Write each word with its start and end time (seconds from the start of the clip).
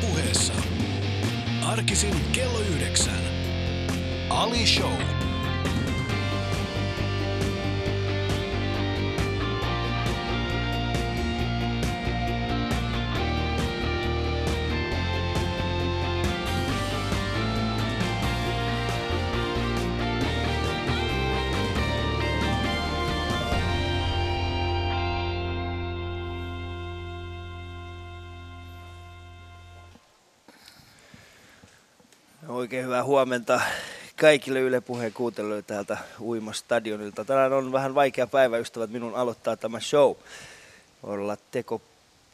puheessa. 0.00 0.52
Arkisin 1.62 2.14
kello 2.32 2.60
yhdeksän. 2.60 3.20
Ali 4.30 4.66
Show. 4.66 5.27
Oikein 32.68 32.84
hyvää 32.84 33.04
huomenta 33.04 33.60
kaikille 34.20 34.60
Yle 34.60 34.80
Puheen 34.80 35.12
kuuntelijoille 35.12 35.62
täältä 35.62 35.98
Uimastadionilta. 36.20 37.24
Tänään 37.24 37.52
on 37.52 37.72
vähän 37.72 37.94
vaikea 37.94 38.26
päivä, 38.26 38.58
ystävät, 38.58 38.90
minun 38.90 39.14
aloittaa 39.14 39.56
tämä 39.56 39.80
show. 39.80 40.14
Olla 41.02 41.36
teko, 41.50 41.82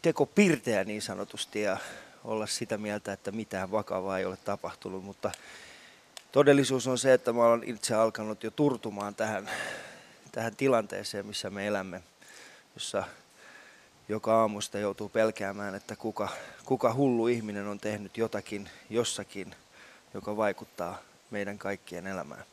teko 0.02 0.27
pirteä 0.27 0.84
niin 0.84 1.02
sanotusti 1.02 1.60
ja 1.60 1.77
olla 2.24 2.47
sitä 2.47 2.79
mieltä, 2.79 3.12
että 3.12 3.33
mitään 3.33 3.70
vakavaa 3.70 4.19
ei 4.19 4.24
ole 4.24 4.37
tapahtunut, 4.45 5.05
mutta 5.05 5.30
todellisuus 6.33 6.87
on 6.87 6.98
se, 6.98 7.12
että 7.12 7.32
mä 7.32 7.45
olen 7.45 7.62
itse 7.66 7.95
alkanut 7.95 8.45
jo 8.45 8.51
turtumaan 8.51 9.15
tähän, 9.15 9.51
tähän 10.32 10.57
tilanteeseen, 10.57 11.27
missä 11.27 11.51
me 11.51 11.66
elämme, 11.66 12.02
jossa 12.74 13.05
joka 14.09 14.41
aamusta 14.41 14.79
joutuu 14.79 15.09
pelkäämään, 15.09 15.74
että 15.74 15.96
kuka, 15.96 16.29
kuka 16.65 16.95
hullu 16.95 17.27
ihminen 17.27 17.66
on 17.66 17.80
tehnyt 17.80 18.16
jotakin 18.16 18.71
jossakin– 18.90 19.55
joka 20.15 20.37
vaikuttaa 20.37 20.98
meidän 21.30 21.59
kaikkien 21.59 22.07
elämään. 22.07 22.45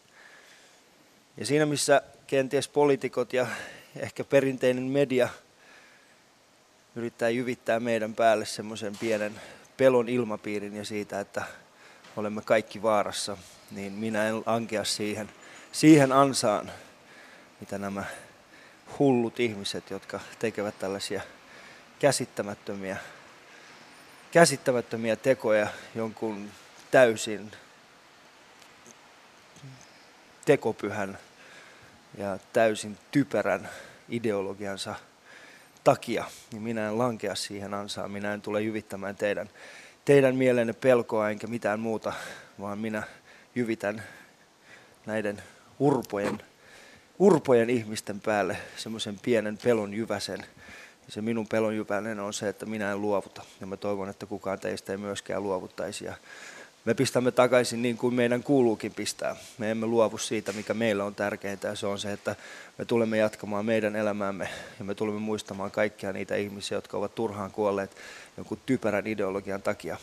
Ja 1.38 1.46
siinä 1.46 1.66
missä 1.66 2.02
kenties 2.28 2.68
poliitikot 2.68 3.34
ja 3.34 3.48
ehkä 3.96 4.24
perinteinen 4.24 4.84
media 4.84 5.30
yrittää 6.96 7.30
jyvittää 7.30 7.80
meidän 7.80 8.16
päälle 8.16 8.46
semmoisen 8.46 8.98
pienen 8.98 9.42
pelon 9.78 10.10
ilmapiirin 10.10 10.76
ja 10.76 10.86
siitä, 10.86 11.20
että 11.20 11.44
olemme 12.16 12.42
kaikki 12.42 12.82
vaarassa, 12.82 13.38
niin 13.72 13.94
minä 13.94 14.28
en 14.28 14.44
ankea 14.46 14.84
siihen, 14.84 15.30
siihen 15.72 16.12
ansaan, 16.12 16.72
mitä 17.60 17.78
nämä 17.78 18.04
hullut 19.00 19.40
ihmiset, 19.40 19.90
jotka 19.90 20.20
tekevät 20.40 20.80
tällaisia 20.80 21.22
käsittämättömiä, 22.00 22.98
käsittämättömiä 24.32 25.16
tekoja 25.16 25.68
jonkun 25.96 26.50
täysin 26.92 27.52
tekopyhän 30.46 31.18
ja 32.18 32.40
täysin 32.54 32.98
typerän 33.12 33.70
ideologiansa 34.10 34.96
takia, 35.84 36.26
niin 36.52 36.62
minä 36.62 36.88
en 36.88 36.98
lankea 36.98 37.36
siihen 37.36 37.74
ansaan. 37.74 38.12
Minä 38.12 38.34
en 38.34 38.42
tule 38.42 38.62
jyvittämään 38.62 39.16
teidän, 39.16 39.50
teidän 40.06 40.36
mielenne 40.36 40.74
pelkoa 40.74 41.30
enkä 41.30 41.48
mitään 41.48 41.80
muuta, 41.80 42.14
vaan 42.60 42.80
minä 42.80 43.04
jyvitän 43.56 44.04
näiden 45.06 45.44
urpojen, 45.80 46.42
urpojen 47.20 47.70
ihmisten 47.70 48.22
päälle 48.22 48.58
semmoisen 48.78 49.20
pienen 49.20 49.58
pelon 49.58 49.94
jyväsen. 49.94 50.40
Ja 51.06 51.12
se 51.12 51.22
minun 51.22 51.48
pelon 51.48 51.76
jyvänen 51.76 52.20
on 52.20 52.34
se, 52.34 52.50
että 52.50 52.66
minä 52.66 52.92
en 52.92 53.02
luovuta. 53.02 53.44
Ja 53.62 53.68
mä 53.68 53.78
toivon, 53.78 54.10
että 54.10 54.26
kukaan 54.26 54.60
teistä 54.60 54.92
ei 54.92 54.98
myöskään 54.98 55.44
luovuttaisi. 55.44 56.06
Ja 56.06 56.16
me 56.86 56.94
pistämme 56.94 57.32
takaisin 57.32 57.82
niin 57.82 57.98
kuin 57.98 58.14
meidän 58.14 58.44
kuuluukin 58.44 58.94
pistää. 58.94 59.36
Me 59.58 59.72
emme 59.72 59.86
luovu 59.86 60.18
siitä, 60.18 60.54
mikä 60.54 60.74
meillä 60.74 61.04
on 61.04 61.16
tärkeintä 61.16 61.68
ja 61.68 61.76
se 61.76 61.88
on 61.88 62.00
se, 62.00 62.12
että 62.12 62.36
me 62.78 62.86
tulemme 62.86 63.18
jatkamaan 63.18 63.66
meidän 63.66 63.96
elämäämme 63.96 64.50
ja 64.80 64.86
me 64.86 64.96
tulemme 64.96 65.20
muistamaan 65.20 65.72
kaikkia 65.72 66.14
niitä 66.14 66.36
ihmisiä, 66.36 66.78
jotka 66.78 66.98
ovat 66.98 67.16
turhaan 67.16 67.52
kuolleet 67.52 67.98
jonkun 68.38 68.60
typerän 68.66 69.08
ideologian 69.08 69.62
takia. 69.62 69.98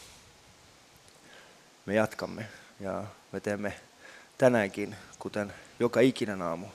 Me 1.86 1.94
jatkamme 1.94 2.46
ja 2.80 3.04
me 3.32 3.40
teemme 3.40 3.72
tänäänkin, 4.38 4.96
kuten 5.18 5.52
joka 5.80 6.00
ikinen 6.00 6.42
aamu, 6.42 6.66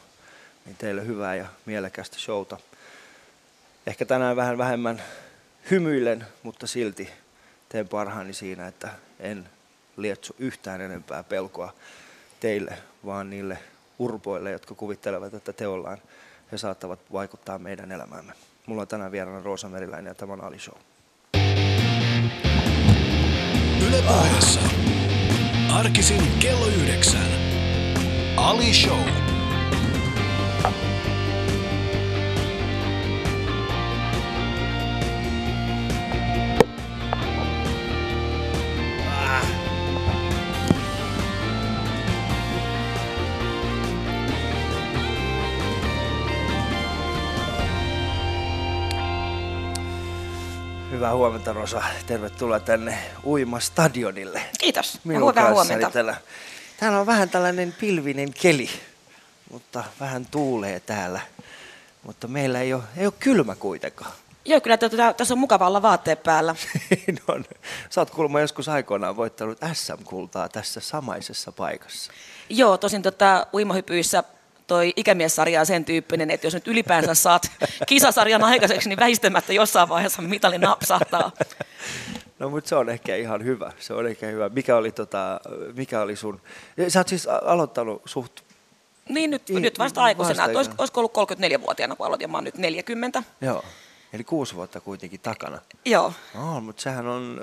niin 0.66 0.76
teille 0.78 1.08
hyvää 1.08 1.36
ja 1.36 1.46
mielekästä 1.66 2.18
showta. 2.20 2.58
Ehkä 3.88 4.06
tänään 4.06 4.36
vähän 4.36 4.58
vähemmän 4.58 5.02
hymyilen, 5.72 6.26
mutta 6.44 6.68
silti 6.68 7.10
teen 7.70 7.88
parhaani 7.88 8.34
siinä, 8.34 8.68
että 8.68 8.90
en 9.20 9.50
lietso 9.98 10.34
yhtään 10.40 10.82
enempää 10.82 11.24
pelkoa 11.24 11.74
teille, 12.40 12.78
vaan 13.06 13.30
niille 13.30 13.58
urpoille, 14.00 14.52
jotka 14.52 14.76
kuvittelevat, 14.76 15.34
että 15.34 15.54
teollaan 15.54 15.98
he 16.52 16.58
saattavat 16.58 17.00
vaikuttaa 17.14 17.60
meidän 17.60 17.92
elämäämme. 17.92 18.34
Mulla 18.66 18.82
on 18.82 18.88
tänään 18.88 19.12
vieraana 19.12 19.44
Roosa 19.44 19.70
Meriläinen 19.70 20.12
ja 20.12 20.16
tämä 20.16 20.34
on 20.34 20.44
Ali 20.44 20.60
Show. 20.60 20.78
Yle. 23.88 24.04
Arkisin 25.74 26.22
kello 26.40 26.68
yhdeksän. 26.68 27.28
Ali 28.38 28.74
Show. 28.74 29.33
Hyvää 51.04 51.16
huomenta 51.16 51.54
Rosa. 51.54 51.84
Tervetuloa 52.08 52.60
tänne 52.60 52.98
Uimastadionille. 53.26 54.42
Kiitos. 54.60 55.00
Minun 55.04 55.30
Hyvää 55.30 55.52
huomenta. 55.52 55.90
Täällä, 55.90 56.16
täällä 56.80 57.00
on 57.00 57.06
vähän 57.06 57.30
tällainen 57.30 57.76
pilvinen 57.80 58.34
keli, 58.42 58.70
mutta 59.52 59.84
vähän 60.00 60.26
tuulee 60.26 60.80
täällä. 60.80 61.22
Mutta 62.04 62.28
meillä 62.28 62.62
ei 62.62 62.74
ole, 62.74 62.84
ei 62.98 63.06
ole 63.06 63.14
kylmä 63.20 63.56
kuitenkaan. 63.56 64.12
Joo, 64.46 64.62
kyllä 64.62 64.78
tätä, 64.78 65.14
tässä 65.14 65.34
on 65.34 65.38
mukava 65.38 65.68
olla 65.68 65.82
vaatteet 65.82 66.24
päällä. 66.24 66.56
no, 67.28 67.40
sä 67.90 68.02
oot 68.02 68.10
kuulemma 68.10 68.40
joskus 68.40 68.70
aikoinaan 68.70 69.18
voittanut 69.18 69.58
SM-kultaa 69.74 70.50
tässä 70.50 70.80
samaisessa 70.80 71.52
paikassa. 71.52 72.12
Joo, 72.50 72.78
tosin 72.78 73.02
tota, 73.02 73.48
uimahypyissä 73.54 74.24
toi 74.68 74.94
ikämiessarja 74.96 75.60
on 75.60 75.66
sen 75.66 75.86
tyyppinen, 75.86 76.32
että 76.32 76.48
jos 76.48 76.54
nyt 76.54 76.68
ylipäänsä 76.68 77.14
saat 77.14 77.52
kisasarjan 77.88 78.44
aikaiseksi, 78.44 78.90
niin 78.90 79.00
väistämättä 79.00 79.54
jossain 79.54 79.90
vaiheessa 79.90 80.22
mitali 80.22 80.58
napsahtaa. 80.58 81.32
No 82.40 82.50
mutta 82.50 82.68
se 82.70 82.76
on 82.76 82.90
ehkä 82.90 83.16
ihan 83.16 83.44
hyvä. 83.44 83.72
Se 83.80 83.94
on 83.94 84.08
ehkä 84.08 84.26
hyvä. 84.28 84.50
Mikä 84.50 84.76
oli, 84.76 84.92
tota, 84.92 85.40
mikä 85.76 86.02
oli 86.02 86.16
sun... 86.16 86.42
Sä 86.88 87.00
oot 87.00 87.08
siis 87.08 87.28
aloittanut 87.28 88.02
suht... 88.06 88.40
Niin 89.10 89.30
nyt, 89.32 89.50
Niin, 89.50 89.62
nyt 89.62 89.80
vasta 89.80 90.04
aikuisena. 90.04 90.38
vasta 90.38 90.46
Että 90.46 90.58
Olis, 90.58 90.68
ihan. 90.68 90.76
olisiko 90.80 91.00
ollut 91.00 91.14
34-vuotiaana, 91.60 91.96
kun 91.96 92.06
aloitin, 92.06 92.32
mä 92.32 92.38
oon 92.38 92.44
nyt 92.44 92.58
40. 92.58 93.24
Joo. 93.42 93.64
Eli 94.14 94.24
kuusi 94.24 94.56
vuotta 94.56 94.82
kuitenkin 94.82 95.20
takana. 95.20 95.60
Joo, 95.86 96.14
No, 96.36 96.62
mutta 96.62 96.82
sehän 96.82 97.08
on, 97.08 97.42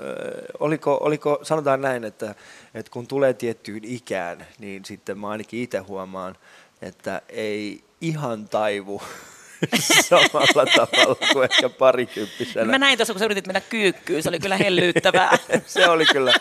oliko, 0.59 0.97
oliko, 1.01 1.39
sanotaan 1.43 1.81
näin, 1.81 2.03
että, 2.03 2.35
että 2.73 2.91
kun 2.91 3.07
tulee 3.07 3.33
tiettyyn 3.33 3.83
ikään, 3.83 4.47
niin 4.59 4.85
sitten 4.85 5.17
mä 5.17 5.29
ainakin 5.29 5.63
itse 5.63 5.77
huomaan, 5.77 6.35
että 6.81 7.21
ei 7.29 7.83
ihan 8.01 8.49
taivu 8.49 9.01
samalla 10.09 10.65
tavalla 10.75 11.15
kuin 11.33 11.43
ehkä 11.51 11.69
parikymppisenä. 11.69 12.65
mä 12.71 12.77
näin 12.77 12.97
tuossa, 12.97 13.13
kun 13.13 13.19
sä 13.19 13.25
yritit 13.25 13.47
mennä 13.47 13.61
kyykkyyn, 13.61 14.23
se 14.23 14.29
oli 14.29 14.39
kyllä 14.39 14.57
hellyyttävää. 14.57 15.37
se 15.65 15.87
oli 15.89 16.05
kyllä, 16.05 16.33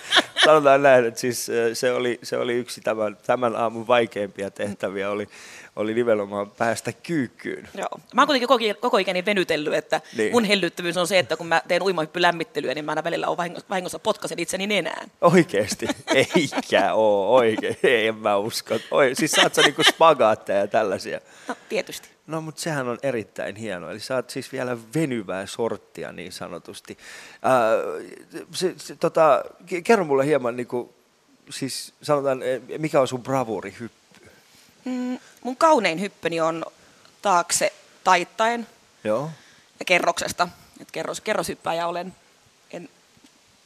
sanotaan 0.45 0.83
näin, 0.83 1.05
että 1.07 1.21
siis 1.21 1.51
se 1.73 1.93
oli, 1.93 2.19
se 2.23 2.37
oli 2.37 2.53
yksi 2.55 2.81
tämän, 2.81 3.17
tämän 3.27 3.57
aamun 3.57 3.87
vaikeimpia 3.87 4.51
tehtäviä, 4.51 5.11
oli, 5.11 5.29
oli 5.77 5.95
nimenomaan 5.95 6.51
päästä 6.51 6.93
kyykkyyn. 6.93 7.69
Joo. 7.75 7.89
Mä 8.15 8.21
oon 8.21 8.27
kuitenkin 8.27 8.49
koko, 8.49 8.65
koko 8.81 8.99
ikäni 8.99 9.25
venytellyt, 9.25 9.75
että 9.75 10.01
Niin. 10.17 10.33
mun 10.33 10.45
hellyttävyys 10.45 10.97
on 10.97 11.07
se, 11.07 11.19
että 11.19 11.37
kun 11.37 11.47
mä 11.47 11.63
teen 11.69 11.83
uimahyppylämmittelyä, 11.83 12.75
niin 12.75 12.85
mä 12.85 12.91
aina 12.93 13.05
välillä 13.05 13.29
on 13.29 13.37
vahingossa, 13.37 13.67
vahingossa 13.71 13.99
potkasen 13.99 14.39
itseni 14.39 14.67
nenään. 14.67 15.11
Oikeesti? 15.21 15.87
Eikä 16.37 16.95
oo 16.95 17.35
oikein. 17.37 17.77
Ei, 17.83 18.07
en 18.07 18.15
mä 18.17 18.37
usko. 18.37 18.79
Oi, 18.91 19.11
siis 19.15 19.31
saat 19.31 19.55
sä 19.55 19.63
niinku 19.63 19.83
spagaatteja 19.85 20.59
ja 20.59 20.67
tällaisia. 20.67 21.21
No, 21.49 21.55
tietysti. 21.69 22.09
No, 22.31 22.41
mutta 22.41 22.61
sehän 22.61 22.89
on 22.89 22.99
erittäin 23.03 23.57
hienoa. 23.57 23.91
Eli 23.91 23.99
oot 24.15 24.31
siis 24.31 24.53
vielä 24.53 24.79
venyvää 24.95 25.47
sorttia 25.47 26.13
niin 26.13 26.33
sanotusti. 26.33 26.99
Ää, 27.43 27.71
se, 28.55 28.75
se, 28.77 28.97
tota, 28.97 29.45
ke- 29.67 29.83
kerro 29.85 30.05
mulle 30.05 30.27
hieman, 30.27 30.57
niinku, 30.57 30.95
siis 31.51 31.93
sanotaan, 32.03 32.43
eh, 32.43 32.61
mikä 32.79 33.01
on 33.01 33.09
sun 33.09 33.23
bravuurihyppy? 33.23 34.31
Mm, 34.85 35.19
mun 35.43 35.57
kaunein 35.57 36.01
hyppyni 36.01 36.41
on 36.41 36.65
taakse 37.23 37.73
taittaen 38.05 38.67
Joo. 39.05 39.31
ja 39.81 39.85
kerroksesta. 39.85 40.49
Et 40.81 40.91
kerros, 40.91 41.21
kerroshyppääjä 41.21 41.87
olen. 41.87 42.15
En, 42.71 42.89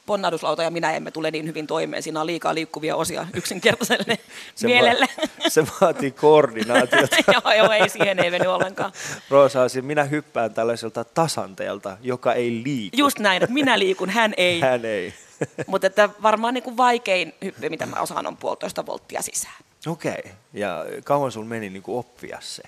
ponnahduslauta 0.06 0.62
ja 0.62 0.70
minä 0.70 0.92
emme 0.92 1.10
tule 1.10 1.30
niin 1.30 1.46
hyvin 1.46 1.66
toimeen. 1.66 2.02
Siinä 2.02 2.20
on 2.20 2.26
liikaa 2.26 2.54
liikkuvia 2.54 2.96
osia 2.96 3.26
yksinkertaiselle 3.34 4.18
Se 4.54 4.66
mielelle. 4.66 5.06
Va- 5.18 5.50
se 5.50 5.64
vaatii 5.80 6.10
koordinaatiota. 6.10 7.16
joo, 7.32 7.52
joo, 7.56 7.72
ei 7.72 7.88
siihen 7.88 8.18
ei 8.18 8.30
mennyt 8.30 8.48
ollenkaan. 8.48 8.92
Roosa, 9.30 9.68
siis 9.68 9.84
minä 9.84 10.04
hyppään 10.04 10.54
tällaiselta 10.54 11.04
tasanteelta, 11.04 11.96
joka 12.02 12.32
ei 12.32 12.62
liiku. 12.64 12.96
Just 12.96 13.18
näin, 13.18 13.42
että 13.42 13.54
minä 13.54 13.78
liikun, 13.78 14.10
hän 14.10 14.34
ei. 14.36 14.60
Hän 14.60 14.84
ei. 14.84 15.14
Mutta 15.66 15.86
että 15.86 16.08
varmaan 16.22 16.54
niin 16.54 16.64
kuin 16.64 16.76
vaikein 16.76 17.34
hyppy, 17.44 17.68
mitä 17.68 17.86
mä 17.86 18.00
osaan, 18.00 18.26
on 18.26 18.36
puolitoista 18.36 18.86
volttia 18.86 19.22
sisään. 19.22 19.54
Okei. 19.86 20.12
Okay. 20.18 20.32
Ja 20.52 20.84
kauan 21.04 21.32
sulla 21.32 21.46
meni 21.46 21.70
niin 21.70 21.82
kuin 21.82 21.98
oppia 21.98 22.38
se? 22.40 22.62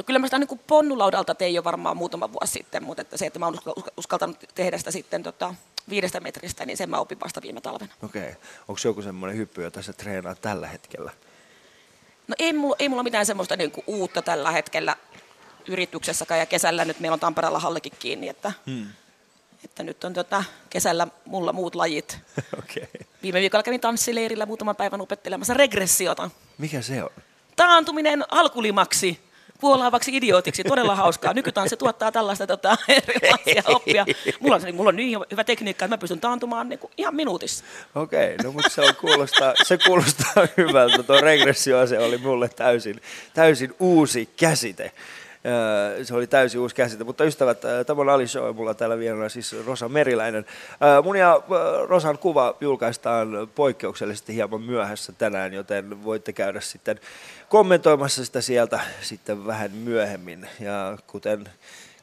No 0.00 0.04
kyllä 0.04 0.18
mä 0.18 0.26
sitä 0.26 0.38
niin 0.38 0.60
ponnulaudalta 0.66 1.34
tein 1.34 1.54
jo 1.54 1.64
varmaan 1.64 1.96
muutama 1.96 2.32
vuosi 2.32 2.52
sitten, 2.52 2.82
mutta 2.82 3.02
että 3.02 3.16
se, 3.16 3.26
että 3.26 3.38
mä 3.38 3.46
oon 3.46 3.54
uska- 3.54 3.92
uskaltanut 3.96 4.44
tehdä 4.54 4.78
sitä 4.78 4.90
sitten 4.90 5.22
tota, 5.22 5.54
viidestä 5.90 6.20
metristä, 6.20 6.66
niin 6.66 6.76
sen 6.76 6.90
mä 6.90 6.98
opin 6.98 7.20
vasta 7.20 7.42
viime 7.42 7.60
talvena. 7.60 7.92
Okei. 8.02 8.22
Okay. 8.22 8.34
Onko 8.68 8.80
joku 8.84 9.02
semmoinen 9.02 9.38
hyppy, 9.38 9.62
jota 9.62 9.82
sä 9.82 9.92
treenaat 9.92 10.40
tällä 10.40 10.66
hetkellä? 10.66 11.10
No 12.28 12.34
ei 12.38 12.52
mulla, 12.52 12.76
ei 12.78 12.88
mulla 12.88 13.02
mitään 13.02 13.26
semmoista 13.26 13.56
niin 13.56 13.70
kuin 13.70 13.84
uutta 13.86 14.22
tällä 14.22 14.50
hetkellä 14.50 14.96
yrityksessäkään 15.68 16.40
ja 16.40 16.46
kesällä 16.46 16.84
nyt 16.84 17.00
meillä 17.00 17.14
on 17.14 17.20
Tampereella 17.20 17.58
hallikin 17.58 17.92
kiinni, 17.98 18.28
että, 18.28 18.52
hmm. 18.66 18.86
että 19.64 19.82
nyt 19.82 20.04
on 20.04 20.14
tota, 20.14 20.44
kesällä 20.70 21.06
mulla 21.24 21.52
muut 21.52 21.74
lajit. 21.74 22.18
Okay. 22.58 23.02
Viime 23.22 23.40
viikolla 23.40 23.62
kävin 23.62 23.80
tanssileirillä 23.80 24.46
muutaman 24.46 24.76
päivän 24.76 25.00
opettelemassa 25.00 25.54
regressiota. 25.54 26.30
Mikä 26.58 26.82
se 26.82 27.04
on? 27.04 27.10
Taantuminen 27.56 28.24
alkulimaksi 28.28 29.29
puolaavaksi 29.60 30.16
idiotiksi, 30.16 30.64
todella 30.64 30.94
hauskaa. 30.96 31.34
Nykytanssi 31.34 31.76
tuottaa 31.76 32.12
tällaista 32.12 32.46
tota, 32.46 32.76
erilaisia 32.88 33.62
oppia. 33.66 34.06
Mulla 34.40 34.56
on, 34.56 34.74
mulla 34.74 34.88
on 34.88 34.96
niin 34.96 35.18
hyvä 35.30 35.44
tekniikka, 35.44 35.84
että 35.84 35.96
mä 35.96 35.98
pystyn 35.98 36.20
taantumaan 36.20 36.68
niin 36.68 36.78
kuin 36.78 36.90
ihan 36.96 37.14
minuutissa. 37.14 37.64
Okei, 37.94 38.34
okay, 38.34 38.46
no 38.46 38.52
mutta 38.52 38.70
se, 38.70 38.80
on 38.80 38.94
kuulostaa, 39.00 39.54
se 39.64 39.78
kuulostaa 39.86 40.46
hyvältä. 40.56 41.02
Tuo 41.02 41.20
regressio 41.20 41.86
se 41.86 41.98
oli 41.98 42.18
mulle 42.18 42.48
täysin, 42.48 43.00
täysin 43.34 43.74
uusi 43.78 44.28
käsite. 44.36 44.92
Se 46.02 46.14
oli 46.14 46.26
täysin 46.26 46.60
uusi 46.60 46.74
käsite, 46.74 47.04
mutta 47.04 47.24
ystävät, 47.24 47.60
tämä 47.86 48.00
on 48.00 48.08
Ali 48.08 48.28
Show 48.28 48.56
mulla 48.56 48.74
täällä 48.74 48.98
vieraana 48.98 49.28
siis 49.28 49.56
Rosa 49.66 49.88
Meriläinen. 49.88 50.46
Mun 51.02 51.16
ja 51.16 51.40
Rosan 51.88 52.18
kuva 52.18 52.56
julkaistaan 52.60 53.28
poikkeuksellisesti 53.54 54.34
hieman 54.34 54.62
myöhässä 54.62 55.12
tänään, 55.12 55.52
joten 55.52 56.04
voitte 56.04 56.32
käydä 56.32 56.60
sitten 56.60 57.00
kommentoimassa 57.48 58.24
sitä 58.24 58.40
sieltä 58.40 58.80
sitten 59.00 59.46
vähän 59.46 59.70
myöhemmin. 59.70 60.48
Ja 60.60 60.98
kuten 61.06 61.48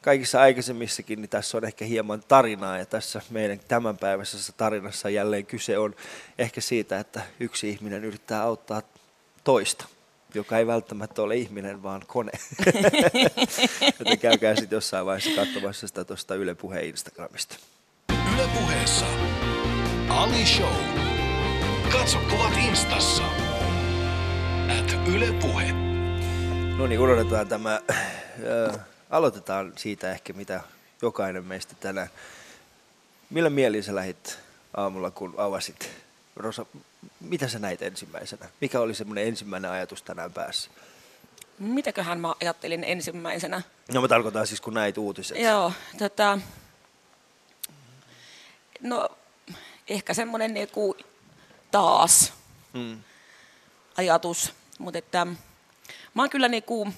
kaikissa 0.02 0.42
aikaisemmissakin, 0.42 1.22
niin 1.22 1.30
tässä 1.30 1.58
on 1.58 1.66
ehkä 1.66 1.86
hieman 1.86 2.24
tarinaa 2.28 2.78
ja 2.78 2.86
tässä 2.86 3.22
meidän 3.30 3.60
tämänpäiväisessä 3.68 4.54
tarinassa 4.58 5.10
jälleen 5.10 5.46
kyse 5.46 5.78
on 5.78 5.96
ehkä 6.38 6.62
siitä, 6.62 7.00
että 7.00 7.22
yksi 7.40 7.70
ihminen 7.70 8.06
yrittää 8.06 8.42
auttaa 8.42 8.82
toista, 9.44 9.86
joka 10.34 10.58
ei 10.58 10.68
välttämättä 10.68 11.22
ole 11.22 11.36
ihminen, 11.36 11.84
vaan 11.84 12.02
kone. 12.08 12.32
Joten 14.00 14.20
käykää 14.20 14.56
sitten 14.56 14.78
jossain 14.78 15.06
vaiheessa 15.06 15.42
katsomassa 15.42 15.88
sitä 15.88 16.04
tuosta 16.04 16.36
Yle 16.36 16.56
Puheen 16.56 16.86
Instagramista. 16.86 17.56
Yle 18.34 18.48
puheessa. 18.60 19.06
Ali 20.10 20.46
Show. 20.46 20.74
Katso 21.92 22.18
kuvat 22.30 22.54
instassa. 22.68 23.24
At 24.80 25.08
Yle 25.16 25.34
Puhe. 25.42 25.72
No 26.78 26.88
niin, 26.88 27.00
unohdetaan 27.00 27.48
tämä. 27.48 27.82
Ö, 28.44 28.80
aloitetaan 29.10 29.74
siitä 29.76 30.12
ehkä, 30.12 30.34
mitä 30.34 30.62
jokainen 31.02 31.46
meistä 31.46 31.76
tänään. 31.80 32.08
Millä 33.30 33.50
mielin 33.50 33.84
sä 33.84 33.96
lähit 33.96 34.40
aamulla, 34.78 35.12
kun 35.12 35.34
avasit? 35.38 36.07
Rosa, 36.38 36.66
mitä 37.20 37.48
sä 37.48 37.60
näit 37.60 37.82
ensimmäisenä? 37.82 38.50
Mikä 38.62 38.80
oli 38.80 38.94
semmoinen 38.96 39.28
ensimmäinen 39.28 39.72
ajatus 39.72 40.04
tänään 40.04 40.34
päässä? 40.34 40.72
Mitäköhän 41.60 42.20
mä 42.20 42.34
ajattelin 42.42 42.84
ensimmäisenä? 42.84 43.62
No 43.94 44.02
mä 44.02 44.08
tarkoitan 44.08 44.48
siis, 44.48 44.62
kun 44.62 44.74
näit 44.74 44.98
uutiset. 44.98 45.38
Joo, 45.40 45.72
tota, 45.98 46.40
no 48.82 49.10
ehkä 49.88 50.14
semmoinen 50.14 50.54
niinku 50.54 50.98
taas 51.72 52.34
Mm. 52.74 53.02
ajatus, 53.98 54.54
mutta 54.80 54.98
että 55.00 55.26
mä 56.14 56.22
oon 56.22 56.30
kyllä 56.30 56.48
niinku 56.48 56.94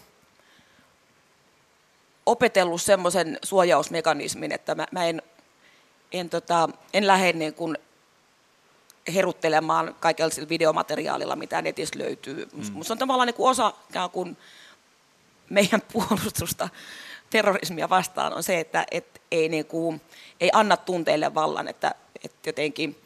opetellut 2.25 2.81
semmoisen 2.81 3.39
suojausmekanismin, 3.43 4.51
että 4.51 4.75
mä, 4.75 4.87
mä 4.91 5.05
en, 5.05 5.21
en, 6.11 6.29
tota, 6.29 6.69
en 6.93 7.07
lähde 7.07 7.33
niin 7.33 7.53
kuin 7.53 7.77
heruttelemaan 9.13 9.95
kaikella 9.99 10.31
sillä 10.31 10.49
videomateriaalilla, 10.49 11.35
mitä 11.35 11.61
netistä 11.61 11.99
löytyy. 11.99 12.47
Mm. 12.53 12.73
Musta 12.73 12.93
on 12.93 12.97
tavallaan 12.97 13.27
niin 13.27 13.35
kuin 13.35 13.49
osa 13.49 13.73
ikään 13.89 14.09
kuin 14.09 14.37
meidän 15.49 15.81
puolustusta 15.93 16.69
terrorismia 17.29 17.89
vastaan 17.89 18.33
on 18.33 18.43
se, 18.43 18.59
että 18.59 18.85
et 18.91 19.21
ei, 19.31 19.49
niin 19.49 19.65
kuin, 19.65 20.01
ei 20.39 20.49
anna 20.53 20.77
tunteille 20.77 21.33
vallan, 21.33 21.67
että, 21.67 21.95
että 22.23 22.49
jotenkin 22.49 23.01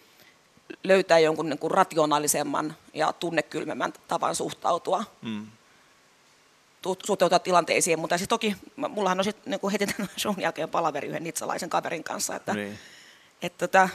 löytää 0.84 1.20
jonkun 1.20 1.50
niin 1.50 1.60
kuin 1.60 1.72
rationaalisemman 1.72 2.76
ja 2.94 3.14
tunnekylmemmän 3.14 3.94
tavan 4.08 4.36
suhtautua 4.36 5.04
Mm. 5.22 5.48
tu- 6.82 6.98
suhtautua 7.06 7.40
tilanteisiin, 7.40 8.00
mutta 8.00 8.18
siis 8.18 8.28
toki 8.28 8.56
mullahan 8.76 9.20
on 9.20 9.24
sitten 9.24 9.52
niin 9.64 9.72
heti 9.72 9.88
tämän 9.88 10.10
shown 10.22 10.42
jälkeen 10.42 10.70
palaveri 10.70 11.08
yhden 11.08 11.24
nitsalaisen 11.24 11.70
kaverin 11.70 12.04
kanssa, 12.04 12.36
että, 12.36 12.54
Niin. 12.54 12.80
että 13.42 13.68
tota, 13.68 13.90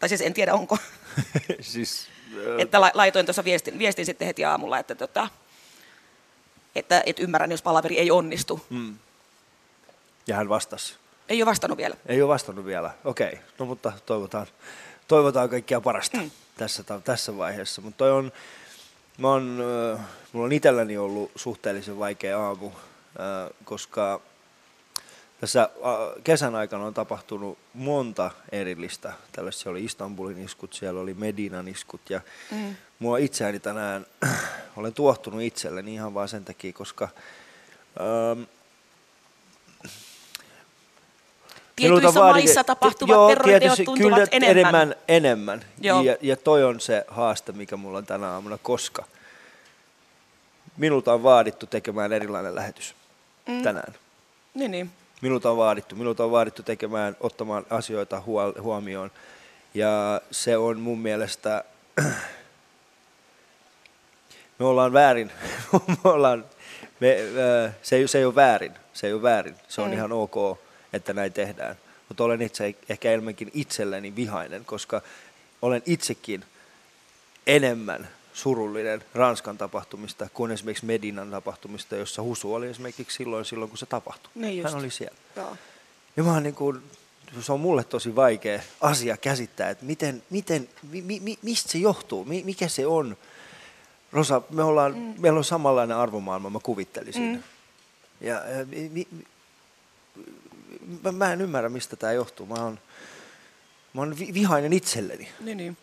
tai 0.00 0.08
siis 0.08 0.20
en 0.20 0.34
tiedä 0.34 0.54
onko, 0.54 0.78
siis, 1.60 2.06
ö, 2.36 2.56
että 2.58 2.80
la- 2.80 2.90
laitoin 2.94 3.26
tuossa 3.26 3.44
viestin, 3.44 3.78
viestin 3.78 4.06
sitten 4.06 4.26
heti 4.26 4.44
aamulla, 4.44 4.78
että, 4.78 4.94
tota, 4.94 5.28
että, 6.74 7.02
että 7.06 7.22
ymmärrän, 7.22 7.50
jos 7.50 7.62
palaveri 7.62 7.98
ei 7.98 8.10
onnistu. 8.10 8.66
mm. 8.70 8.96
Ja 10.26 10.36
hän 10.36 10.48
vastasi. 10.48 10.94
Ei 11.28 11.42
ole 11.42 11.50
vastannut 11.50 11.78
vielä. 11.78 11.96
Ei 12.06 12.22
ole 12.22 12.28
vastannut 12.28 12.64
vielä. 12.66 12.90
Okei, 13.04 13.38
no 13.58 13.66
mutta 13.66 13.92
toivotaan, 14.06 14.46
toivotaan 15.08 15.48
kaikkia 15.48 15.80
parasta 15.80 16.18
mm. 16.18 16.30
tässä, 16.56 16.84
tässä 17.04 17.36
vaiheessa. 17.36 17.82
Mutta 17.82 17.98
toi 17.98 18.10
on, 18.12 18.32
mä 19.18 19.28
on, 19.32 19.58
äh, 19.94 20.00
mulla 20.32 20.46
on 20.46 20.52
itselläni 20.52 20.98
ollut 20.98 21.30
suhteellisen 21.36 21.98
vaikea 21.98 22.40
aamu, 22.40 22.66
äh, 22.66 22.74
koska 23.64 24.20
tässä 25.40 25.62
äh, 25.62 26.22
kesän 26.24 26.54
aikana 26.54 26.84
on 26.84 26.94
tapahtunut 26.94 27.58
monta 27.74 28.30
erillistä. 28.52 29.12
Tällaisia 29.32 29.70
oli 29.70 29.84
Istanbulin 29.84 30.44
iskut, 30.44 30.72
siellä 30.72 31.00
oli 31.00 31.14
Medinan 31.14 31.68
iskut 31.68 32.10
ja 32.10 32.20
mm. 32.50 32.76
mua 32.98 33.18
itseäni 33.18 33.60
tänään, 33.60 34.06
olen 34.76 34.94
tuohtunut 34.94 35.42
itselleni 35.42 35.94
ihan 35.94 36.14
vaan 36.14 36.28
sen 36.28 36.44
takia, 36.44 36.72
koska 36.72 37.08
ähm, 38.00 38.42
Tietyissä 41.76 42.20
vaadi- 42.20 42.32
maissa 42.32 42.64
tapahtuvat 42.64 43.14
Joo, 43.14 43.28
terroriteot 43.28 43.76
tuntuvat 43.84 43.98
kyllä 43.98 44.26
enemmän. 44.30 44.74
enemmän. 44.74 44.94
enemmän. 45.08 45.64
Joo. 45.80 46.02
Ja, 46.02 46.16
ja 46.20 46.36
toi 46.36 46.64
on 46.64 46.80
se 46.80 47.04
haaste, 47.08 47.52
mikä 47.52 47.76
mulla 47.76 47.98
on 47.98 48.06
tänä 48.06 48.28
aamuna, 48.28 48.58
koska 48.58 49.04
minulta 50.76 51.12
on 51.12 51.22
vaadittu 51.22 51.66
tekemään 51.66 52.12
erilainen 52.12 52.54
lähetys 52.54 52.94
mm. 53.48 53.62
tänään. 53.62 53.94
Niin, 54.54 54.70
niin. 54.70 54.90
Minulta 55.20 55.50
on 55.50 55.56
vaadittu, 55.56 55.96
minulta 55.96 56.24
on 56.24 56.30
vaadittu 56.30 56.62
tekemään, 56.62 57.16
ottamaan 57.20 57.66
asioita 57.70 58.22
huol- 58.26 58.60
huomioon. 58.62 59.10
Ja 59.74 60.20
se 60.30 60.56
on 60.56 60.80
mun 60.80 60.98
mielestä, 60.98 61.64
me 64.58 64.66
ollaan 64.66 64.92
väärin, 64.92 65.30
me 66.04 66.10
ollaan, 66.10 66.44
me, 67.00 67.16
se, 67.82 67.96
ei, 67.96 68.08
se 68.08 68.18
ei 68.18 68.24
ole 68.24 68.34
väärin, 68.34 68.72
se 68.92 69.06
ei 69.06 69.12
ole 69.12 69.22
väärin, 69.22 69.54
se 69.68 69.80
on 69.80 69.88
mm. 69.88 69.94
ihan 69.94 70.12
ok, 70.12 70.58
että 70.92 71.12
näin 71.12 71.32
tehdään. 71.32 71.76
Mutta 72.08 72.24
olen 72.24 72.42
itse 72.42 72.74
ehkä 72.88 73.10
enemmänkin 73.10 73.50
itselleni 73.54 74.16
vihainen, 74.16 74.64
koska 74.64 75.02
olen 75.62 75.82
itsekin 75.86 76.44
enemmän 77.46 78.08
surullinen 78.32 79.04
Ranskan 79.14 79.58
tapahtumista 79.58 80.28
kuin 80.34 80.50
esimerkiksi 80.50 80.86
Medinan 80.86 81.30
tapahtumista, 81.30 81.96
jossa 81.96 82.22
Husu 82.22 82.54
oli 82.54 82.68
esimerkiksi 82.68 83.16
silloin, 83.16 83.44
silloin 83.44 83.68
kun 83.68 83.78
se 83.78 83.86
tapahtui. 83.86 84.30
Niin 84.34 84.58
just. 84.58 84.72
Hän 84.72 84.82
oli 84.82 84.90
siellä. 84.90 85.16
Joo. 85.36 85.56
Ja 86.16 86.22
mä 86.22 86.40
niin 86.40 86.54
kuin, 86.54 86.82
se 87.40 87.52
on 87.52 87.60
mulle 87.60 87.84
tosi 87.84 88.16
vaikea 88.16 88.60
asia 88.80 89.16
käsittää, 89.16 89.70
että 89.70 89.84
miten, 89.84 90.22
miten, 90.30 90.68
mi, 90.90 91.02
mi, 91.02 91.20
mi- 91.20 91.38
mistä 91.42 91.72
se 91.72 91.78
johtuu, 91.78 92.24
mi, 92.24 92.42
mikä 92.44 92.68
se 92.68 92.86
on. 92.86 93.16
Rosa, 94.12 94.42
me 94.50 94.62
ollaan, 94.62 94.94
mm. 94.94 95.14
meillä 95.18 95.38
on 95.38 95.44
samanlainen 95.44 95.96
arvomaailma, 95.96 96.50
mä 96.50 96.58
kuvittelisin. 96.62 97.22
Mm. 97.22 97.28
Mm. 97.32 97.42
Ja, 98.20 98.42
mi, 98.66 98.88
mi, 98.88 99.08
mä, 101.02 101.12
mä 101.12 101.32
en 101.32 101.40
ymmärrä, 101.40 101.68
mistä 101.68 101.96
tämä 101.96 102.12
johtuu. 102.12 102.46
Mä 102.46 102.54
oon, 102.54 102.78
mä 103.94 104.00
oon 104.00 104.18
vi- 104.18 104.34
vihainen 104.34 104.72
itselleni. 104.72 105.28
Niin, 105.40 105.56
niin. 105.56 105.76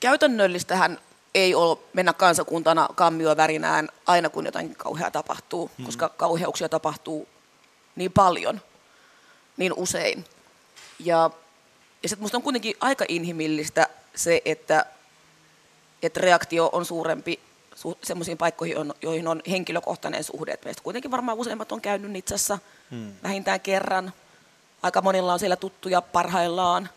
Käytännöllistähän 0.00 0.98
ei 1.34 1.54
ole 1.54 1.78
mennä 1.92 2.12
kansakuntana 2.12 2.88
kammio 2.94 3.36
värinään 3.36 3.88
aina 4.06 4.28
kun 4.28 4.46
jotain 4.46 4.76
kauheaa 4.76 5.10
tapahtuu, 5.10 5.70
mm. 5.78 5.84
koska 5.84 6.08
kauheuksia 6.08 6.68
tapahtuu 6.68 7.28
niin 7.96 8.12
paljon, 8.12 8.60
niin 9.56 9.72
usein. 9.76 10.24
Ja 10.98 11.30
Ja 12.02 12.08
sitten 12.08 12.22
musta 12.22 12.36
on 12.36 12.42
kuitenkin 12.42 12.76
aika 12.80 13.04
inhimillistä 13.08 13.86
se, 14.14 14.42
että, 14.44 14.86
että 16.02 16.20
reaktio 16.20 16.70
on 16.72 16.84
suurempi 16.84 17.40
su- 17.74 17.98
semmoisiin 18.02 18.38
paikkoihin, 18.38 18.78
on, 18.78 18.94
joihin 19.02 19.28
on 19.28 19.42
henkilökohtainen 19.50 20.24
suhde. 20.24 20.52
Et 20.52 20.64
meistä 20.64 20.82
kuitenkin 20.82 21.10
varmaan 21.10 21.38
useimmat 21.38 21.72
on 21.72 21.80
käynyt 21.80 22.10
Nitsassa 22.10 22.58
hmm. 22.90 23.12
vähintään 23.22 23.60
kerran. 23.60 24.12
Aika 24.82 25.02
monilla 25.02 25.32
on 25.32 25.38
siellä 25.38 25.56
tuttuja 25.56 26.00
parhaillaan, 26.00 26.88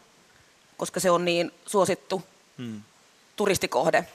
koska 0.77 0.99
se 0.99 1.11
on 1.11 1.25
niin 1.25 1.51
suosittu 1.65 2.23
hmm. 2.57 2.81
Turistikohde. 3.35 4.05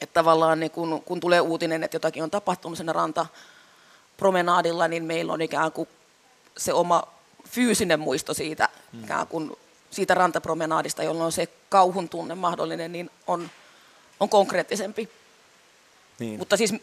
Että 0.00 0.14
tavallaan 0.14 0.60
niin 0.60 0.70
kun, 0.70 1.02
kun 1.02 1.20
tulee 1.20 1.40
uutinen, 1.40 1.84
että 1.84 1.94
jotakin 1.94 2.22
on 2.22 2.30
tapahtunut 2.30 2.78
siinä 2.78 2.92
rantapromenaadilla, 2.92 4.88
niin 4.88 5.04
meillä 5.04 5.32
on 5.32 5.42
ikään 5.42 5.72
kuin 5.72 5.88
se 6.56 6.72
oma 6.72 7.02
fyysinen 7.48 8.00
muisto 8.00 8.34
siitä, 8.34 8.68
hmm. 8.92 9.04
ikään 9.04 9.26
kuin 9.26 9.56
siitä 9.90 10.14
rantapromenaadista, 10.14 11.02
jolloin 11.02 11.32
se 11.32 11.48
kauhun 11.68 12.08
tunne 12.08 12.34
mahdollinen, 12.34 12.92
niin 12.92 13.10
on, 13.26 13.50
on 14.20 14.28
konkreettisempi. 14.28 15.08
Niin. 16.18 16.38
Mutta 16.38 16.56
siis 16.56 16.74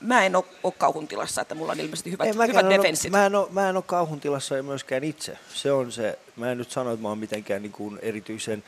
mä 0.00 0.26
en 0.26 0.36
ole, 0.36 0.44
ole 0.62 0.72
kauhun 0.78 1.08
tilassa, 1.08 1.42
että 1.42 1.54
mulla 1.54 1.72
on 1.72 1.80
ilmeisesti 1.80 2.10
hyvät, 2.10 2.26
Ei, 2.26 2.48
hyvät 2.48 2.70
defenssit. 2.70 3.12
Mä 3.12 3.26
en, 3.26 3.34
ole, 3.34 3.48
mä 3.50 3.68
en 3.68 3.76
ole 3.76 3.84
kauhun 3.86 4.20
tilassa 4.20 4.56
ja 4.56 4.62
myöskään 4.62 5.04
itse. 5.04 5.38
Se 5.54 5.72
on 5.72 5.92
se, 5.92 6.18
mä 6.36 6.52
en 6.52 6.58
nyt 6.58 6.70
sano, 6.70 6.92
että 6.92 7.02
mä 7.02 7.08
oon 7.08 7.18
mitenkään 7.18 7.62
niin 7.62 7.72
kuin 7.72 7.98
erityisen, 8.02 8.64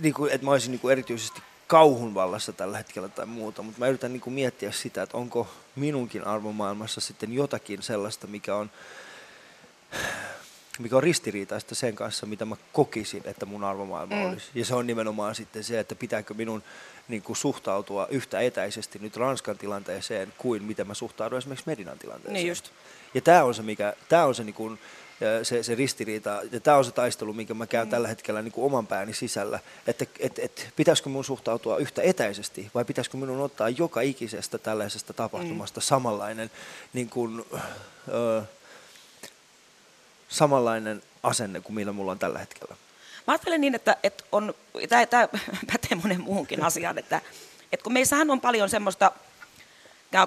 niin 0.00 0.14
kuin, 0.14 0.32
että 0.32 0.44
mä 0.44 0.50
olisin 0.50 0.70
niin 0.70 0.80
kuin 0.80 0.92
erityisesti 0.92 1.42
kauhun 1.66 2.14
vallassa 2.14 2.52
tällä 2.52 2.76
hetkellä 2.76 3.08
tai 3.08 3.26
muuta, 3.26 3.62
mutta 3.62 3.78
mä 3.80 3.88
yritän 3.88 4.12
niin 4.12 4.20
kuin 4.20 4.34
miettiä 4.34 4.72
sitä, 4.72 5.02
että 5.02 5.16
onko 5.16 5.48
minunkin 5.76 6.26
arvomaailmassa 6.26 7.00
sitten 7.00 7.32
jotakin 7.32 7.82
sellaista, 7.82 8.26
mikä 8.26 8.56
on 8.56 8.70
mikä 10.78 10.96
on 10.96 11.02
ristiriitaista 11.02 11.74
sen 11.74 11.94
kanssa, 11.94 12.26
mitä 12.26 12.44
mä 12.44 12.56
kokisin, 12.72 13.22
että 13.24 13.46
mun 13.46 13.64
arvomaailma 13.64 14.16
mm. 14.16 14.24
olisi. 14.24 14.46
Ja 14.54 14.64
se 14.64 14.74
on 14.74 14.86
nimenomaan 14.86 15.34
sitten 15.34 15.64
se, 15.64 15.78
että 15.80 15.94
pitääkö 15.94 16.34
minun 16.34 16.62
niin 17.08 17.22
kuin, 17.22 17.36
suhtautua 17.36 18.06
yhtä 18.10 18.40
etäisesti 18.40 18.98
nyt 18.98 19.16
Ranskan 19.16 19.58
tilanteeseen 19.58 20.32
kuin 20.38 20.62
miten 20.62 20.86
mä 20.86 20.94
suhtaudun 20.94 21.38
esimerkiksi 21.38 21.68
Medinan 21.68 21.98
tilanteeseen. 21.98 22.34
Niin 22.34 22.48
just. 22.48 22.70
Ja 23.14 23.20
tämä 23.20 23.44
on 23.44 23.54
se, 23.54 23.62
mikä, 23.62 23.94
tää 24.08 24.26
on 24.26 24.34
se, 24.34 24.44
niin 24.44 24.54
kuin, 24.54 24.78
se, 25.42 25.62
se 25.62 25.74
ristiriita, 25.74 26.40
ja 26.52 26.60
tämä 26.60 26.76
on 26.76 26.84
se 26.84 26.92
taistelu, 26.92 27.32
minkä 27.32 27.54
mä 27.54 27.66
käyn 27.66 27.86
mm. 27.86 27.90
tällä 27.90 28.08
hetkellä 28.08 28.42
niin 28.42 28.52
kuin 28.52 28.64
oman 28.64 28.86
pääni 28.86 29.14
sisällä, 29.14 29.58
että 29.86 30.06
et, 30.18 30.38
et, 30.38 30.68
pitäisikö 30.76 31.08
mun 31.08 31.24
suhtautua 31.24 31.78
yhtä 31.78 32.02
etäisesti, 32.02 32.70
vai 32.74 32.84
pitäisikö 32.84 33.16
minun 33.16 33.40
ottaa 33.40 33.68
joka 33.68 34.00
ikisestä 34.00 34.58
tällaisesta 34.58 35.12
tapahtumasta 35.12 35.80
mm. 35.80 35.84
samanlainen 35.84 36.50
niin 36.92 37.08
kuin, 37.10 37.44
ö, 38.08 38.42
samanlainen 40.28 41.02
asenne 41.22 41.60
kuin 41.60 41.74
millä 41.74 41.92
mulla 41.92 42.12
on 42.12 42.18
tällä 42.18 42.38
hetkellä. 42.38 42.76
Mä 43.26 43.32
ajattelen 43.32 43.60
niin, 43.60 43.74
että, 43.74 43.96
että 44.02 44.24
on, 44.32 44.54
tämä, 44.88 45.28
pätee 45.72 45.98
monen 46.02 46.20
muuhunkin 46.20 46.62
asiaan, 46.62 46.98
että, 46.98 47.20
että 47.72 47.84
kun 47.84 47.92
meissähän 47.92 48.30
on 48.30 48.40
paljon 48.40 48.68
semmoista 48.70 49.12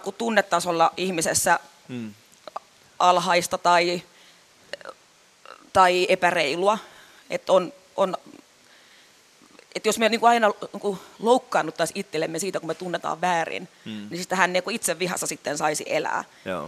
kuin 0.03 0.15
tunnetasolla 0.15 0.93
ihmisessä 0.97 1.59
hmm. 1.89 2.13
alhaista 2.99 3.57
tai, 3.57 4.01
tai 5.73 6.05
epäreilua, 6.09 6.77
että 7.29 7.53
on, 7.53 7.73
on 7.95 8.17
että 9.75 9.89
jos 9.89 9.99
me 9.99 10.09
niin 10.09 10.19
kuin 10.19 10.29
aina 10.29 10.51
niin 10.73 10.79
kuin 10.79 10.99
loukkaannuttaisiin 11.19 11.99
itsellemme 11.99 12.39
siitä, 12.39 12.59
kun 12.59 12.67
me 12.67 12.73
tunnetaan 12.73 13.21
väärin, 13.21 13.67
mm. 13.85 13.91
niin 13.91 14.09
siis 14.15 14.27
hän 14.31 14.53
niin 14.53 14.63
kuin 14.63 14.75
itse 14.75 14.99
vihassa 14.99 15.27
sitten 15.27 15.57
saisi 15.57 15.83
elää. 15.87 16.23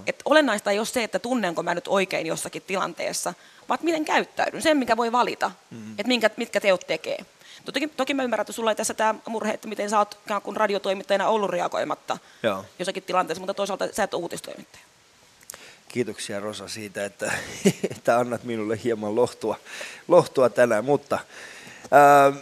Et 0.08 0.22
olennaista 0.26 0.72
ei 0.72 0.78
ole 0.80 0.86
se, 0.86 1.04
että 1.04 1.20
tunnenko 1.20 1.64
mä 1.64 1.76
nyt 1.76 1.88
oikein 1.88 2.28
jossakin 2.28 2.62
tilanteessa, 2.62 3.34
vaan 3.70 3.80
miten 3.82 4.06
käyttäydyn, 4.06 4.62
sen 4.62 4.78
mikä 4.78 4.98
voi 4.98 5.12
valita, 5.12 5.52
mm. 5.72 5.92
että 5.92 6.08
minkä, 6.08 6.30
mitkä 6.38 6.62
teot 6.62 6.88
tekee. 6.88 7.26
Toki, 7.66 7.88
toki 7.88 8.14
mä 8.14 8.24
ymmärrän, 8.24 8.42
että 8.42 8.54
sulla 8.54 8.72
ei 8.72 8.76
tässä 8.76 8.94
tämä 8.94 9.16
murhe, 9.28 9.52
että 9.54 9.68
miten 9.68 9.90
sä 9.90 10.00
oot 10.00 10.18
kun 10.44 10.58
radiotoimittajana 10.58 11.28
ollut 11.28 11.50
reagoimatta 11.50 12.18
Joo. 12.44 12.66
jossakin 12.80 13.04
tilanteessa, 13.04 13.40
mutta 13.40 13.54
toisaalta 13.54 13.88
sä 13.92 14.04
et 14.04 14.14
ole 14.14 14.22
uutistoimittaja. 14.22 14.91
Kiitoksia 15.92 16.40
Rosa 16.40 16.68
siitä, 16.68 17.06
että, 17.06 17.32
että 17.92 18.20
annat 18.20 18.44
minulle 18.44 18.80
hieman 18.84 19.16
lohtua, 19.16 19.60
lohtua 20.08 20.50
tänään, 20.50 20.86
mutta 20.86 21.20
Ähm, 21.94 22.38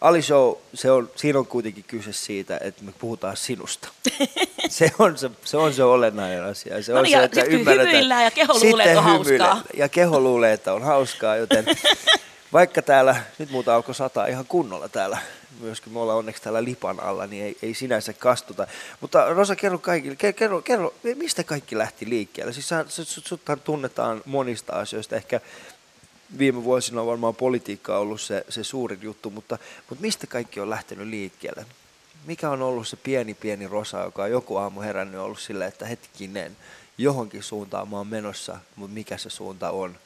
Ali 0.00 0.22
Show, 0.22 0.54
se 0.74 0.90
on, 0.90 1.10
siinä 1.16 1.38
on 1.38 1.46
kuitenkin 1.46 1.84
kyse 1.84 2.12
siitä, 2.12 2.58
että 2.62 2.84
me 2.84 2.92
puhutaan 2.98 3.36
sinusta. 3.36 3.88
Se 4.68 4.90
on 4.98 5.18
se, 5.18 5.30
se, 5.44 5.56
on 5.56 5.74
se 5.74 5.82
olennainen 5.82 6.44
asia. 6.44 6.82
Se 6.82 6.92
no 6.92 6.98
on 6.98 7.04
niin, 7.04 7.18
se, 7.18 7.24
että 7.24 7.42
ymmärretään. 7.42 8.24
ja 8.24 8.30
keho 8.30 8.54
luulee, 8.54 8.86
että 8.86 8.98
on 8.98 9.04
hauskaa. 9.04 9.62
Ja 9.76 9.88
keho 9.88 10.20
luulee, 10.20 10.52
että 10.52 10.72
on 10.72 10.82
hauskaa, 10.82 11.36
joten 11.36 11.64
vaikka 12.52 12.82
täällä, 12.82 13.22
nyt 13.38 13.50
muuta 13.50 13.74
alkoi 13.74 13.94
sataa 13.94 14.26
ihan 14.26 14.46
kunnolla 14.46 14.88
täällä, 14.88 15.18
myöskin 15.60 15.92
me 15.92 15.98
ollaan 15.98 16.18
onneksi 16.18 16.42
täällä 16.42 16.64
lipan 16.64 17.00
alla, 17.00 17.26
niin 17.26 17.44
ei, 17.44 17.56
ei 17.62 17.74
sinänsä 17.74 18.12
kastuta. 18.12 18.66
Mutta 19.00 19.34
Rosa, 19.34 19.56
kerro, 19.56 19.78
kaikille, 19.78 20.16
kerro, 20.16 20.62
kerro, 20.62 20.94
mistä 21.14 21.44
kaikki 21.44 21.78
lähti 21.78 22.08
liikkeelle? 22.08 22.52
Siis 22.52 22.68
sut, 22.88 23.26
sut 23.26 23.40
tunnetaan 23.64 24.22
monista 24.26 24.72
asioista, 24.72 25.16
ehkä 25.16 25.40
viime 26.38 26.64
vuosina 26.64 27.00
on 27.00 27.06
varmaan 27.06 27.34
politiikka 27.34 27.98
ollut 27.98 28.20
se, 28.20 28.44
se 28.48 28.64
suurin 28.64 29.02
juttu, 29.02 29.30
mutta, 29.30 29.58
mutta 29.88 30.02
mistä 30.02 30.26
kaikki 30.26 30.60
on 30.60 30.70
lähtenyt 30.70 31.08
liikkeelle? 31.08 31.66
Mikä 32.26 32.50
on 32.50 32.62
ollut 32.62 32.88
se 32.88 32.96
pieni 32.96 33.34
pieni 33.34 33.66
rosa, 33.66 34.00
joka 34.00 34.22
on 34.22 34.30
joku 34.30 34.56
aamu 34.56 34.80
herännyt 34.80 35.20
ollut 35.20 35.40
silleen, 35.40 35.68
että 35.68 35.86
hetkinen, 35.86 36.56
johonkin 36.98 37.42
suuntaan 37.42 37.88
mä 37.88 37.96
oon 37.96 38.06
menossa, 38.06 38.58
mutta 38.76 38.94
mikä 38.94 39.18
se 39.18 39.30
suunta 39.30 39.70
on? 39.70 39.98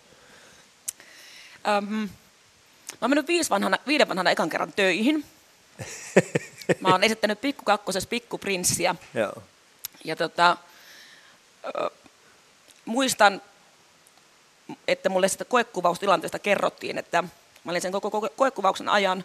Um, 1.78 2.08
mä 2.94 2.98
oon 3.00 3.10
mennyt 3.10 3.28
viisi 3.28 3.50
vanhana, 3.50 3.78
viiden 3.86 4.08
vanhana 4.08 4.30
ekan 4.30 4.50
kerran 4.50 4.72
töihin. 4.72 5.24
Mä 6.80 6.88
oon 6.88 7.04
esittänyt 7.04 7.40
pikku 7.40 7.64
kakkosessa 7.64 8.08
pikkuprinssiä. 8.08 8.94
Joo. 9.14 9.42
Ja 10.04 10.16
tota, 10.16 10.56
muistan 12.84 13.42
että 14.88 15.08
mulle 15.08 15.28
sitä 15.28 15.44
koekuvaustilanteesta 15.44 16.38
kerrottiin, 16.38 16.98
että 16.98 17.24
mä 17.64 17.72
olin 17.72 17.82
sen 17.82 17.92
koko 17.92 18.28
koekuvauksen 18.36 18.88
ajan 18.88 19.24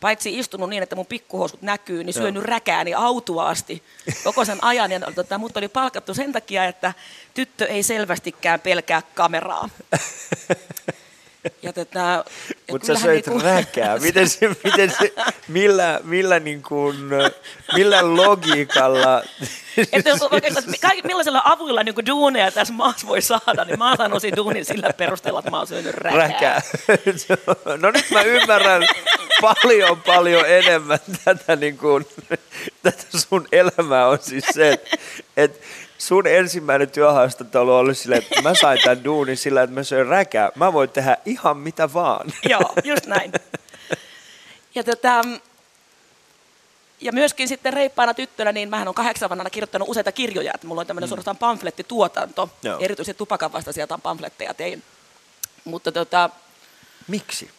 paitsi 0.00 0.38
istunut 0.38 0.70
niin, 0.70 0.82
että 0.82 0.96
mun 0.96 1.06
pikkuhousut 1.06 1.62
näkyy, 1.62 2.04
niin 2.04 2.14
syönyt 2.14 2.42
Joo. 2.42 2.50
räkääni 2.50 2.94
autuaasti 2.94 3.82
koko 4.24 4.44
sen 4.44 4.64
ajan. 4.64 4.90
Ja 4.90 5.00
tota, 5.00 5.38
mut 5.38 5.56
oli 5.56 5.68
palkattu 5.68 6.14
sen 6.14 6.32
takia, 6.32 6.64
että 6.64 6.94
tyttö 7.34 7.66
ei 7.66 7.82
selvästikään 7.82 8.60
pelkää 8.60 9.02
kameraa. 9.14 9.68
Ja 11.62 11.72
tota, 11.72 12.24
Mutta 12.70 12.86
sä 12.86 12.94
söit 12.94 13.26
niinku... 13.26 13.44
räkää. 13.44 13.98
Miten 13.98 14.28
se, 14.28 14.48
miten 14.64 14.90
se, 14.90 15.12
millä, 15.48 16.00
millä, 16.04 16.40
niin 16.40 16.62
kuin, 16.62 16.96
millä 17.74 18.16
logiikalla? 18.16 19.22
että 19.92 20.10
jos 20.10 20.20
että 20.52 21.06
millaisilla 21.06 21.42
avuilla 21.44 21.82
niin 21.82 21.94
kuin 21.94 22.06
duuneja 22.06 22.50
tässä 22.50 22.74
maassa 22.74 23.06
voi 23.06 23.22
saada, 23.22 23.64
niin 23.64 23.78
mä 23.78 23.96
sanoisin 23.96 24.36
duunin 24.36 24.64
sillä 24.64 24.90
perusteella, 24.96 25.38
että 25.38 25.50
mä 25.50 25.58
oon 25.58 25.66
syönyt 25.66 25.94
räkää. 25.94 26.18
räkää. 26.18 26.62
No 27.80 27.90
nyt 27.90 28.10
mä 28.10 28.22
ymmärrän 28.22 28.82
paljon 29.40 30.02
paljon 30.06 30.44
enemmän 30.46 30.98
tätä, 31.24 31.56
niin 31.56 31.78
kuin, 31.78 32.06
tätä 32.82 33.18
sun 33.28 33.48
elämää 33.52 34.08
on 34.08 34.18
siis 34.20 34.44
se, 34.54 34.80
että 35.36 35.66
sun 35.98 36.26
ensimmäinen 36.26 36.90
työhaastattelu 36.90 37.74
oli 37.74 37.94
silleen, 37.94 38.22
että 38.22 38.42
mä 38.42 38.54
sain 38.54 38.78
tämän 38.84 39.04
duunin 39.04 39.36
sillä, 39.36 39.62
että 39.62 39.74
mä 39.74 39.82
söin 39.82 40.06
räkää. 40.06 40.50
Mä 40.54 40.72
voin 40.72 40.90
tehdä 40.90 41.16
ihan 41.24 41.56
mitä 41.56 41.92
vaan. 41.92 42.32
Joo, 42.48 42.74
just 42.84 43.06
näin. 43.06 43.32
Ja, 44.74 44.84
tota, 44.84 45.22
ja 47.00 47.12
myöskin 47.12 47.48
sitten 47.48 47.72
reippaana 47.72 48.14
tyttönä, 48.14 48.52
niin 48.52 48.68
mähän 48.68 48.88
on 48.88 48.94
kahdeksan 48.94 49.30
vanhana 49.30 49.50
kirjoittanut 49.50 49.88
useita 49.88 50.12
kirjoja, 50.12 50.52
että 50.54 50.66
mulla 50.66 50.80
on 50.80 50.86
tämmöinen 50.86 51.06
mm. 51.06 51.10
suorastaan 51.10 51.36
pamflettituotanto. 51.36 52.50
Joo. 52.62 52.78
Erityisesti 52.80 53.18
tupakan 53.18 53.52
vastaisia 53.52 53.86
pamfletteja 54.02 54.54
tein. 54.54 54.82
Mutta 55.64 55.92
tota, 55.92 56.30
Miksi? 57.08 57.50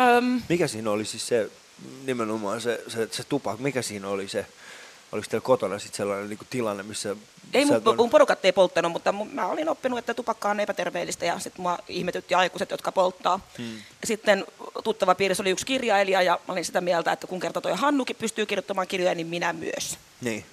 Öm, 0.00 0.42
mikä 0.48 0.66
siinä 0.66 0.90
oli 0.90 1.04
siis 1.04 1.28
se, 1.28 1.50
nimenomaan 2.04 2.60
se, 2.60 2.82
se, 2.88 3.08
se 3.10 3.24
tupak, 3.24 3.58
mikä 3.58 3.82
siinä 3.82 4.08
oli 4.08 4.28
se, 4.28 4.46
oliko 5.12 5.26
teillä 5.30 5.44
kotona 5.44 5.78
sitten 5.78 5.96
sellainen 5.96 6.28
niin 6.28 6.38
tilanne, 6.50 6.82
missä... 6.82 7.16
Ei, 7.54 7.64
mun, 7.64 7.82
on... 7.84 7.96
mun 7.96 8.10
porukat 8.10 8.44
ei 8.44 8.52
polttanut, 8.52 8.92
mutta 8.92 9.12
mun, 9.12 9.30
mä 9.32 9.46
olin 9.46 9.68
oppinut, 9.68 9.98
että 9.98 10.14
tupakka 10.14 10.50
on 10.50 10.60
epäterveellistä 10.60 11.26
ja 11.26 11.38
sitten 11.38 11.62
mua 11.62 11.78
ihmetytti 11.88 12.34
aikuiset, 12.34 12.70
jotka 12.70 12.92
polttaa. 12.92 13.40
Hmm. 13.58 13.76
Ja 13.76 14.06
sitten 14.06 14.44
tuttava 14.84 15.14
piirissä 15.14 15.42
oli 15.42 15.50
yksi 15.50 15.66
kirjailija 15.66 16.22
ja 16.22 16.40
mä 16.48 16.52
olin 16.52 16.64
sitä 16.64 16.80
mieltä, 16.80 17.12
että 17.12 17.26
kun 17.26 17.40
kerta 17.40 17.60
toi 17.60 17.72
Hannukin 17.76 18.16
pystyy 18.16 18.46
kirjoittamaan 18.46 18.86
kirjoja, 18.86 19.14
niin 19.14 19.26
minä 19.26 19.52
myös. 19.52 19.98
Niin. 20.20 20.44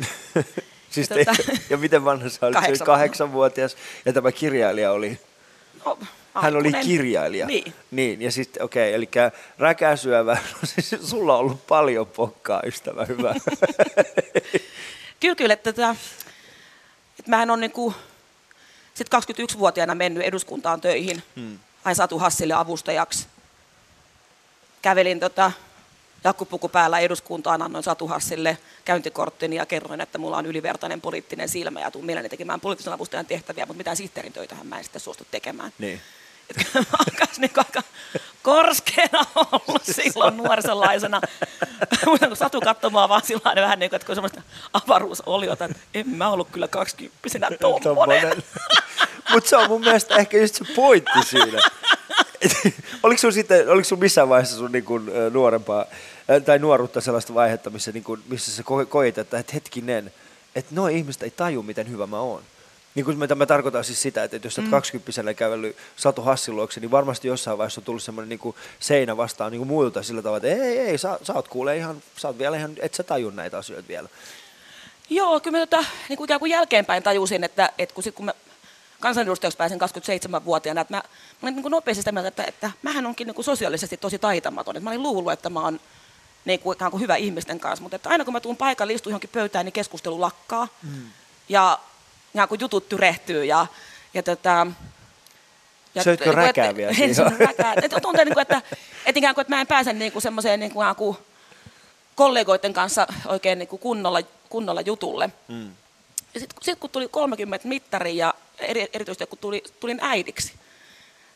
siis 0.90 1.08
te, 1.08 1.24
tota, 1.24 1.42
ja 1.70 1.76
miten 1.76 2.04
vanha 2.04 2.28
sä 2.28 2.46
olit? 2.46 2.54
Kahdeksan 2.54 2.86
Kahdeksanvuotias 2.86 3.76
ja 4.04 4.12
tämä 4.12 4.32
kirjailija 4.32 4.92
oli? 4.92 5.18
No, 5.84 5.98
hän 6.42 6.56
oli 6.56 6.72
kirjailija. 6.72 7.46
Niin. 7.46 7.74
niin 7.90 8.22
ja 8.22 8.32
sitten, 8.32 8.62
okei, 8.62 8.88
okay, 8.88 8.94
eli 8.94 9.08
räkäsyövä, 9.58 10.34
no 10.52 10.58
siis 10.64 10.94
sulla 11.10 11.34
on 11.34 11.40
ollut 11.40 11.66
paljon 11.66 12.06
pokkaa, 12.06 12.62
ystävä 12.66 13.04
hyvä. 13.04 13.34
kyllä, 15.20 15.34
kyllä, 15.34 15.54
että, 15.54 15.70
että, 15.70 15.96
että 17.18 17.30
mähän 17.30 17.50
on 17.50 17.60
niinku, 17.60 17.94
sit 18.94 19.08
21-vuotiaana 19.14 19.94
mennyt 19.94 20.22
eduskuntaan 20.22 20.80
töihin. 20.80 21.22
Hmm. 21.36 21.58
hain 21.82 21.96
Satu 21.96 22.18
Hassille 22.18 22.54
avustajaksi. 22.54 23.26
Kävelin 24.82 25.20
tota, 25.20 25.52
jakkupuku 26.24 26.68
päällä 26.68 26.98
eduskuntaan, 26.98 27.62
annoin 27.62 27.84
Satu 27.84 28.06
Hassille 28.06 28.58
käyntikorttini 28.84 29.56
ja 29.56 29.66
kerroin, 29.66 30.00
että 30.00 30.18
mulla 30.18 30.36
on 30.36 30.46
ylivertainen 30.46 31.00
poliittinen 31.00 31.48
silmä 31.48 31.80
ja 31.80 31.90
tuun 31.90 32.04
mielelläni 32.04 32.28
tekemään 32.28 32.60
poliittisen 32.60 32.92
avustajan 32.92 33.26
tehtäviä, 33.26 33.66
mutta 33.66 33.78
mitään 33.78 33.96
sihteerin 33.96 34.32
töitähän 34.32 34.66
mä 34.66 34.78
en 34.78 34.84
sitten 34.84 35.00
suostu 35.00 35.26
tekemään. 35.30 35.72
Niin. 35.78 36.00
Että 36.50 36.78
mä 36.78 36.84
alkaisin 36.98 37.40
niin 37.40 37.50
aika 37.56 37.82
korskeena 38.42 39.24
ollut 39.34 39.84
silloin 39.84 40.36
nuorisolaisena. 40.36 41.20
Mutta 42.06 42.26
kun 42.28 42.36
Satu 42.36 42.60
katsoi 42.60 42.90
mua 42.90 43.08
vaan 43.08 43.22
sillä 43.24 43.40
tavalla 43.40 43.62
vähän 43.62 43.78
niin 43.78 43.90
kuin, 43.90 43.96
että 43.96 44.06
kun 44.06 44.14
semmoista 44.14 44.42
avaruusoliota, 44.72 45.64
että 45.64 45.78
en 45.94 46.08
mä 46.08 46.28
ollut 46.28 46.48
kyllä 46.52 46.68
kaksikymppisenä 46.68 47.48
tommonen. 47.60 48.42
Mutta 49.30 49.50
se 49.50 49.56
on 49.56 49.68
mun 49.68 49.80
mielestä 49.80 50.16
ehkä 50.16 50.38
just 50.38 50.54
se 50.54 50.64
pointti 50.74 51.22
siinä. 51.22 51.60
Oliko 53.02 53.18
sun 53.18 53.32
sitten, 53.32 53.68
oliko 53.68 53.84
sun 53.84 53.98
missään 53.98 54.28
vaiheessa 54.28 54.56
sun 54.56 54.72
niin 54.72 54.84
kuin, 54.84 55.10
nuorempaa, 55.30 55.84
tai 56.44 56.58
nuoruutta 56.58 57.00
sellaista 57.00 57.34
vaihetta, 57.34 57.70
missä, 57.70 57.92
niin 57.92 58.04
kuin, 58.04 58.22
missä 58.28 58.52
sä 58.52 58.62
ko- 58.62 58.86
koit, 58.86 59.18
että, 59.18 59.38
että 59.38 59.52
hetkinen, 59.52 60.12
että 60.54 60.74
nuo 60.74 60.88
ihmiset 60.88 61.22
ei 61.22 61.30
taju, 61.30 61.62
miten 61.62 61.90
hyvä 61.90 62.06
mä 62.06 62.18
oon. 62.18 62.42
Niin 62.94 63.04
kuin 63.04 63.18
mä, 63.18 63.26
mä 63.34 63.46
tarkoitan 63.46 63.84
siis 63.84 64.02
sitä, 64.02 64.24
että 64.24 64.40
jos 64.44 64.54
sä 64.54 64.60
oot 64.62 64.66
mm. 64.66 64.70
20 64.70 65.34
kävellyt 65.34 65.76
Satu 65.96 66.22
Hassin 66.22 66.56
luokse, 66.56 66.80
niin 66.80 66.90
varmasti 66.90 67.28
jossain 67.28 67.58
vaiheessa 67.58 67.80
on 67.80 67.84
tullut 67.84 68.02
semmoinen 68.02 68.28
niin 68.28 68.38
kuin 68.38 68.56
seinä 68.80 69.16
vastaan 69.16 69.52
niin 69.52 69.58
kuin 69.58 69.68
muilta 69.68 70.02
sillä 70.02 70.22
tavalla, 70.22 70.36
että 70.36 70.64
ei, 70.64 70.78
ei, 70.78 70.98
sä, 70.98 71.18
sä 71.22 71.32
oot 71.32 71.48
kuule 71.48 71.76
ihan, 71.76 72.02
sä 72.16 72.28
oot 72.28 72.38
vielä 72.38 72.56
ihan, 72.56 72.72
et 72.78 72.94
sä 72.94 73.02
taju 73.02 73.30
näitä 73.30 73.58
asioita 73.58 73.88
vielä. 73.88 74.08
Joo, 75.10 75.40
kyllä 75.40 75.58
mä 75.58 75.66
tota, 75.66 75.84
niin 76.08 76.16
kuin 76.16 76.26
ikään 76.26 76.40
kuin 76.40 76.50
jälkeenpäin 76.50 77.02
tajusin, 77.02 77.44
että, 77.44 77.70
että 77.78 77.94
kun, 77.94 78.04
sit, 78.04 78.14
kun 78.14 78.24
mä 78.24 78.34
kansanedustajaksi 79.00 79.56
pääsin 79.56 79.80
27-vuotiaana, 79.80 80.80
että 80.80 80.94
mä, 80.94 80.98
mä 80.98 81.02
olin 81.42 81.54
niin 81.54 81.62
kuin 81.62 81.70
nopeasti 81.70 82.00
sitä 82.02 82.12
mieltä, 82.12 82.28
että, 82.28 82.44
että 82.44 82.70
mähän 82.82 83.06
onkin 83.06 83.26
niin 83.26 83.34
kuin 83.34 83.44
sosiaalisesti 83.44 83.96
tosi 83.96 84.18
taitamaton. 84.18 84.76
Että 84.76 84.84
mä 84.84 84.90
olin 84.90 85.02
luullut, 85.02 85.32
että 85.32 85.50
mä 85.50 85.60
oon 85.60 85.80
niin 86.44 86.60
kuin, 86.60 86.76
ikään 86.76 86.90
kuin 86.90 87.00
hyvä 87.00 87.16
ihmisten 87.16 87.60
kanssa, 87.60 87.82
mutta 87.82 87.96
että 87.96 88.08
aina 88.08 88.24
kun 88.24 88.32
mä 88.32 88.40
tuun 88.40 88.56
paikalle, 88.56 88.92
istun 88.92 89.10
johonkin 89.10 89.30
pöytään, 89.32 89.64
niin 89.64 89.72
keskustelu 89.72 90.20
lakkaa. 90.20 90.68
Mm. 90.82 91.02
Ja 91.48 91.78
ikään 92.34 92.48
kuin 92.48 92.60
jutut 92.60 92.88
tyrehtyy 92.88 93.44
ja, 93.44 93.66
ja 94.14 94.22
tota, 94.22 94.66
ja 95.94 96.02
Söitkö 96.02 96.24
niin 96.24 96.34
räkää 96.34 96.64
että- 96.64 96.76
vielä 96.76 96.92
en 97.00 97.14
syönyt 97.14 97.38
räkää. 97.38 97.74
Et 97.82 97.90
Tuntuu, 97.90 98.12
niin 98.12 98.34
kuin, 98.34 98.42
että, 98.42 98.62
että, 99.06 99.18
ikään 99.18 99.34
kuin, 99.34 99.42
että 99.42 99.54
mä 99.54 99.60
en 99.60 99.66
pääse 99.66 99.92
niin 99.92 100.12
kuin 100.12 100.22
semmoiseen 100.22 100.60
niin 100.60 100.72
kuin, 100.72 101.16
kollegoiden 102.14 102.72
kanssa 102.72 103.06
oikein 103.26 103.58
niin 103.58 103.68
kuin 103.68 103.80
kunnolla, 103.80 104.18
kunnolla 104.48 104.80
jutulle. 104.80 105.30
Mm. 105.48 105.70
Sitten 106.36 106.58
sit, 106.62 106.78
kun 106.78 106.90
tuli 106.90 107.08
30 107.08 107.68
mittari 107.68 108.16
ja 108.16 108.34
eri, 108.58 108.88
erityisesti 108.92 109.26
kun 109.26 109.38
tuli, 109.38 109.62
tulin 109.80 109.98
äidiksi, 110.02 110.52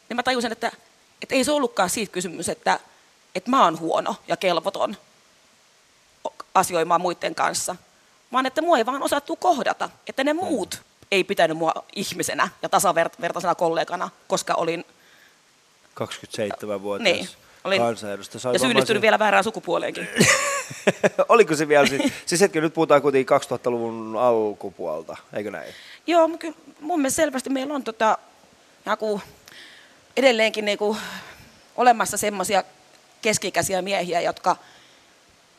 niin 0.08 0.16
mä 0.16 0.22
tajusin, 0.22 0.52
että, 0.52 0.72
että 1.22 1.34
ei 1.34 1.44
se 1.44 1.52
ollutkaan 1.52 1.90
siitä 1.90 2.12
kysymys, 2.12 2.48
että, 2.48 2.80
että 3.34 3.50
mä 3.50 3.64
oon 3.64 3.78
huono 3.78 4.16
ja 4.28 4.36
kelvoton 4.36 4.96
asioimaan 6.54 7.00
muiden 7.00 7.34
kanssa, 7.34 7.76
vaan 8.32 8.46
että 8.46 8.62
mua 8.62 8.78
ei 8.78 8.86
vaan 8.86 9.02
osattu 9.02 9.36
kohdata, 9.36 9.90
että 10.06 10.24
ne 10.24 10.32
muut 10.32 10.82
ei 11.10 11.24
pitänyt 11.24 11.56
mua 11.56 11.72
ihmisenä 11.96 12.48
ja 12.62 12.68
tasavertaisena 12.68 13.54
kollegana, 13.54 14.10
koska 14.28 14.54
olin 14.54 14.84
27-vuotias 16.00 17.02
Niin, 17.14 17.28
olin- 17.64 17.80
kansanedustaja. 17.82 18.52
Ja 18.52 18.58
syyllistynyt 18.58 18.98
se- 18.98 19.02
vielä 19.02 19.18
väärään 19.18 19.44
sukupuoleenkin. 19.44 20.08
Oliko 21.28 21.56
se 21.56 21.68
vielä, 21.68 21.86
siis, 21.86 22.12
siis 22.26 22.40
hetki, 22.40 22.60
nyt 22.60 22.74
puhutaan 22.74 23.02
kuitenkin 23.02 23.36
2000-luvun 23.40 24.16
alkupuolta, 24.20 25.16
eikö 25.32 25.50
näin? 25.50 25.74
Joo, 26.06 26.28
kyllä 26.38 26.54
mun 26.80 27.00
mielestä 27.00 27.16
selvästi 27.16 27.50
meillä 27.50 27.74
on 27.74 27.84
tota, 27.84 28.18
joku, 28.86 29.20
edelleenkin 30.16 30.64
niinku, 30.64 30.96
olemassa 31.76 32.16
semmoisia 32.16 32.64
keskikäisiä 33.22 33.82
miehiä, 33.82 34.20
jotka, 34.20 34.56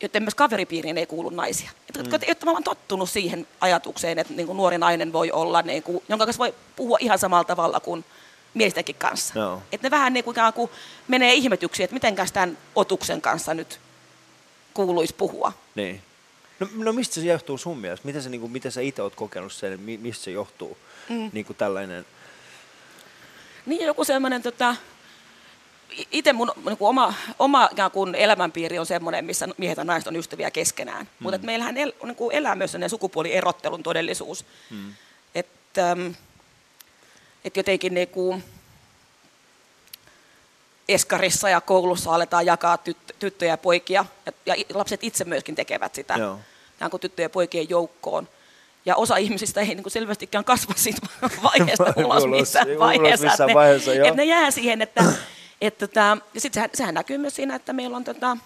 joiden 0.02 0.24
myös 0.24 0.36
kaveripiiriin 0.36 0.98
ei 0.98 1.06
kuulu 1.06 1.30
naisia. 1.30 1.70
Mm. 1.72 2.00
Jotka 2.00 2.20
ei 2.22 2.30
ole 2.30 2.36
tavallaan 2.36 2.64
tottunut 2.64 3.10
siihen 3.10 3.48
ajatukseen, 3.62 4.20
että 4.20 4.34
niinku, 4.34 4.54
nuori 4.54 4.78
nainen 4.78 5.14
voi 5.14 5.32
olla, 5.32 5.62
niinku, 5.62 6.04
jonka 6.10 6.26
kanssa 6.26 6.40
voi 6.40 6.54
puhua 6.76 6.98
ihan 7.02 7.20
samalla 7.20 7.44
tavalla 7.44 7.80
kuin 7.80 8.06
miestenkin 8.54 8.96
kanssa. 8.96 9.40
Joo. 9.40 9.62
Et 9.72 9.82
ne 9.82 9.92
vähän 9.92 10.14
niinku, 10.14 10.32
ikään 10.32 10.54
kuin 10.54 10.72
menee 11.08 11.34
ihmetyksiin, 11.34 11.84
että 11.84 11.94
mitenkäs 11.94 12.32
tämän 12.32 12.58
otuksen 12.76 13.22
kanssa 13.22 13.54
nyt 13.54 13.80
kuuluisi 14.74 15.16
puhua. 15.18 15.54
Niin. 15.76 16.02
No, 16.60 16.68
no 16.76 16.94
mistä 16.94 17.16
se 17.16 17.22
johtuu 17.22 17.58
sun 17.58 17.78
mielestä? 17.78 18.06
Miten, 18.06 18.24
se, 18.24 18.30
niin 18.30 18.42
kuin, 18.42 18.52
miten 18.52 18.72
sä 18.72 18.82
itse 18.82 19.02
oot 19.02 19.16
kokenut 19.16 19.54
sen, 19.54 19.80
mi- 19.80 19.98
mistä 19.98 20.24
se 20.24 20.32
johtuu? 20.32 20.78
Mm. 21.10 21.30
Niin 21.34 21.46
kuin 21.46 21.58
tällainen, 21.58 22.06
Niin 23.66 23.86
joku 23.86 24.04
semmoinen, 24.04 24.42
tota, 24.42 24.76
itse 26.12 26.34
mun 26.34 26.52
niin 26.66 26.78
kuin 26.78 26.90
oma, 26.90 27.14
oma 27.40 27.70
ikään 27.72 27.92
kuin 27.92 28.16
elämänpiiri 28.16 28.80
on 28.80 28.86
semmoinen, 28.86 29.26
missä 29.26 29.48
miehet 29.58 29.78
ja 29.78 29.84
naiset 29.84 30.08
on 30.08 30.16
ystäviä 30.16 30.52
keskenään. 30.52 31.02
Mm. 31.06 31.10
Mutta 31.24 31.38
meillähän 31.38 31.78
el, 31.78 31.94
niin 32.04 32.16
kuin 32.16 32.36
elää 32.36 32.56
myös 32.56 32.72
sellainen 32.72 32.90
sukupuolierottelun 32.90 33.84
todellisuus. 33.84 34.46
Mm. 34.70 34.94
Että 35.36 35.98
et 37.46 37.58
jotenkin 37.58 37.94
niin 37.94 38.08
kuin 38.08 38.44
eskarissa 40.90 41.50
ja 41.50 41.62
koulussa 41.62 42.16
aletaan 42.16 42.46
jakaa 42.46 42.78
tyt- 42.78 43.16
tyttöjä 43.20 43.54
ja 43.54 43.58
poikia, 43.58 44.06
ja, 44.26 44.32
ja 44.46 44.56
lapset 44.74 45.04
itse 45.04 45.26
myöskin 45.26 45.56
tekevät 45.56 45.96
sitä 45.96 46.14
Joo. 46.14 46.40
kuin 46.92 47.02
tyttöjen 47.02 47.26
ja 47.26 47.30
poikien 47.30 47.70
joukkoon. 47.70 48.28
Ja 48.86 48.96
osa 48.96 49.18
ihmisistä 49.18 49.62
ei 49.62 49.68
niin 49.68 49.84
kuin 49.84 49.92
selvästikään 49.92 50.44
kasva 50.46 50.74
siitä 50.78 51.08
vaiheesta 51.44 51.94
ulos 51.96 52.24
Ulos- 52.24 52.28
missään 52.28 52.68
ulos 52.68 52.80
vaiheessa. 52.80 53.26
missään 53.26 53.32
että 53.32 53.46
ne, 53.46 53.54
vaiheessa, 53.54 53.92
ne 54.16 54.26
jää 54.26 54.52
siihen, 54.52 54.82
että, 54.82 55.04
että 55.62 55.88
tota, 55.88 56.18
ja 56.34 56.42
sit 56.42 56.54
sehän, 56.54 56.70
sehän 56.74 56.94
näkyy 56.94 57.18
myös 57.18 57.36
siinä, 57.36 57.56
että 57.56 57.74
meillä 57.74 57.98
on 57.98 58.04
tota, 58.04 58.38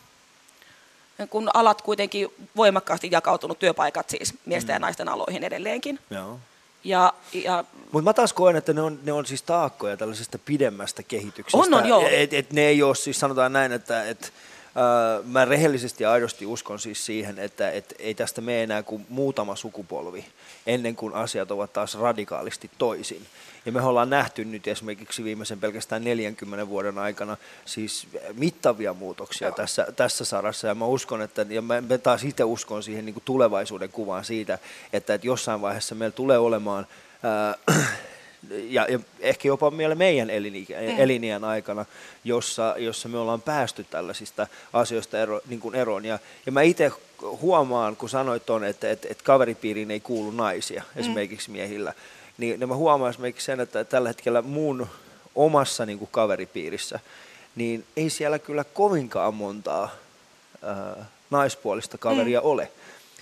kun 1.30 1.50
alat 1.54 1.82
kuitenkin 1.82 2.28
voimakkaasti 2.56 3.08
jakautunut 3.12 3.60
työpaikat 3.60 4.10
siis 4.10 4.34
miesten 4.46 4.74
ja 4.74 4.80
naisten 4.80 5.10
aloihin 5.10 5.44
edelleenkin. 5.44 6.00
joo. 6.10 6.40
Ja, 6.86 7.14
ja 7.34 7.64
Mutta 7.92 8.10
mä 8.10 8.14
taas 8.14 8.34
koen, 8.34 8.56
että 8.56 8.74
ne 8.74 8.82
on, 8.82 9.00
ne 9.04 9.12
on 9.12 9.26
siis 9.26 9.42
taakkoja 9.42 9.98
tällaisesta 9.98 10.40
pidemmästä 10.40 11.04
kehityksestä. 11.04 11.58
On, 11.58 11.74
on, 11.74 11.88
joo. 11.88 12.08
Et, 12.12 12.34
et 12.34 12.54
ne 12.54 12.62
ei 12.62 12.84
ole, 12.84 12.96
siis 12.96 13.20
sanotaan 13.20 13.54
näin, 13.54 13.72
että 13.72 14.10
et, 14.10 14.34
mä 15.26 15.46
rehellisesti 15.46 16.04
ja 16.04 16.12
aidosti 16.12 16.46
uskon 16.46 16.80
siis 16.80 17.06
siihen, 17.06 17.40
että 17.40 17.72
et 17.72 17.96
ei 18.00 18.14
tästä 18.14 18.42
mene 18.42 18.64
enää 18.64 18.84
kuin 18.84 19.06
muutama 19.10 19.56
sukupolvi 19.56 20.26
ennen 20.68 20.96
kuin 20.96 21.14
asiat 21.14 21.52
ovat 21.52 21.74
taas 21.74 22.00
radikaalisti 22.00 22.72
toisin. 22.78 23.26
Ja 23.66 23.72
me 23.72 23.82
ollaan 23.82 24.10
nähty 24.10 24.46
nyt 24.46 24.68
esimerkiksi 24.68 25.24
viimeisen 25.24 25.60
pelkästään 25.60 26.04
40 26.04 26.70
vuoden 26.70 26.98
aikana 26.98 27.38
siis 27.66 28.08
mittavia 28.34 28.94
muutoksia 28.94 29.52
tässä, 29.52 29.88
tässä 29.96 30.26
sarassa. 30.26 30.68
Ja 30.68 30.76
mä 30.76 30.86
uskon, 30.86 31.22
että 31.22 31.46
ja 31.50 31.62
mä, 31.62 31.82
mä 31.82 31.98
taas 31.98 32.24
itse 32.24 32.44
uskon 32.44 32.84
siihen 32.84 33.06
niin 33.06 33.14
kuin 33.14 33.24
tulevaisuuden 33.26 33.90
kuvaan 33.90 34.26
siitä, 34.26 34.60
että, 34.94 35.14
että 35.14 35.28
jossain 35.28 35.62
vaiheessa 35.62 35.96
meillä 35.96 36.16
tulee 36.16 36.38
olemaan 36.38 36.88
ää, 37.24 37.58
ja, 38.50 38.88
ja 38.90 39.00
ehkä 39.20 39.48
jopa 39.48 39.78
vielä 39.78 39.96
meidän 39.96 40.30
elinikä, 40.30 40.74
mm. 40.82 41.00
eliniän 41.00 41.44
aikana, 41.44 41.86
jossa, 42.24 42.76
jossa 42.78 43.10
me 43.10 43.18
ollaan 43.18 43.42
päästy 43.42 43.84
tällaisista 43.84 44.48
asioista 44.74 45.20
ero, 45.20 45.42
niin 45.48 45.60
kuin 45.60 45.76
eroon. 45.76 46.06
Ja, 46.06 46.20
ja 46.46 46.52
mä 46.52 46.62
itse 46.62 46.92
huomaan, 47.22 47.96
kun 47.96 48.10
sanoit 48.10 48.46
ton, 48.46 48.64
että, 48.64 48.92
että, 48.92 49.08
että 49.12 49.24
kaveripiiriin 49.24 49.92
ei 49.92 50.00
kuulu 50.00 50.32
naisia, 50.32 50.84
mm. 50.96 51.02
esimerkiksi 51.02 51.52
miehillä, 51.52 51.94
niin, 52.38 52.60
niin 52.60 52.70
mä 52.70 52.76
huomaan 52.76 53.10
esimerkiksi 53.10 53.46
sen, 53.46 53.60
että 53.60 53.84
tällä 53.84 54.10
hetkellä 54.10 54.42
mun 54.42 54.88
omassa 55.36 55.86
niin 55.86 56.00
kuin 56.00 56.10
kaveripiirissä, 56.12 57.00
niin 57.56 57.86
ei 57.98 58.10
siellä 58.10 58.40
kyllä 58.40 58.64
kovinkaan 58.64 59.34
montaa 59.34 59.96
ää, 60.64 61.06
naispuolista 61.30 61.98
kaveria 61.98 62.40
mm. 62.40 62.46
ole. 62.46 62.72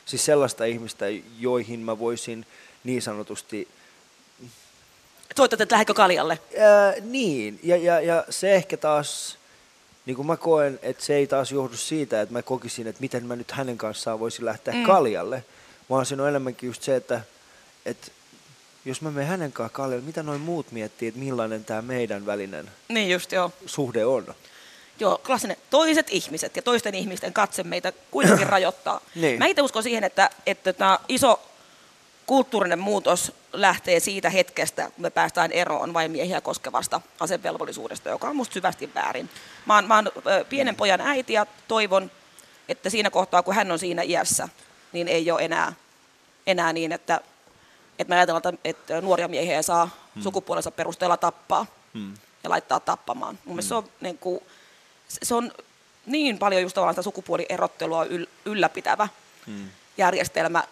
Siis 0.06 0.26
sellaista 0.26 0.66
ihmistä, 0.66 1.06
joihin 1.40 1.80
mä 1.80 2.00
voisin 2.00 2.46
niin 2.84 3.02
sanotusti 3.02 3.68
soitat, 5.38 5.62
että 5.62 5.74
lähdekö 5.74 5.94
kaljalle? 5.94 6.40
Ää, 6.60 6.94
niin, 7.02 7.60
ja, 7.64 7.78
ja, 7.78 8.02
ja 8.02 8.26
se 8.30 8.56
ehkä 8.56 8.78
taas, 8.78 9.38
niin 10.06 10.16
kuin 10.16 10.28
mä 10.28 10.38
koen, 10.38 10.80
että 10.82 11.06
se 11.06 11.16
ei 11.16 11.28
taas 11.28 11.52
johdu 11.52 11.78
siitä, 11.78 12.22
että 12.22 12.34
mä 12.34 12.42
kokisin, 12.42 12.88
että 12.88 13.02
miten 13.02 13.26
mä 13.26 13.36
nyt 13.36 13.52
hänen 13.52 13.78
kanssaan 13.78 14.20
voisin 14.20 14.46
lähteä 14.46 14.74
mm. 14.74 14.84
kaljalle, 14.84 15.44
vaan 15.90 16.06
siinä 16.06 16.24
on 16.24 16.30
enemmänkin 16.30 16.68
just 16.68 16.84
se, 16.84 16.96
että, 16.96 17.22
että 17.86 18.08
jos 18.86 19.02
mä 19.02 19.12
menen 19.12 19.30
hänen 19.30 19.52
kanssaan 19.52 19.76
kaljalle, 19.76 20.06
mitä 20.06 20.24
noin 20.24 20.42
muut 20.42 20.72
miettii, 20.72 21.08
että 21.08 21.20
millainen 21.20 21.66
tämä 21.66 21.82
meidän 21.82 22.26
välinen 22.26 22.72
Niin 22.88 23.10
just, 23.10 23.32
joo. 23.32 23.52
suhde 23.66 24.06
on. 24.06 24.36
Joo, 25.00 25.22
klassinen. 25.26 25.58
Toiset 25.70 26.08
ihmiset 26.10 26.56
ja 26.56 26.62
toisten 26.62 26.96
ihmisten 26.96 27.34
katse 27.34 27.64
meitä 27.64 27.94
kuitenkin 28.12 28.48
rajoittaa. 28.56 29.02
Niin. 29.16 29.40
Mä 29.40 29.46
itse 29.46 29.62
uskon 29.62 29.84
siihen, 29.84 30.04
että, 30.04 30.30
että 30.46 30.74
tämä 30.74 31.00
iso 31.08 31.42
kulttuurinen 32.26 32.80
muutos 32.80 33.32
lähtee 33.54 34.00
siitä 34.00 34.30
hetkestä, 34.30 34.84
kun 34.84 35.02
me 35.02 35.10
päästään 35.10 35.52
eroon 35.52 35.94
vain 35.94 36.12
miehiä 36.12 36.42
koskevasta 36.42 37.02
asevelvollisuudesta, 37.20 38.10
joka 38.10 38.28
on 38.28 38.36
musta 38.36 38.54
syvästi 38.54 38.94
väärin. 38.96 39.30
Mä 39.66 39.76
oon, 39.76 39.88
mä 39.88 39.96
oon 39.96 40.12
pienen 40.50 40.76
pojan 40.76 41.02
äiti 41.02 41.34
ja 41.34 41.46
toivon, 41.68 42.12
että 42.70 42.90
siinä 42.90 43.10
kohtaa, 43.10 43.44
kun 43.44 43.56
hän 43.56 43.72
on 43.72 43.80
siinä 43.80 44.02
iässä, 44.02 44.50
niin 44.92 45.08
ei 45.08 45.32
ole 45.32 45.46
enää, 45.46 45.74
enää 46.48 46.74
niin, 46.74 46.92
että, 46.92 47.22
että 48.00 48.10
me 48.10 48.16
ajatellaan, 48.16 48.58
että- 48.66 49.02
nuoria 49.02 49.28
miehiä 49.28 49.62
saa 49.62 49.90
sukupuolensa 50.20 50.72
perusteella 50.72 51.18
tappaa. 51.18 51.66
Hmm. 51.94 52.14
ja 52.44 52.50
laittaa 52.50 52.80
tappamaan. 52.80 53.40
Mun 53.46 53.56
mielestä 53.56 53.70
se 53.70 53.76
on, 53.76 53.90
niin 54.02 54.18
kuin, 54.18 54.40
se 55.08 55.36
on 55.36 55.52
niin 56.06 56.38
paljon 56.38 56.62
just 56.62 56.74
tavallaan 56.74 56.94
sitä 56.94 57.02
sukupuolierottelua 57.02 58.06
yl, 58.06 58.26
ylläpitävä 58.46 59.08
hmm. 59.46 59.70
järjestelmä, 59.98 60.64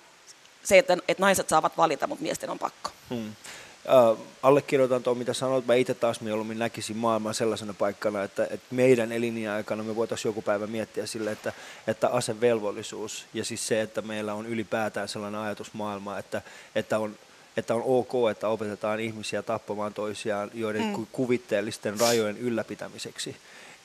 se, 0.70 0.78
että, 0.78 0.98
että 1.08 1.24
naiset 1.24 1.50
saavat 1.50 1.78
valita, 1.78 2.08
mutta 2.08 2.24
miesten 2.24 2.50
on 2.50 2.60
pakko. 2.60 2.90
Hmm. 3.10 3.28
Uh, 3.30 4.20
allekirjoitan 4.44 5.04
tuon, 5.04 5.18
mitä 5.18 5.34
sanoit. 5.34 5.66
Mä 5.68 5.74
itse 5.74 5.94
taas 5.94 6.22
mieluummin 6.22 6.60
näkisin 6.60 6.98
maailman 6.98 7.34
sellaisena 7.34 7.74
paikkana, 7.74 8.24
että, 8.24 8.44
että 8.44 8.76
meidän 8.76 9.12
eliniä-aikana 9.12 9.84
me 9.84 9.96
voitaisiin 9.96 10.30
joku 10.30 10.42
päivä 10.42 10.68
miettiä 10.68 11.06
sille, 11.06 11.32
että, 11.32 11.54
että 11.88 12.08
asevelvollisuus 12.08 13.26
ja 13.34 13.46
siis 13.46 13.68
se, 13.68 13.82
että 13.82 14.02
meillä 14.02 14.34
on 14.34 14.46
ylipäätään 14.46 15.08
sellainen 15.08 15.42
ajatusmaailma, 15.42 16.18
että, 16.18 16.42
että 16.76 17.00
on 17.00 17.16
että 17.58 17.76
on 17.76 17.84
ok, 17.86 18.12
että 18.32 18.48
opetetaan 18.48 19.00
ihmisiä 19.00 19.42
tappamaan 19.42 19.94
toisiaan 19.94 20.52
joiden 20.54 20.98
mm. 20.98 21.08
kuvitteellisten 21.12 22.00
rajojen 22.00 22.38
ylläpitämiseksi 22.38 23.36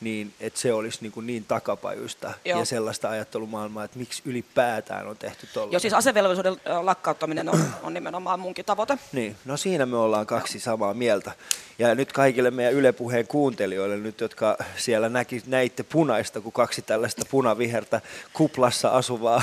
niin 0.04 0.34
että 0.40 0.60
se 0.60 0.72
olisi 0.72 0.98
niin, 1.00 1.12
kuin 1.12 1.26
niin 1.26 1.44
takapajuista 1.44 2.32
Joo. 2.44 2.58
ja 2.58 2.64
sellaista 2.64 3.10
ajattelumaailmaa, 3.10 3.84
että 3.84 3.98
miksi 3.98 4.22
ylipäätään 4.24 5.06
on 5.06 5.16
tehty 5.16 5.46
tuolla. 5.52 5.72
Joo, 5.72 5.80
siis 5.80 5.94
asevelvollisuuden 5.94 6.56
lakkauttaminen 6.82 7.48
on, 7.48 7.64
on 7.82 7.94
nimenomaan 7.94 8.40
munkin 8.40 8.64
tavoite. 8.64 8.98
Niin, 9.12 9.36
no 9.44 9.56
siinä 9.56 9.86
me 9.86 9.96
ollaan 9.96 10.26
kaksi 10.26 10.58
Joo. 10.58 10.62
samaa 10.62 10.94
mieltä. 10.94 11.32
Ja 11.78 11.94
nyt 11.94 12.12
kaikille 12.12 12.50
meidän 12.50 12.74
Yle 12.74 12.92
Puheen 12.92 13.26
kuuntelijoille, 13.26 13.96
nyt, 13.96 14.20
jotka 14.20 14.56
siellä 14.76 15.08
näki, 15.08 15.42
näitte 15.46 15.82
punaista, 15.82 16.40
kun 16.40 16.52
kaksi 16.52 16.82
tällaista 16.82 17.22
punavihertä 17.30 18.00
kuplassa 18.32 18.88
asuvaa 18.88 19.42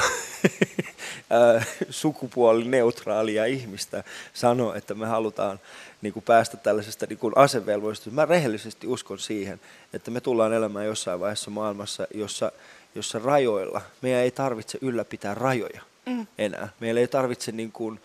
sukupuolineutraalia 1.90 3.46
ihmistä 3.46 4.04
sanoo, 4.34 4.74
että 4.74 4.94
me 4.94 5.06
halutaan 5.08 5.60
niin 6.02 6.14
kuin 6.14 6.24
päästä 6.24 6.58
tällaisesta 6.58 7.06
niin 7.10 7.20
kuin 7.20 7.34
asevelvollisuudesta. 7.36 8.16
Mä 8.16 8.26
rehellisesti 8.26 8.88
uskon 8.88 9.20
siihen, 9.20 9.60
että 9.94 10.12
me 10.12 10.22
tullaan 10.22 10.54
elämään 10.54 10.86
jossain 10.86 11.20
vaiheessa 11.20 11.52
maailmassa, 11.52 12.08
jossa, 12.14 12.52
jossa 12.96 13.20
rajoilla, 13.20 13.82
meidän 14.02 14.22
ei 14.22 14.32
tarvitse 14.32 14.78
ylläpitää 14.82 15.36
rajoja 15.36 15.82
mm. 16.06 16.28
enää. 16.38 16.70
Meillä 16.80 17.02
ei 17.02 17.08
tarvitse, 17.08 17.52
niin 17.52 17.72
kuin, 17.72 18.00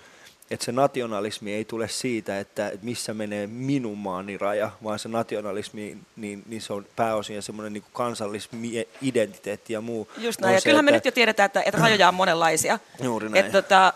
että 0.50 0.64
se 0.64 0.72
nationalismi 0.72 1.54
ei 1.54 1.64
tule 1.64 1.88
siitä, 1.88 2.40
että, 2.40 2.72
missä 2.82 3.14
menee 3.14 3.46
minun 3.46 3.98
maani 3.98 4.38
raja, 4.38 4.70
vaan 4.84 4.98
se 4.98 5.08
nationalismi, 5.08 5.98
niin, 6.16 6.42
niin 6.46 6.62
se 6.62 6.72
on 6.72 6.86
pääosin 6.96 7.42
semmoinen 7.42 7.72
niin 7.72 7.84
kansallisidentiteetti 7.92 9.72
ja 9.72 9.80
muu. 9.80 10.08
Just 10.18 10.40
näin, 10.40 10.54
ja 10.54 10.60
kyllähän 10.60 10.84
että, 10.84 10.92
me 10.92 10.96
nyt 10.96 11.04
jo 11.04 11.12
tiedetään, 11.12 11.46
että, 11.46 11.62
että 11.62 11.80
rajoja 11.80 12.08
on 12.08 12.14
monenlaisia. 12.14 12.78
Juuri 13.02 13.28
näin. 13.28 13.46
Että, 13.46 13.62
tota, 13.62 13.92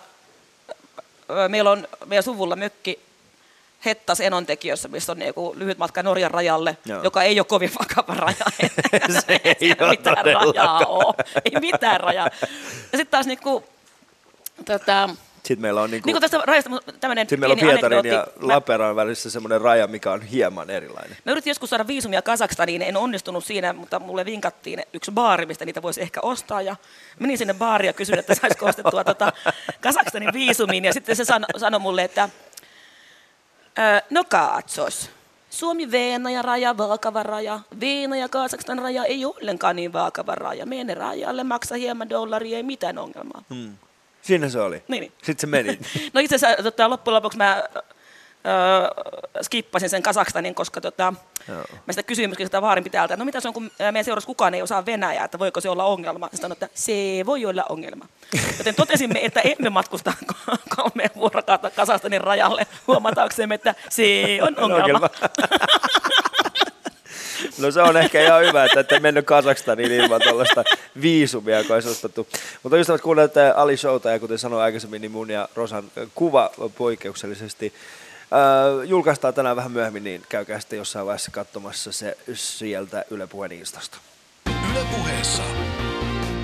meillä 1.49 1.71
on 1.71 1.89
meidän 2.07 2.23
suvulla 2.23 2.57
mökki 2.57 2.99
Hettas 3.85 4.21
enontekijössä, 4.21 4.89
missä 4.89 5.13
on 5.13 5.19
niinku 5.19 5.55
lyhyt 5.57 5.79
matka 5.79 6.03
Norjan 6.03 6.31
rajalle, 6.31 6.77
Joo. 6.87 7.03
joka 7.03 7.23
ei 7.23 7.41
ole 7.41 7.47
kovin 7.47 7.71
vakava 7.79 8.15
raja. 8.15 8.71
se 9.27 9.41
ei, 9.45 9.57
ei 9.61 9.75
ole 9.81 9.91
mitään 9.91 10.25
rajaa 10.25 10.79
ole. 10.79 11.15
Ei 11.45 11.61
mitään 11.61 12.01
rajaa. 12.01 12.31
Ja 12.93 12.99
sitten 12.99 13.07
taas 13.07 13.27
niinku, 13.27 13.65
tota, 14.65 15.09
sitten 15.43 15.63
meillä 15.63 15.83
on, 15.83 15.91
niinku, 15.91 16.07
niinku 16.07 16.21
tästä 16.21 16.41
rajasta 16.45 16.71
tämmöinen 17.01 17.23
Sitten 17.23 17.41
meillä 17.41 17.53
on 17.53 17.59
Pietarin 17.59 18.05
ja 18.05 18.27
Laperan 18.41 18.97
välissä 18.97 19.31
semmoinen 19.31 19.61
raja, 19.61 19.87
mikä 19.87 20.13
on 20.13 20.23
hieman 20.23 20.71
erilainen. 20.71 21.17
Mä 21.25 21.33
yritin 21.33 21.51
joskus 21.51 21.71
saada 21.71 21.87
viisumia 21.87 22.23
Kazakstaniin, 22.23 22.83
en 22.83 22.97
onnistunut 22.97 23.45
siinä, 23.45 23.73
mutta 23.73 23.99
mulle 23.99 24.25
vinkattiin 24.25 24.83
yksi 24.93 25.11
baari, 25.11 25.47
mistä 25.47 25.65
niitä 25.65 25.83
voisi 25.83 26.03
ehkä 26.03 26.21
ostaa. 26.23 26.63
Ja 26.63 26.77
menin 27.19 27.39
sinne 27.39 27.55
baariin 27.55 27.87
ja 27.87 27.93
kysyin, 27.93 28.19
että 28.19 28.35
saisiko 28.35 28.67
ostettua 28.67 29.05
tota 29.05 29.33
Kazakstanin 29.81 30.33
viisumiin. 30.33 30.85
Ja 30.85 30.93
sitten 30.93 31.17
se 31.17 31.25
sanoi 31.25 31.61
sano 31.61 31.79
mulle, 31.79 32.05
että 32.05 32.29
no 34.11 34.25
katsos. 34.25 35.11
Suomi-Venäjä 35.51 36.43
raja, 36.43 36.77
vaakava 36.77 37.23
raja. 37.23 37.61
Venäjä 37.81 38.29
Kazakstan 38.29 38.79
raja 38.79 39.05
ei 39.05 39.25
ollenkaan 39.25 39.77
niin 39.77 39.93
vaakava 39.93 40.35
raja. 40.35 40.67
Mene 40.67 40.95
rajalle, 40.95 41.45
maksa 41.45 41.75
hieman 41.75 42.11
dollaria, 42.11 42.57
ei 42.57 42.63
mitään 42.63 42.99
ongelmaa. 42.99 43.43
Hmm. 43.55 43.77
Siinä 44.23 44.49
se 44.49 44.61
oli. 44.61 44.83
Niin. 44.89 45.01
niin. 45.01 45.13
Sitten 45.23 45.41
se 45.41 45.47
meni. 45.47 45.79
no 46.15 46.21
itse 46.21 46.37
asiassa 46.37 46.63
tota, 46.63 46.91
loppujen 46.91 47.15
lopuksi 47.15 47.39
mä 47.39 47.65
öö, 48.47 49.43
skippasin 49.43 49.91
sen 49.91 50.03
Kasakstanin, 50.03 50.55
koska 50.55 50.81
tota, 50.81 51.13
Joo. 51.49 51.59
mä 51.87 51.93
sitä 51.93 52.03
kysyin 52.03 52.31
myöskin 52.31 52.47
sitä 52.47 52.63
vaarin 52.63 52.85
pitäjältä, 52.85 53.15
että 53.15 53.23
no 53.23 53.25
mitä 53.25 53.41
se 53.41 53.49
on, 53.49 53.55
kun 53.55 53.71
meidän 53.79 54.05
seurassa 54.05 54.27
kukaan 54.27 54.55
ei 54.55 54.63
osaa 54.63 54.87
Venäjää, 54.87 55.25
että 55.25 55.39
voiko 55.39 55.61
se 55.61 55.69
olla 55.69 55.85
ongelma. 55.85 56.27
Sitten 56.27 56.41
sanoin, 56.41 56.53
että 56.53 56.69
se 56.75 56.93
voi 57.27 57.47
olla 57.47 57.65
ongelma. 57.69 58.07
Joten 58.59 58.75
totesimme, 58.75 59.25
että 59.25 59.41
emme 59.41 59.71
matkusta 59.71 60.13
kolme 60.77 61.11
vuorokautta 61.17 61.71
Kasakstanin 61.71 62.21
rajalle 62.21 62.67
huomataaksemme, 62.87 63.55
että 63.55 63.75
se 63.89 64.39
on 64.43 64.59
ongelma. 64.59 64.77
ongelma. 64.77 65.11
No 67.59 67.71
se 67.71 67.83
on 67.83 67.97
ehkä 67.97 68.23
ihan 68.23 68.43
hyvä, 68.43 68.65
että 68.65 68.81
ette 68.81 69.01
mennyt 69.01 69.27
Kazakstaniin 69.27 69.93
ilman 69.93 70.21
tuollaista 70.25 70.65
viisumia, 71.01 71.59
joka 71.59 71.75
olisi 71.75 71.89
ostettu. 71.89 72.29
Mutta 72.63 72.77
ystävät, 72.77 73.01
kuunnelette 73.01 73.51
Ali 73.51 73.77
Showta 73.77 74.11
ja 74.11 74.19
kuten 74.19 74.39
sanoin 74.39 74.63
aikaisemmin, 74.63 75.01
niin 75.01 75.13
mun 75.13 75.31
ja 75.31 75.49
Rosan 75.55 75.85
kuva 76.15 76.51
poikkeuksellisesti 76.79 77.75
Äh, 78.33 78.89
julkaistaan 78.89 79.35
tänään 79.35 79.57
vähän 79.57 79.73
myöhemmin, 79.73 80.05
niin 80.05 80.23
käykää 80.29 80.61
sitten 80.61 80.77
jossain 80.77 81.07
vaiheessa 81.07 81.31
katsomassa 81.31 81.93
se 81.93 82.17
sieltä 82.35 83.05
Yle 83.11 83.27
Puheen 83.27 83.53
Instasta. 83.53 83.99
Yle 84.71 84.85
Puheessa 84.97 85.43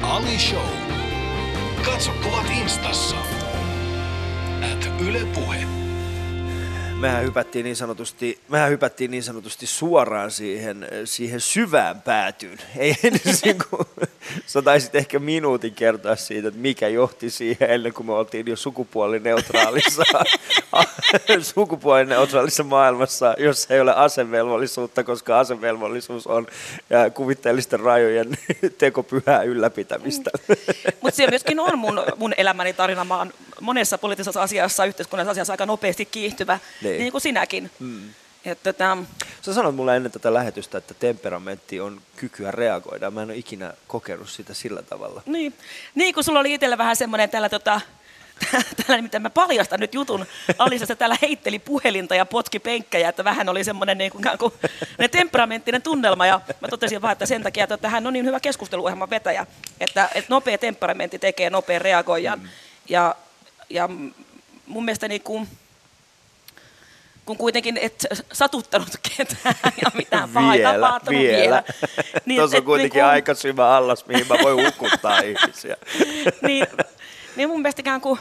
Ali 0.03 0.39
Show. 0.39 0.69
Katso 1.85 2.11
kuvat 2.23 2.47
Instassa. 2.63 3.17
At 4.73 5.01
Yle 5.01 5.25
Puhe 5.35 5.86
mehän 7.01 7.25
hypättiin 7.25 7.65
niin 7.65 7.77
sanotusti, 7.77 8.41
mehän 8.49 8.71
hypättiin 8.71 9.11
niin 9.11 9.23
sanotusti 9.23 9.67
suoraan 9.67 10.31
siihen, 10.31 10.89
siihen 11.05 11.41
syvään 11.41 12.03
päätyyn. 12.03 12.59
Ei 12.77 12.97
edes 13.05 13.45
niin 13.45 13.57
kuin, 13.71 14.09
sä 14.47 14.63
taisit 14.63 14.95
ehkä 14.95 15.19
minuutin 15.19 15.75
kertoa 15.75 16.17
siitä, 16.17 16.49
että 16.49 16.61
mikä 16.61 16.89
johti 16.89 17.31
siihen 17.31 17.71
ennen 17.71 17.93
kuin 17.93 18.07
me 18.07 18.13
oltiin 18.13 18.47
jo 18.47 18.57
sukupuolineutraalissa, 18.57 20.03
sukupuolineutraalissa 21.55 22.65
maailmassa, 22.65 23.35
jossa 23.39 23.75
ei 23.75 23.81
ole 23.81 23.95
asevelvollisuutta, 23.95 25.05
koska 25.05 25.39
asevelvollisuus 25.39 26.27
on 26.27 26.47
ja 26.91 27.11
kuvitteellisten 27.11 27.81
rajojen 27.81 28.39
tekopyhää 28.79 29.43
ylläpitämistä. 29.43 30.31
Mutta 31.01 31.17
se 31.17 31.27
myöskin 31.31 31.61
on 31.61 31.79
mun, 31.79 32.03
mun 32.17 32.35
elämäni 32.37 32.73
tarina. 32.73 33.05
Mä 33.05 33.19
oon 33.19 33.33
monessa 33.61 33.99
poliittisessa 33.99 34.43
asiassa, 34.43 34.85
yhteiskunnallisessa 34.85 35.31
asiassa 35.31 35.53
aika 35.53 35.67
nopeasti 35.67 36.05
kiihtyvä 36.05 36.59
niin, 36.91 37.01
niin 37.01 37.13
kuin 37.13 37.23
sinäkin. 37.23 37.71
Mm. 37.79 38.09
Että, 38.45 38.73
tota... 38.73 38.99
Sä 39.43 39.55
sanoit 39.55 39.77
mulle 39.77 39.97
ennen 39.97 40.13
tätä 40.13 40.35
lähetystä, 40.35 40.79
että 40.79 40.95
temperamentti 40.95 41.81
on 41.81 42.01
kykyä 42.17 42.51
reagoida. 42.51 43.11
Mä 43.11 43.23
en 43.23 43.31
ole 43.31 43.37
ikinä 43.37 43.75
kokenut 43.87 44.29
sitä 44.29 44.55
sillä 44.55 44.83
tavalla. 44.83 45.23
Niin, 45.27 45.55
niin 45.95 46.15
kun 46.15 46.25
sulla 46.25 46.41
oli 46.41 46.55
itsellä 46.55 46.79
vähän 46.79 46.97
semmoinen 46.97 47.31
tällä 47.31 47.49
tota, 47.49 47.81
täällä 48.77 48.97
nimittäin 48.97 49.23
mä 49.23 49.31
paljastan 49.31 49.81
nyt 49.81 49.95
jutun. 49.95 50.27
Alisa 50.59 50.97
täällä 50.97 51.17
heitteli 51.23 51.59
puhelinta 51.59 52.15
ja 52.15 52.27
potki 52.27 52.59
penkkejä, 52.59 53.09
että 53.09 53.25
vähän 53.25 53.49
oli 53.49 53.65
semmoinen 53.65 53.99
niin 53.99 54.13
kuin, 54.13 54.25
kuin 54.39 54.53
ne 54.99 55.09
temperamenttinen 55.09 55.83
tunnelma. 55.83 56.27
Ja 56.27 56.41
mä 56.61 56.69
totesin 56.69 57.03
vaan, 57.03 57.13
että 57.13 57.27
sen 57.27 57.43
takia, 57.43 57.67
että 57.71 57.89
hän 57.89 58.07
on 58.07 58.13
niin 58.13 58.27
hyvä 58.27 58.41
keskusteluohjelman 58.41 59.11
vetäjä, 59.11 59.47
että, 59.81 60.09
että 60.15 60.35
nopea 60.35 60.59
temperamentti 60.59 61.19
tekee 61.19 61.51
nopean 61.51 61.81
reagoijan. 61.81 62.39
Mm. 62.39 62.49
Ja, 62.89 63.15
ja 63.71 63.89
mun 64.67 64.85
mielestä 64.85 65.09
niin 65.09 65.23
kuin, 65.23 65.49
kun 67.27 67.37
kuitenkin 67.37 67.77
et 67.77 68.07
satuttanut 68.33 68.89
ketään 69.03 69.55
ja 69.83 69.91
mitään 69.95 70.29
pahaa 70.29 70.53
vielä, 70.53 70.73
tapahtunut 70.73 71.21
vielä. 71.21 71.37
vielä. 71.39 71.63
Niin, 72.27 72.41
Tuossa 72.41 72.57
on 72.57 72.65
kuitenkin 72.65 72.99
niin 72.99 73.05
kun... 73.05 73.11
aika 73.11 73.35
syvä 73.35 73.77
allas, 73.77 74.07
mihin 74.07 74.27
mä 74.29 74.35
voin 74.43 74.67
hukuttaa 74.67 75.19
ihmisiä. 75.31 75.77
niin, 76.43 76.67
niin 77.37 77.49
mun 77.49 77.63
mielestä 77.63 77.81
ikään 77.81 78.01
kuin, 78.01 78.21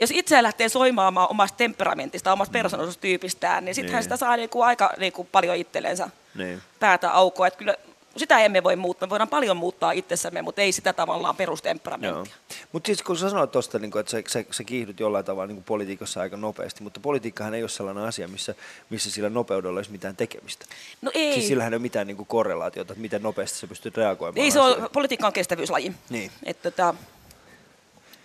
jos 0.00 0.10
itse 0.10 0.42
lähtee 0.42 0.68
soimaamaan 0.68 1.30
omasta 1.30 1.56
temperamentista, 1.56 2.32
omasta 2.32 2.52
persoonallisuustyypistään, 2.52 3.64
niin 3.64 3.74
sittenhän 3.74 3.98
niin. 3.98 4.02
sitä 4.02 4.16
saa 4.16 4.36
niinku 4.36 4.62
aika 4.62 4.92
niinku 4.98 5.24
paljon 5.24 5.56
itsellensä 5.56 6.08
niin. 6.34 6.62
päätä 6.80 7.10
aukoa. 7.10 7.46
Että 7.46 7.58
kyllä 7.58 7.74
sitä 8.16 8.38
emme 8.38 8.62
voi 8.62 8.76
muuttaa. 8.76 9.06
Me 9.06 9.10
voidaan 9.10 9.28
paljon 9.28 9.56
muuttaa 9.56 9.92
itsessämme, 9.92 10.42
mutta 10.42 10.62
ei 10.62 10.72
sitä 10.72 10.92
tavallaan 10.92 11.36
perustemperamenttia. 11.36 12.34
Mutta 12.72 12.86
siis 12.86 13.02
kun 13.02 13.16
sä 13.16 13.30
sanoit 13.30 13.50
tuosta, 13.50 13.78
niin 13.78 13.98
että 13.98 14.10
sä, 14.10 14.22
sä, 14.28 14.44
sä 14.50 14.64
kiihdyt 14.64 15.00
jollain 15.00 15.24
tavalla 15.24 15.46
niin 15.46 15.64
politiikassa 15.64 16.20
aika 16.20 16.36
nopeasti, 16.36 16.82
mutta 16.82 17.00
politiikkahan 17.00 17.54
ei 17.54 17.62
ole 17.62 17.68
sellainen 17.68 18.04
asia, 18.04 18.28
missä, 18.28 18.54
missä 18.90 19.10
sillä 19.10 19.30
nopeudella 19.30 19.78
olisi 19.78 19.90
mitään 19.90 20.16
tekemistä. 20.16 20.66
No 21.02 21.10
ei. 21.14 21.34
Siis 21.34 21.46
sillähän 21.48 21.72
ei 21.72 21.76
ole 21.76 21.82
mitään 21.82 22.06
niin 22.06 22.26
korrelaatiota, 22.26 22.92
että 22.92 23.02
miten 23.02 23.22
nopeasti 23.22 23.58
sä 23.58 23.66
pystyt 23.66 23.96
reagoimaan. 23.96 24.44
Ei 24.44 24.50
se 24.50 24.60
on, 24.60 24.88
politiikka 24.92 25.26
on 25.26 25.32
kestävyyslaji. 25.32 25.92
Niin. 26.10 26.30
Että, 26.42 26.70
tota, 26.70 26.94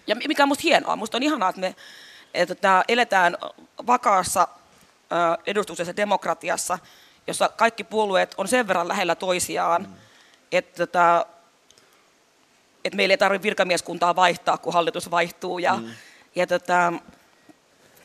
ja 0.08 0.16
mikä 0.16 0.44
on 0.44 0.50
musta 0.50 0.62
hienoa, 0.64 0.96
musta 0.96 1.18
on 1.18 1.24
ihanaa, 1.24 1.50
että 1.50 1.62
me 1.62 1.76
että, 2.34 2.56
tota, 2.56 2.84
eletään 2.88 3.38
vakaassa 3.88 4.48
edustuksessa 5.46 5.96
demokratiassa, 5.96 6.80
jossa 7.28 7.50
kaikki 7.50 7.84
puolueet 7.84 8.36
on 8.38 8.48
sen 8.48 8.68
verran 8.68 8.88
lähellä 8.88 9.16
toisiaan, 9.16 9.82
mm. 9.82 9.94
että, 10.52 10.88
tota, 10.88 11.26
että 12.86 12.98
meillä 12.98 13.14
ei 13.14 13.18
tarvitse 13.18 13.44
virkamieskuntaa 13.44 14.16
vaihtaa, 14.16 14.58
kun 14.58 14.74
hallitus 14.74 15.12
vaihtuu. 15.12 15.60
Ja, 15.60 15.78
mm. 15.78 15.90
ja, 16.36 16.48
tota, 16.48 16.94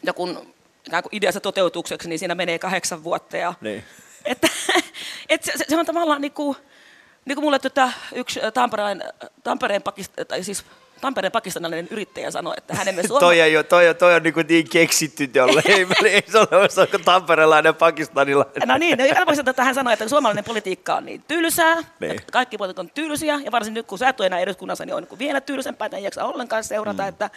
ja 0.03 0.13
kun 0.13 0.55
ikään 0.87 1.03
kuin 1.03 1.15
ideassa 1.15 1.41
toteutukseksi, 1.41 2.09
niin 2.09 2.19
siinä 2.19 2.35
menee 2.35 2.59
kahdeksan 2.59 3.05
vuotta. 3.05 3.37
Ja, 3.37 3.55
niin. 3.61 3.85
että, 4.25 4.49
että 5.29 5.53
se, 5.59 5.65
se, 5.69 5.77
on 5.77 5.87
tavallaan 5.87 6.21
niin 6.21 6.33
kuin, 6.33 6.57
niin 7.25 7.37
kuin 7.37 7.45
mulle 7.45 7.59
tota, 7.59 7.93
yksi 8.15 8.41
Tampereen, 8.55 9.05
Tampereen, 9.43 9.83
pakist, 9.83 10.13
tai 10.29 10.45
siis 10.45 10.65
Tampereen 11.07 11.33
pakistanilainen 11.33 11.89
yrittäjä 11.91 12.31
sanoi, 12.31 12.55
että 12.57 12.75
hänemme 12.75 13.03
Suoma... 13.07 13.21
toi, 13.21 13.41
ei, 13.41 13.65
toi, 13.65 13.95
toi 13.95 14.15
on 14.15 14.23
niin, 14.23 14.35
niin 14.49 14.69
keksitty 14.69 15.31
jolle. 15.35 15.63
ei, 15.69 15.87
ei 16.05 16.23
se 16.27 16.39
ole 16.39 17.05
tamperelainen 17.05 17.75
pakistanilainen. 17.75 18.69
No 18.69 18.79
niin, 18.79 18.99
no, 18.99 19.05
että 19.51 19.65
hän 19.65 19.75
sanoi, 19.75 19.93
että 19.93 20.09
suomalainen 20.09 20.45
politiikka 20.45 20.95
on 20.95 21.05
niin 21.05 21.25
tylsää, 21.29 21.75
niin. 22.01 22.11
että 22.11 22.33
kaikki 22.33 22.59
poliitikot 22.59 22.87
on 22.87 22.91
tylsiä, 22.95 23.41
ja 23.45 23.53
varsinkin 23.53 23.81
nyt 23.81 23.87
kun 23.87 23.99
sä 23.99 24.09
et 24.09 24.21
ole 24.21 24.27
enää 24.27 24.41
eduskunnassa, 24.41 24.85
niin 24.85 24.95
on 24.95 25.07
niin 25.11 25.19
vielä 25.19 25.41
tylsempää, 25.41 25.87
että 25.87 25.97
ei 25.97 26.05
jaksa 26.05 26.25
ollenkaan 26.25 26.65
seurata, 26.65 27.03
mm. 27.03 27.09
että 27.09 27.31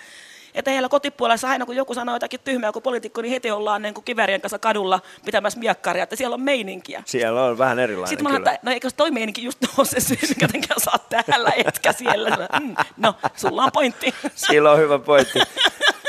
että 0.54 0.72
heillä 0.72 0.90
kotipuolessa 0.90 1.50
aina 1.50 1.66
kun 1.66 1.76
joku 1.76 1.94
sanoo 1.94 2.16
jotakin 2.16 2.40
tyhmää 2.40 2.72
kuin 2.72 2.84
poliitikko, 2.84 3.22
niin 3.22 3.32
heti 3.32 3.52
ollaan 3.52 3.82
niin 3.82 3.94
kuin 3.94 4.06
kivärien 4.06 4.42
kanssa 4.42 4.60
kadulla 4.60 5.02
pitämässä 5.26 5.60
miakkaria, 5.60 6.04
että 6.04 6.16
siellä 6.16 6.34
on 6.34 6.42
meininkiä. 6.42 7.04
Siellä 7.06 7.44
on 7.44 7.58
vähän 7.58 7.80
erilainen 7.80 8.10
Sitten 8.10 8.32
mä 8.32 8.38
että 8.38 8.60
no 8.64 8.72
eikö 8.72 8.90
toi 8.98 9.12
meininki 9.12 9.44
just 9.44 9.60
ole 9.78 9.88
se 9.88 10.00
syy, 10.00 10.18
mikä 10.30 10.48
tenkään 10.48 10.80
saa 10.80 11.00
täällä 11.10 11.52
etkä 11.56 11.94
siellä. 11.94 12.48
Mm, 12.60 12.76
no, 12.98 13.16
sulla 13.36 13.64
on 13.64 13.72
pointti. 13.74 14.14
Sillä 14.36 14.72
on 14.72 14.80
hyvä 14.80 15.00
pointti. 15.00 15.40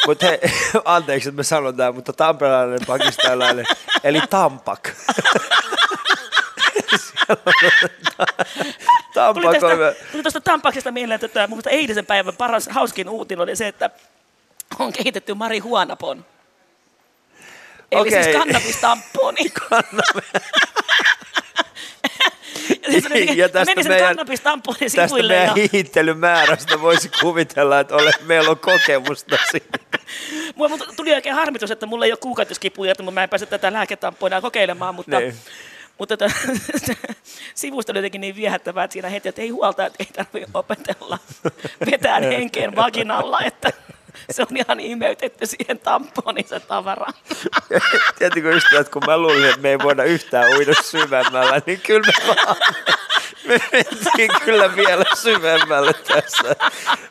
Mutta 0.06 0.26
hei, 0.26 0.38
anteeksi, 0.84 1.28
että 1.28 1.36
me 1.36 1.42
sanon 1.42 1.76
tämä, 1.76 1.92
mutta 1.92 2.12
tamperilainen 2.12 2.80
pakistanilainen, 2.86 3.66
eli 4.04 4.20
Tampak. 4.30 4.90
Tampak 9.14 9.42
tuli, 9.44 9.52
tästä, 9.52 10.04
tuli 10.12 10.22
tuosta 10.22 10.40
Tampaksesta 10.40 10.92
mieleen, 10.92 11.20
että 11.24 11.46
mun 11.46 11.62
eilisen 11.66 12.06
päivän 12.06 12.36
paras, 12.36 12.68
hauskin 12.68 13.08
uutinen 13.08 13.42
oli 13.42 13.56
se, 13.56 13.68
että 13.68 13.90
on 14.78 14.92
kehitetty 14.92 15.34
marihuanapon. 15.34 16.24
Eli 17.92 18.00
okay. 18.00 18.22
siis 18.22 18.36
kannabistamponi. 18.36 19.52
ja 23.36 23.48
tästä 23.48 23.74
meidän, 23.74 23.86
tästä 23.86 23.88
meidän 23.88 24.16
hiittelymäärästä 25.72 26.80
voisi 26.80 27.10
kuvitella, 27.20 27.80
että 27.80 27.94
ole, 27.94 28.10
meillä 28.26 28.50
on 28.50 28.58
kokemusta 28.58 29.36
siitä. 29.50 29.78
Mulla 30.54 30.78
tuli 30.96 31.14
oikein 31.14 31.34
harmitus, 31.34 31.70
että 31.70 31.86
mulla 31.86 32.04
ei 32.04 32.12
ole 32.12 32.18
kuukautiskipuja, 32.18 32.92
että 32.92 33.02
mä 33.02 33.22
en 33.22 33.28
pääse 33.28 33.46
tätä 33.46 33.72
lääketampoina 33.72 34.40
kokeilemaan, 34.40 34.94
mutta 34.94 35.18
niin. 35.18 35.34
Mutta 35.98 36.16
tätä, 36.16 36.34
sivusta 37.54 37.92
oli 37.92 37.98
jotenkin 37.98 38.20
niin 38.20 38.36
viehättävää, 38.36 38.84
että 38.84 38.92
siinä 38.92 39.08
heti, 39.08 39.28
että 39.28 39.42
ei 39.42 39.48
huolta, 39.48 39.86
että 39.86 40.04
ei 40.04 40.08
tarvitse 40.12 40.50
opetella 40.54 41.18
vetään 41.90 42.22
henkeen 42.22 42.76
vaginalla, 42.76 43.40
että 43.40 43.72
se 44.30 44.42
on 44.42 44.56
ihan 44.56 44.80
imeytetty 44.80 45.46
siihen 45.46 45.78
tamponiin 45.78 46.48
se 46.48 46.60
tavara. 46.60 47.06
Tiedätkö 48.18 48.56
ystävät, 48.56 48.88
kun 48.88 49.02
mä 49.06 49.18
luulin, 49.18 49.48
että 49.48 49.60
me 49.60 49.70
ei 49.70 49.78
voida 49.78 50.04
yhtään 50.04 50.48
uida 50.56 50.72
syvemmällä, 50.82 51.62
niin 51.66 51.80
kyllä 51.80 52.06
me 52.06 52.26
vaan 52.26 52.56
me 53.44 53.60
mentiin 53.72 54.30
kyllä 54.44 54.76
vielä 54.76 55.04
syvemmälle 55.14 55.92
tässä. 55.92 56.56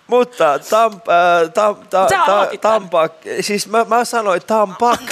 Mutta 0.07 0.59
tam, 0.59 0.93
äh, 0.93 1.53
tam, 1.53 1.75
ta, 1.75 2.07
ta, 2.25 2.47
tampak, 2.61 3.13
siis 3.41 3.67
mä, 3.67 3.85
mä 3.89 4.05
sanoin 4.05 4.41
tampak. 4.47 5.01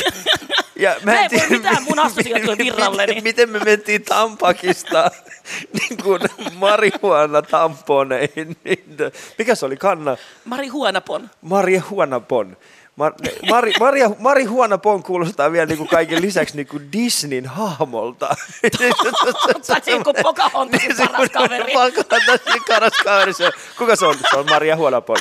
Ja 0.80 0.89
mä 0.89 1.12
en, 1.12 1.17
mä 1.17 1.23
en 1.23 1.30
tiedä, 1.30 1.43
voi 1.49 1.58
mitään 1.58 1.84
mun 1.84 1.99
assosiaatio 1.99 2.58
virralle. 2.58 3.06
Miten, 3.08 3.23
miten 3.23 3.49
me 3.49 3.60
mentiin 3.60 4.03
Tampakista 4.03 5.12
niin 5.80 6.03
kuin 6.03 6.21
marihuana 6.56 7.41
tamponeihin. 7.41 8.58
Niin, 8.63 8.95
mikä 9.38 9.56
se 9.56 9.65
oli 9.65 9.77
kanna? 9.77 10.17
Marihuanapon. 10.45 11.30
Marihuanapon. 11.41 12.58
Mar, 12.97 13.13
Mari, 13.49 13.73
Maria, 13.79 14.12
Mari 14.19 14.43
Huonapon 14.43 15.03
kuulostaa 15.03 15.51
vielä 15.51 15.65
niin 15.65 15.77
kuin 15.77 15.89
kaiken 15.89 16.21
lisäksi 16.21 16.55
niin 16.55 16.67
kuin 16.67 16.91
Disneyn 16.91 17.45
hahmolta. 17.45 18.36
Paitsi 19.67 19.91
kuin 20.03 20.15
Pocahontasin 20.23 20.95
paras 20.97 21.29
kaveri. 21.29 21.73
Pocahontasin 21.73 22.62
paras 22.67 22.93
kaveri. 23.03 23.31
Kuka 23.77 23.95
se 23.95 24.05
on? 24.05 24.15
Se 24.31 24.38
on 24.38 24.45
Maria 24.49 24.75
Huonapon. 24.75 25.17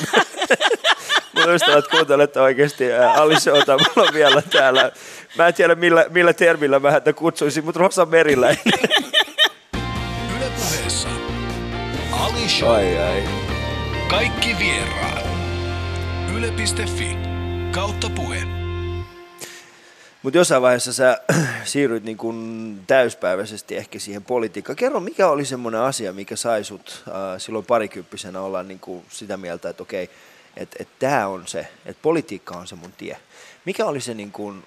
Mun 1.34 1.54
ystävät 1.54 1.88
kuuntelette 1.88 2.40
oikeasti 2.40 2.92
Ali 2.94 3.40
Showta. 3.40 3.72
Mulla 3.72 4.08
on 4.08 4.14
vielä 4.14 4.42
täällä. 4.42 4.92
Mä 5.38 5.46
en 5.48 5.54
tiedä 5.54 5.74
millä, 5.74 6.06
millä 6.10 6.32
termillä 6.32 6.80
mä 6.80 6.90
häntä 6.90 7.12
kutsuisin, 7.12 7.64
mutta 7.64 7.80
Rosa 7.80 8.06
Meriläinen. 8.06 8.62
Yle 10.36 10.50
puheessa 10.56 11.08
Ali 12.12 12.48
Show. 12.48 12.70
Ai, 12.70 12.98
ai. 12.98 13.22
Kaikki 14.10 14.56
vieraat. 14.58 15.26
Yle.fi 16.36 17.25
kautta 17.76 18.10
puhe. 18.10 18.42
Mutta 20.22 20.38
jossain 20.38 20.62
vaiheessa 20.62 20.92
sä 20.92 21.20
siirryit 21.64 22.04
niin 22.04 22.16
kun 22.16 22.80
täyspäiväisesti 22.86 23.76
ehkä 23.76 23.98
siihen 23.98 24.24
politiikkaan. 24.24 24.76
Kerro, 24.76 25.00
mikä 25.00 25.28
oli 25.28 25.44
semmoinen 25.44 25.80
asia, 25.80 26.12
mikä 26.12 26.36
sai 26.36 26.64
sut 26.64 27.04
äh, 27.08 27.14
silloin 27.38 27.64
parikymppisenä 27.64 28.40
olla 28.40 28.62
niin 28.62 28.80
kuin 28.80 29.04
sitä 29.08 29.36
mieltä, 29.36 29.68
että 29.68 29.82
okei, 29.82 30.10
että 30.56 30.76
et 30.80 30.88
tämä 30.98 31.26
on 31.26 31.46
se, 31.46 31.68
että 31.86 32.02
politiikka 32.02 32.56
on 32.56 32.66
se 32.66 32.74
mun 32.74 32.92
tie. 32.92 33.16
Mikä 33.64 33.86
oli 33.86 34.00
se, 34.00 34.14
niin 34.14 34.32
kun, 34.32 34.64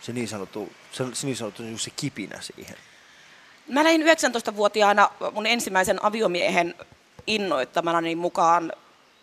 se 0.00 0.12
niin 0.12 0.28
sanottu, 0.28 0.72
se, 0.92 1.04
se, 1.12 1.26
niin 1.26 1.36
sanottu 1.36 1.62
niin 1.62 1.78
se 1.78 1.90
kipinä 1.96 2.40
siihen? 2.40 2.76
Mä 3.68 3.84
lähdin 3.84 4.02
19-vuotiaana 4.02 5.10
mun 5.32 5.46
ensimmäisen 5.46 6.04
aviomiehen 6.04 6.74
innoittamana 7.26 8.00
niin 8.00 8.18
mukaan 8.18 8.72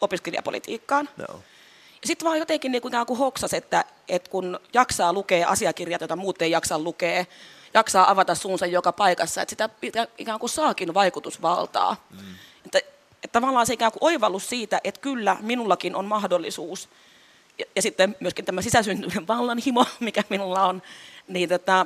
opiskelijapolitiikkaan. 0.01 1.09
No. 1.17 1.39
Sitten 2.05 2.25
vaan 2.25 2.39
jotenkin 2.39 2.71
niin 2.71 2.81
kuin, 2.81 2.93
kuin 3.07 3.19
hoksas, 3.19 3.53
että, 3.53 3.85
että 4.09 4.29
kun 4.29 4.59
jaksaa 4.73 5.13
lukea 5.13 5.47
asiakirjat, 5.47 6.01
joita 6.01 6.15
muut 6.15 6.41
ei 6.41 6.51
jaksa 6.51 6.79
lukea, 6.79 7.25
jaksaa 7.73 8.11
avata 8.11 8.35
suunsa 8.35 8.65
joka 8.65 8.91
paikassa, 8.91 9.41
että 9.41 9.49
sitä 9.49 9.69
ikään 10.17 10.39
kuin 10.39 10.49
saakin 10.49 10.93
vaikutusvaltaa. 10.93 12.05
Mm. 12.11 12.19
Että, 12.65 12.77
että 13.23 13.39
tavallaan 13.39 13.65
se 13.65 13.73
ikään 13.73 13.91
kuin 13.91 14.03
oivallus 14.03 14.49
siitä, 14.49 14.81
että 14.83 15.01
kyllä 15.01 15.37
minullakin 15.41 15.95
on 15.95 16.05
mahdollisuus, 16.05 16.89
ja, 17.59 17.65
ja 17.75 17.81
sitten 17.81 18.15
myöskin 18.19 18.45
tämä 18.45 18.61
sisäsyntyinen 18.61 19.27
vallanhimo, 19.27 19.85
mikä 19.99 20.23
minulla 20.29 20.65
on, 20.65 20.81
niin, 21.27 21.49
tätä, 21.49 21.85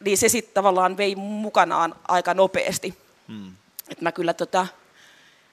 niin 0.00 0.18
se 0.18 0.28
sitten 0.28 0.54
tavallaan 0.54 0.96
vei 0.96 1.14
mukanaan 1.14 1.94
aika 2.08 2.34
nopeasti. 2.34 2.98
Mm. 3.28 3.52
Että 3.88 4.02
mä 4.02 4.12
kyllä 4.12 4.34
tota, 4.34 4.66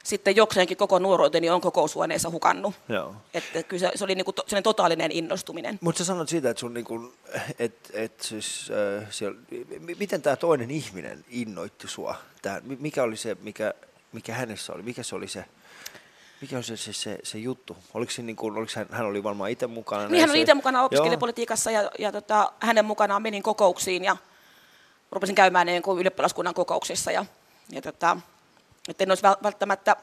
sitten 0.03 0.35
jokseenkin 0.35 0.77
koko 0.77 0.99
nuoruuteni 0.99 1.49
on 1.49 1.61
kokoushuoneessa 1.61 2.29
hukannut. 2.29 2.75
Joo. 2.89 3.15
Että 3.33 3.63
kyllä 3.63 3.79
se, 3.79 3.91
se 3.95 4.03
oli 4.03 4.15
niinku 4.15 4.33
to, 4.33 4.43
totaalinen 4.63 5.11
innostuminen. 5.11 5.79
Mutta 5.81 5.99
sä 5.99 6.05
sanot 6.05 6.29
siitä, 6.29 6.49
että 6.49 6.59
sun 6.59 6.73
niinku, 6.73 7.13
et, 7.59 7.91
et 7.93 8.21
siis, 8.21 8.71
äh, 9.01 9.07
siellä, 9.09 9.39
miten 9.97 10.21
tämä 10.21 10.35
toinen 10.35 10.71
ihminen 10.71 11.25
innoitti 11.29 11.87
sua? 11.87 12.15
Tää, 12.41 12.61
mikä 12.79 13.03
oli 13.03 13.17
se, 13.17 13.37
mikä, 13.41 13.73
mikä 14.11 14.33
hänessä 14.33 14.73
oli? 14.73 14.83
Mikä 14.83 15.03
se 15.03 15.15
oli 15.15 15.27
se? 15.27 15.45
Mikä 16.41 16.57
on 16.57 16.63
se, 16.63 16.77
se, 16.77 16.93
se, 16.93 17.19
se 17.23 17.37
juttu? 17.37 17.77
Oliko, 17.93 18.11
se, 18.11 18.21
niin 18.21 18.35
kuin, 18.35 18.57
oliko 18.57 18.71
hän, 18.75 18.87
hän 18.91 19.05
oli 19.05 19.23
varmaan 19.23 19.49
itse 19.49 19.67
mukana? 19.67 20.07
Niin, 20.07 20.21
hän 20.21 20.29
oli 20.29 20.41
itse 20.41 20.53
mukana 20.53 20.83
opiskelijapolitiikassa 20.83 21.71
ja, 21.71 21.91
ja 21.99 22.11
tota, 22.11 22.51
hänen 22.59 22.85
mukanaan 22.85 23.21
menin 23.21 23.43
kokouksiin 23.43 24.03
ja 24.03 24.17
rupesin 25.11 25.35
käymään 25.35 25.67
niin 25.67 25.81
kuin 25.81 25.99
ylioppilaskunnan 25.99 26.53
kokouksissa. 26.53 27.11
Ja, 27.11 27.25
ja 27.69 27.81
tota, 27.81 28.17
että 28.87 29.03
en 29.03 29.11
olisi 29.11 29.23
välttämättä 29.23 29.95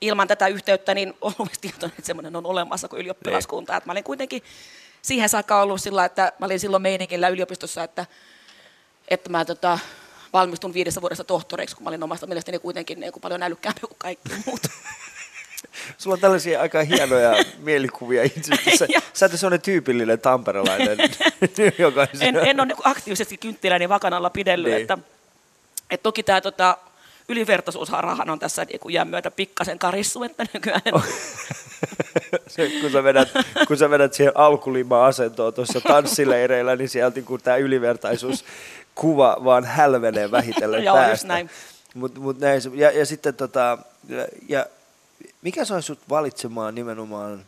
ilman 0.00 0.28
tätä 0.28 0.48
yhteyttä 0.48 0.94
niin 0.94 1.14
ollut 1.20 1.52
tietoinen, 1.60 1.94
että 1.98 2.06
semmoinen 2.06 2.36
on 2.36 2.46
olemassa 2.46 2.88
kuin 2.88 3.00
ylioppilaskunta. 3.00 3.72
Niin. 3.72 3.76
Että 3.78 3.88
mä 3.88 3.92
olin 3.92 4.04
kuitenkin 4.04 4.42
siihen 5.02 5.28
saakka 5.28 5.62
ollut 5.62 5.80
sillä, 5.80 6.04
että 6.04 6.32
mä 6.38 6.46
olin 6.46 6.60
silloin 6.60 6.82
meininkillä 6.82 7.28
yliopistossa, 7.28 7.84
että, 7.84 8.06
että 9.08 9.30
mä 9.30 9.44
tota, 9.44 9.78
valmistun 10.32 10.74
viidessä 10.74 11.00
vuodessa 11.00 11.24
tohtoreiksi, 11.24 11.76
kun 11.76 11.84
mä 11.84 11.88
olin 11.88 12.02
omasta 12.02 12.26
mielestäni 12.26 12.58
kuitenkin 12.58 13.00
niin 13.00 13.12
kuin 13.12 13.20
paljon 13.20 13.42
älykkäämpi 13.42 13.80
kuin 13.80 13.96
kaikki 13.98 14.28
muut. 14.46 14.62
Sulla 15.98 16.14
on 16.14 16.20
tällaisia 16.20 16.60
aika 16.60 16.82
hienoja 16.82 17.44
mielikuvia 17.58 18.22
itse. 18.22 18.56
Sä, 18.78 18.86
sä 19.12 19.26
et 19.26 19.32
sellainen 19.32 19.60
tyypillinen 19.60 20.20
tamperelainen. 20.20 20.98
en, 22.20 22.36
en 22.36 22.60
ole 22.60 22.66
niin 22.66 22.76
aktiivisesti 22.84 23.36
kynttiläni 23.36 23.88
vakanalla 23.88 24.30
pidellyt. 24.30 24.72
Niin. 24.72 24.80
Että, 24.82 24.98
että 25.90 26.02
toki 26.02 26.22
tämä 26.22 26.40
tota, 26.40 26.78
ylivertaisuusharhahan 27.28 28.30
on 28.30 28.38
tässä 28.38 28.64
niin 28.64 28.80
jään 28.88 29.08
myötä 29.08 29.30
pikkasen 29.30 29.78
karissu, 29.78 30.22
että 30.22 30.46
nykyään... 30.54 30.82
Se, 32.48 32.70
kun, 32.80 32.90
sä 32.90 33.04
vedät, 33.04 33.28
kun 33.68 33.76
sä 33.76 33.90
vedät 33.90 34.14
siihen 34.14 34.32
alkulima-asentoon 34.36 35.54
tuossa 35.54 35.80
tanssileireillä, 35.80 36.76
niin 36.76 36.88
sieltä 36.88 37.22
kun 37.22 37.40
tämä 37.40 37.56
ylivertaisuus 37.56 38.44
kuva 38.94 39.36
vaan 39.44 39.64
hälvenee 39.64 40.30
vähitellen 40.30 40.84
Joo, 40.84 40.96
päästä. 40.96 41.28
näin. 41.28 41.50
Mut, 41.94 42.18
mut 42.18 42.38
näin, 42.38 42.62
ja, 42.74 42.90
ja 42.90 43.06
sitten 43.06 43.34
tota, 43.34 43.78
ja, 44.08 44.26
ja 44.48 44.66
mikä 45.42 45.64
sai 45.64 45.82
sut 45.82 45.98
valitsemaan 46.08 46.74
nimenomaan 46.74 47.44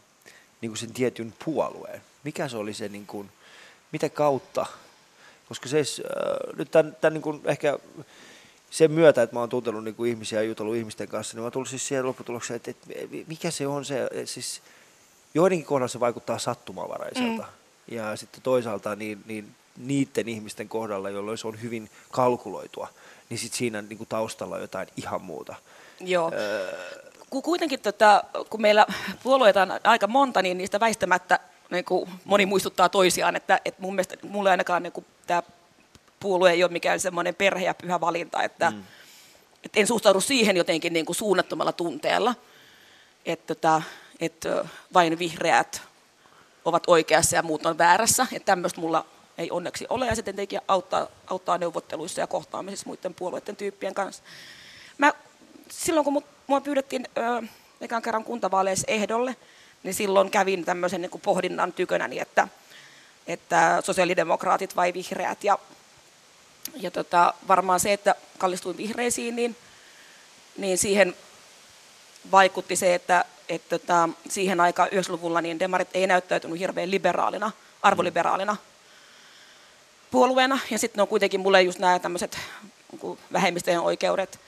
niin 0.60 0.70
kuin 0.70 0.78
sen 0.78 0.92
tietyn 0.92 1.34
puolueen? 1.44 2.00
Mikä 2.24 2.48
se 2.48 2.56
oli 2.56 2.74
se, 2.74 2.88
niin 2.88 3.06
kuin, 3.06 3.30
mitä 3.92 4.08
kautta? 4.08 4.66
Koska 5.48 5.68
se, 5.68 5.78
äh, 5.78 6.56
nyt 6.56 6.70
tämän, 6.70 6.96
tämän 7.00 7.14
niin 7.14 7.22
kuin 7.22 7.40
ehkä 7.44 7.78
sen 8.70 8.92
myötä, 8.92 9.22
että 9.22 9.36
mä 9.36 9.40
oon 9.40 9.48
tuntenut 9.48 9.84
niin 9.84 9.94
kuin 9.94 10.10
ihmisiä 10.10 10.42
ja 10.42 10.48
jutellut 10.48 10.76
ihmisten 10.76 11.08
kanssa, 11.08 11.34
niin 11.36 11.42
mä 11.42 11.44
oon 11.44 11.52
tullut 11.52 11.68
siis 11.68 11.88
siihen 11.88 12.06
lopputulokseen, 12.06 12.56
että, 12.56 12.70
että 12.70 13.16
mikä 13.26 13.50
se 13.50 13.66
on 13.66 13.84
se, 13.84 14.08
siis 14.24 14.62
joidenkin 15.34 15.66
kohdalla 15.66 15.88
se 15.88 16.00
vaikuttaa 16.00 16.38
sattumavaraiselta. 16.38 17.42
Mm. 17.42 17.96
Ja 17.96 18.16
sitten 18.16 18.42
toisaalta 18.42 18.96
niin, 18.96 19.22
niin 19.26 19.54
niiden 19.76 20.28
ihmisten 20.28 20.68
kohdalla, 20.68 21.10
jolloin 21.10 21.38
se 21.38 21.48
on 21.48 21.62
hyvin 21.62 21.90
kalkuloitua, 22.10 22.88
niin 23.30 23.38
sit 23.38 23.52
siinä 23.52 23.82
niin 23.82 23.98
kuin 23.98 24.08
taustalla 24.08 24.54
on 24.54 24.60
jotain 24.60 24.88
ihan 24.96 25.22
muuta. 25.22 25.54
Joo. 26.00 26.32
Kun 27.30 27.42
kuitenkin, 27.42 27.80
tota, 27.80 28.24
kun 28.50 28.62
meillä 28.62 28.86
puolueita 29.22 29.62
on 29.62 29.80
aika 29.84 30.06
monta, 30.06 30.42
niin 30.42 30.58
niistä 30.58 30.80
väistämättä 30.80 31.40
niin 31.70 31.84
kuin 31.84 32.10
moni 32.24 32.46
muistuttaa 32.46 32.88
toisiaan, 32.88 33.36
että, 33.36 33.60
että 33.64 33.82
mun 33.82 33.94
mielestä 33.94 34.16
mulle 34.22 34.50
ainakaan 34.50 34.82
niin 34.82 35.06
tämä 35.26 35.42
puolue 36.20 36.50
ei 36.50 36.64
ole 36.64 36.72
mikään 36.72 37.00
semmoinen 37.00 37.34
perhe 37.34 37.64
ja 37.64 37.74
pyhä 37.74 38.00
valinta, 38.00 38.42
että, 38.42 38.70
mm. 38.70 38.82
että 39.64 39.80
en 39.80 39.86
suhtaudu 39.86 40.20
siihen 40.20 40.56
jotenkin 40.56 40.92
niin 40.92 41.06
kuin 41.06 41.16
suunnattomalla 41.16 41.72
tunteella, 41.72 42.34
että, 43.26 43.54
tota, 43.54 43.82
että 44.20 44.64
vain 44.94 45.18
vihreät 45.18 45.82
ovat 46.64 46.82
oikeassa 46.86 47.36
ja 47.36 47.42
muut 47.42 47.66
on 47.66 47.78
väärässä, 47.78 48.26
että 48.32 48.46
tämmöistä 48.46 48.80
mulla 48.80 49.06
ei 49.38 49.50
onneksi 49.50 49.86
ole, 49.88 50.06
ja 50.06 50.16
se 50.16 50.22
tietenkin 50.22 50.60
auttaa, 50.68 51.06
auttaa 51.26 51.58
neuvotteluissa 51.58 52.20
ja 52.20 52.26
kohtaamisissa 52.26 52.86
muiden 52.86 53.14
puolueiden 53.14 53.56
tyyppien 53.56 53.94
kanssa. 53.94 54.22
Mä, 54.98 55.12
silloin 55.70 56.04
kun 56.04 56.24
mua 56.46 56.60
pyydettiin 56.60 57.08
ö, 57.18 57.46
ekan 57.80 58.02
kerran 58.02 58.24
kuntavaaleissa 58.24 58.84
ehdolle, 58.88 59.36
niin 59.82 59.94
silloin 59.94 60.30
kävin 60.30 60.64
tämmöisen 60.64 61.00
niin 61.00 61.10
kuin 61.10 61.22
pohdinnan 61.22 61.72
tykönäni, 61.72 62.18
että, 62.18 62.48
että 63.26 63.82
sosiaalidemokraatit 63.84 64.76
vai 64.76 64.94
vihreät. 64.94 65.44
Ja, 65.44 65.58
ja 66.76 66.90
tota, 66.90 67.34
varmaan 67.48 67.80
se, 67.80 67.92
että 67.92 68.14
kallistuin 68.38 68.76
vihreisiin, 68.76 69.36
niin, 69.36 69.56
niin 70.56 70.78
siihen 70.78 71.16
vaikutti 72.30 72.76
se, 72.76 72.94
että, 72.94 73.24
että 73.48 73.78
tota, 73.78 74.08
siihen 74.28 74.60
aikaan 74.60 74.88
90-luvulla 74.88 75.40
niin 75.40 75.58
demarit 75.58 75.88
ei 75.94 76.06
näyttäytynyt 76.06 76.58
hirveän 76.58 76.90
liberaalina, 76.90 77.50
arvoliberaalina 77.82 78.56
puolueena. 80.10 80.58
Ja 80.70 80.78
sitten 80.78 81.02
on 81.02 81.08
kuitenkin 81.08 81.40
mulle 81.40 81.62
just 81.62 81.78
nämä 81.78 81.98
tämmöiset 81.98 82.38
niin 82.92 83.18
vähemmistöjen 83.32 83.80
oikeudet 83.80 84.40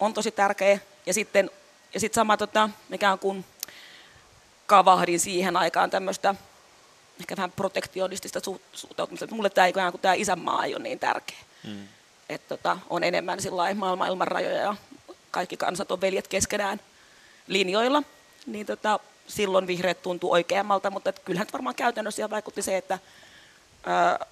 on 0.00 0.14
tosi 0.14 0.30
tärkeä. 0.30 0.78
Ja 1.06 1.14
sitten 1.14 1.50
ja 1.94 2.00
sit 2.00 2.14
sama, 2.14 2.36
tota, 2.36 2.70
mikä 2.88 3.12
on 3.12 3.18
kun 3.18 3.44
kavahdin 4.66 5.20
siihen 5.20 5.56
aikaan 5.56 5.90
tämmöistä 5.90 6.34
ehkä 7.20 7.36
vähän 7.36 7.52
protektionistista 7.52 8.38
su- 8.38 8.60
suhtautumista. 8.72 9.34
Mulle 9.34 9.50
tämä, 9.50 9.68
tämä 10.02 10.14
isänmaa 10.14 10.64
ei 10.64 10.74
ole 10.74 10.82
niin 10.82 10.98
tärkeä. 10.98 11.36
Mm. 11.64 11.88
Että 12.28 12.48
tota, 12.48 12.78
on 12.90 13.04
enemmän 13.04 13.38
maailman 13.74 14.08
ilman 14.08 14.28
rajoja 14.28 14.56
ja 14.56 14.76
kaikki 15.30 15.56
kansat 15.56 15.92
on 15.92 16.00
veljet 16.00 16.28
keskenään 16.28 16.80
linjoilla. 17.46 18.02
Niin 18.46 18.66
tota, 18.66 19.00
silloin 19.26 19.66
vihreät 19.66 20.02
tuntuu 20.02 20.32
oikeammalta, 20.32 20.90
mutta 20.90 21.10
et 21.10 21.18
kyllähän 21.18 21.46
varmaan 21.52 21.74
käytännössä 21.74 22.30
vaikutti 22.30 22.62
se, 22.62 22.76
että 22.76 22.98
ää, 23.86 24.26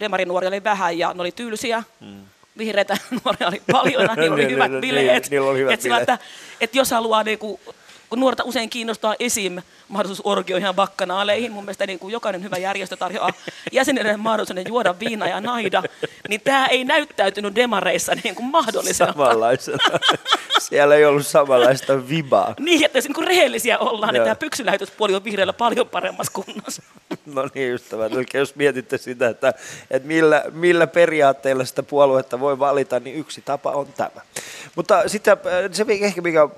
demarinuoria 0.00 0.48
oli 0.48 0.64
vähän 0.64 0.98
ja 0.98 1.14
ne 1.14 1.20
oli 1.20 1.32
tylsiä. 1.32 1.82
Mm 2.00 2.26
vihreitä 2.58 2.96
nuoria 3.24 3.48
oli 3.48 3.62
paljon, 3.72 4.08
niillä 4.16 4.34
oli 4.34 4.50
hyvät 4.54 4.70
bileet. 4.80 5.30
Niillä 5.30 5.50
oli 5.50 5.58
hyvät 5.58 5.72
että, 5.72 5.82
sillä, 5.82 6.00
että, 6.00 6.18
että 6.60 6.78
jos 6.78 6.90
haluaa 6.90 7.22
niinku 7.22 7.60
kun 8.10 8.20
nuorta 8.20 8.44
usein 8.44 8.70
kiinnostaa 8.70 9.14
esim. 9.18 9.62
Mahdollisuus 9.90 10.26
orgioihin 10.26 10.66
ja 10.66 10.74
bakkanaaleihin. 10.74 11.52
Mun 11.52 11.64
mielestä 11.64 11.86
niin 11.86 11.98
kuin 11.98 12.12
jokainen 12.12 12.42
hyvä 12.42 12.56
järjestö 12.56 12.96
tarjoaa 12.96 13.32
jäsenille 13.72 14.16
mahdollisuuden 14.16 14.64
juoda 14.68 14.94
viina 15.00 15.28
ja 15.28 15.40
naida, 15.40 15.82
niin 16.28 16.40
tämä 16.40 16.66
ei 16.66 16.84
näyttäytynyt 16.84 17.54
demareissa 17.54 18.12
niin 18.24 18.34
kuin 18.34 18.46
mahdollisena. 18.46 19.12
Samanlaisena. 19.12 19.78
Siellä 20.58 20.94
ei 20.94 21.04
ollut 21.04 21.26
samanlaista 21.26 22.08
vibaa. 22.08 22.54
Niin, 22.60 22.84
että 22.84 22.98
niin 22.98 23.14
kuin 23.14 23.26
rehellisiä 23.26 23.78
ollaan, 23.78 24.14
niin 24.14 24.22
tämä 24.22 24.34
pyksylähetyspuoli 24.34 25.14
on 25.14 25.24
vihreällä 25.24 25.52
paljon 25.52 25.88
paremmassa 25.88 26.32
kunnossa. 26.32 26.82
No 27.26 27.48
niin, 27.54 27.74
ystävät. 27.74 28.12
Eli 28.12 28.24
jos 28.34 28.56
mietitte 28.56 28.98
sitä, 28.98 29.28
että, 29.28 29.54
että 29.90 30.08
millä, 30.08 30.44
millä 30.52 30.86
periaatteella 30.86 31.64
sitä 31.64 31.82
puoluetta 31.82 32.40
voi 32.40 32.58
valita, 32.58 33.00
niin 33.00 33.16
yksi 33.16 33.42
tapa 33.42 33.70
on 33.70 33.86
tämä. 33.96 34.20
Mutta 34.76 35.08
sitten 35.08 35.36
se 35.72 35.86
ehkä 36.00 36.20
mikä, 36.20 36.48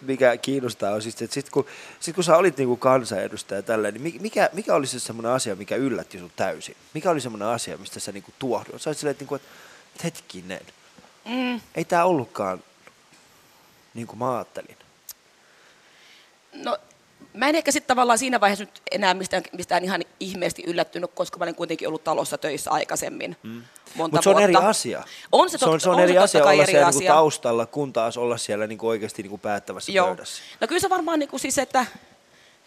mikä 0.00 0.36
kiinnostaa 0.36 0.94
on 0.94 1.02
siis, 1.02 1.22
että 1.22 1.34
sit 1.34 1.50
kun, 1.50 1.66
sit 2.00 2.14
kun 2.14 2.24
sä 2.24 2.36
olit 2.36 2.58
niinku 2.74 2.82
kansanedustaja 2.82 3.62
tällä, 3.62 3.90
niin 3.90 4.22
mikä, 4.22 4.50
mikä 4.52 4.74
oli 4.74 4.86
se 4.86 5.00
semmoinen 5.00 5.32
asia, 5.32 5.56
mikä 5.56 5.76
yllätti 5.76 6.18
sinut 6.18 6.36
täysin? 6.36 6.76
Mikä 6.94 7.10
oli 7.10 7.20
semmoinen 7.20 7.48
asia, 7.48 7.78
mistä 7.78 8.00
sä 8.00 8.12
niinku 8.12 8.32
tuohdut? 8.38 8.82
Sä 8.82 8.90
olit 8.90 8.98
silleen, 8.98 9.10
että, 9.10 9.22
niinku, 9.22 9.34
että 9.34 9.48
hetkinen, 10.04 10.66
mm. 11.24 11.60
ei 11.74 11.84
tämä 11.84 12.04
ollutkaan 12.04 12.62
niin 13.94 14.06
kuin 14.06 14.18
mä 14.18 14.34
ajattelin. 14.34 14.76
No 16.52 16.78
Mä 17.34 17.48
en 17.48 17.54
ehkä 17.54 17.72
sitten 17.72 17.88
tavallaan 17.88 18.18
siinä 18.18 18.40
vaiheessa 18.40 18.64
nyt 18.64 18.82
enää 18.90 19.14
mistään, 19.14 19.42
mistään 19.52 19.84
ihan 19.84 20.02
ihmeesti 20.20 20.62
yllättynyt, 20.66 21.10
koska 21.14 21.38
mä 21.38 21.44
olen 21.44 21.54
kuitenkin 21.54 21.88
ollut 21.88 22.04
talossa 22.04 22.38
töissä 22.38 22.70
aikaisemmin 22.70 23.36
mm. 23.42 23.62
Mutta 23.94 24.22
se 24.22 24.30
on 24.30 24.42
eri 24.42 24.54
asia. 24.56 25.04
On 25.32 25.50
se, 25.50 25.58
tot, 25.58 25.66
se, 25.66 25.70
on, 25.70 25.80
se 25.80 25.88
on, 25.88 25.94
on 25.94 26.00
eri 26.00 26.12
se 26.12 26.18
asia 26.18 26.42
olla 26.42 26.52
eri 26.52 26.66
siellä 26.66 26.86
asia. 26.86 26.98
Niin 26.98 27.08
taustalla, 27.08 27.66
kun 27.66 27.92
taas 27.92 28.16
olla 28.16 28.36
siellä 28.36 28.66
niin 28.66 28.78
kuin 28.78 28.90
oikeasti 28.90 29.22
niin 29.22 29.30
kuin 29.30 29.40
päättävässä 29.40 29.92
Joo. 29.92 30.06
pöydässä. 30.06 30.42
No 30.60 30.66
kyllä 30.66 30.80
se 30.80 30.90
varmaan 30.90 31.18
niin 31.18 31.28
kuin 31.28 31.40
siis, 31.40 31.58
että 31.58 31.86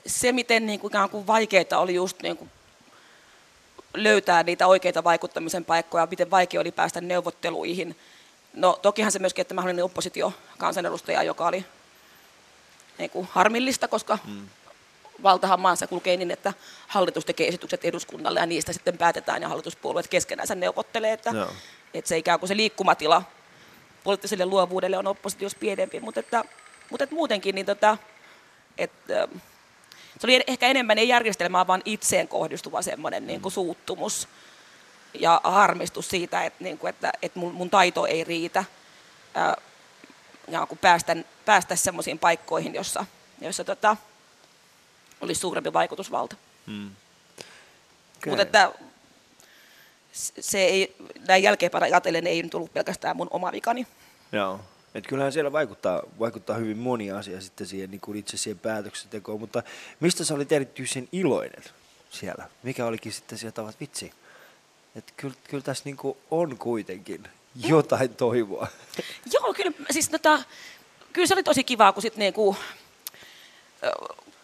se 0.07 0.31
miten 0.31 0.65
niin 0.65 0.79
kuin, 0.79 0.93
kuin 1.11 1.27
vaikeaa 1.27 1.79
oli 1.79 1.95
just 1.95 2.21
niin 2.21 2.37
kuin 2.37 2.49
löytää 3.93 4.43
niitä 4.43 4.67
oikeita 4.67 5.03
vaikuttamisen 5.03 5.65
paikkoja, 5.65 6.07
miten 6.11 6.31
vaikea 6.31 6.61
oli 6.61 6.71
päästä 6.71 7.01
neuvotteluihin. 7.01 7.95
No 8.53 8.79
tokihan 8.81 9.11
se 9.11 9.19
myöskin, 9.19 9.41
että 9.41 9.53
mä 9.53 9.61
olin 9.61 9.83
oppositio 9.83 10.33
kansanedustaja, 10.57 11.23
joka 11.23 11.47
oli 11.47 11.65
niin 12.97 13.09
kuin 13.09 13.27
harmillista, 13.31 13.87
koska 13.87 14.17
mm. 14.25 14.47
valtahan 15.23 15.59
maassa 15.59 15.87
kulkee 15.87 16.17
niin, 16.17 16.31
että 16.31 16.53
hallitus 16.87 17.25
tekee 17.25 17.47
esitykset 17.47 17.85
eduskunnalle 17.85 18.39
ja 18.39 18.45
niistä 18.45 18.73
sitten 18.73 18.97
päätetään 18.97 19.41
ja 19.41 19.49
hallituspuolueet 19.49 20.07
keskenään 20.07 20.47
neuvottelee, 20.55 21.13
että, 21.13 21.31
no. 21.31 21.47
että 21.93 22.09
se 22.09 22.17
ikään 22.17 22.39
kuin 22.39 22.47
se 22.47 22.57
liikkumatila 22.57 23.23
poliittiselle 24.03 24.45
luovuudelle 24.45 24.97
on 24.97 25.07
oppositiossa 25.07 25.57
pienempi, 25.59 25.99
mutta, 25.99 26.19
että, 26.19 26.43
mutta 26.89 27.03
että 27.03 27.15
muutenkin 27.15 27.55
niin 27.55 27.65
tota, 27.65 27.97
että, 28.77 29.27
se 30.19 30.27
oli 30.27 30.43
ehkä 30.47 30.67
enemmän 30.67 30.97
ei 30.97 31.07
järjestelmää, 31.07 31.67
vaan 31.67 31.81
itseen 31.85 32.27
kohdistuva 32.27 32.81
semmoinen 32.81 33.23
mm. 33.23 33.27
niin 33.27 33.41
kuin 33.41 33.51
suuttumus 33.51 34.27
ja 35.19 35.41
harmistus 35.43 36.09
siitä, 36.09 36.43
että, 36.43 36.63
niin 36.63 36.77
kuin, 36.77 36.89
että, 36.89 37.11
että 37.21 37.39
mun, 37.39 37.53
mun 37.53 37.69
taito 37.69 38.05
ei 38.05 38.23
riitä 38.23 38.63
ja 40.47 40.65
kun 40.65 40.77
päästä, 40.77 41.15
päästä 41.45 41.75
semmoisiin 41.75 42.19
paikkoihin, 42.19 42.73
jossa, 42.73 43.05
jossa 43.41 43.63
tota, 43.63 43.97
olisi 45.21 45.41
suurempi 45.41 45.73
vaikutusvalta. 45.73 46.35
Hmm. 46.67 46.91
Okay. 48.17 48.31
Mutta 48.31 48.41
että 48.41 48.71
se 50.39 50.63
ei, 50.63 50.95
näin 51.27 51.43
jälkeenpäin 51.43 51.83
ajatellen 51.83 52.27
ei 52.27 52.43
nyt 52.43 52.53
ollut 52.55 52.73
pelkästään 52.73 53.17
mun 53.17 53.27
oma 53.31 53.51
vikani. 53.51 53.87
Joo. 54.31 54.59
Et 54.97 55.07
kyllähän 55.07 55.33
siellä 55.33 55.51
vaikuttaa, 55.51 56.01
vaikuttaa 56.19 56.55
hyvin 56.55 56.77
moni 56.77 57.11
asia 57.11 57.41
sitten 57.41 57.67
siihen, 57.67 57.91
niin 57.91 58.01
kuin 58.01 58.17
itse 58.17 58.37
siihen 58.37 58.59
päätöksentekoon, 58.59 59.39
mutta 59.39 59.63
mistä 59.99 60.23
sä 60.23 60.33
olit 60.33 60.51
erityisen 60.51 61.09
iloinen 61.11 61.63
siellä? 62.09 62.49
Mikä 62.63 62.85
olikin 62.85 63.13
sitten 63.13 63.37
sieltä 63.37 63.55
tavat 63.55 63.79
vitsi? 63.79 64.13
Että 64.95 65.13
kyllä, 65.17 65.35
kyllä 65.49 65.63
tässä 65.63 65.83
niin 65.85 65.97
on 66.31 66.57
kuitenkin 66.57 67.27
jotain 67.55 68.15
toivoa. 68.15 68.67
Joo, 69.33 69.53
kyllä, 69.53 69.71
siis 69.91 70.09
tota, 70.09 70.43
kyllä 71.13 71.27
se 71.27 71.33
oli 71.33 71.43
tosi 71.43 71.63
kivaa, 71.63 71.93
kun 71.93 72.01
sit 72.01 72.15
niinku, 72.15 72.55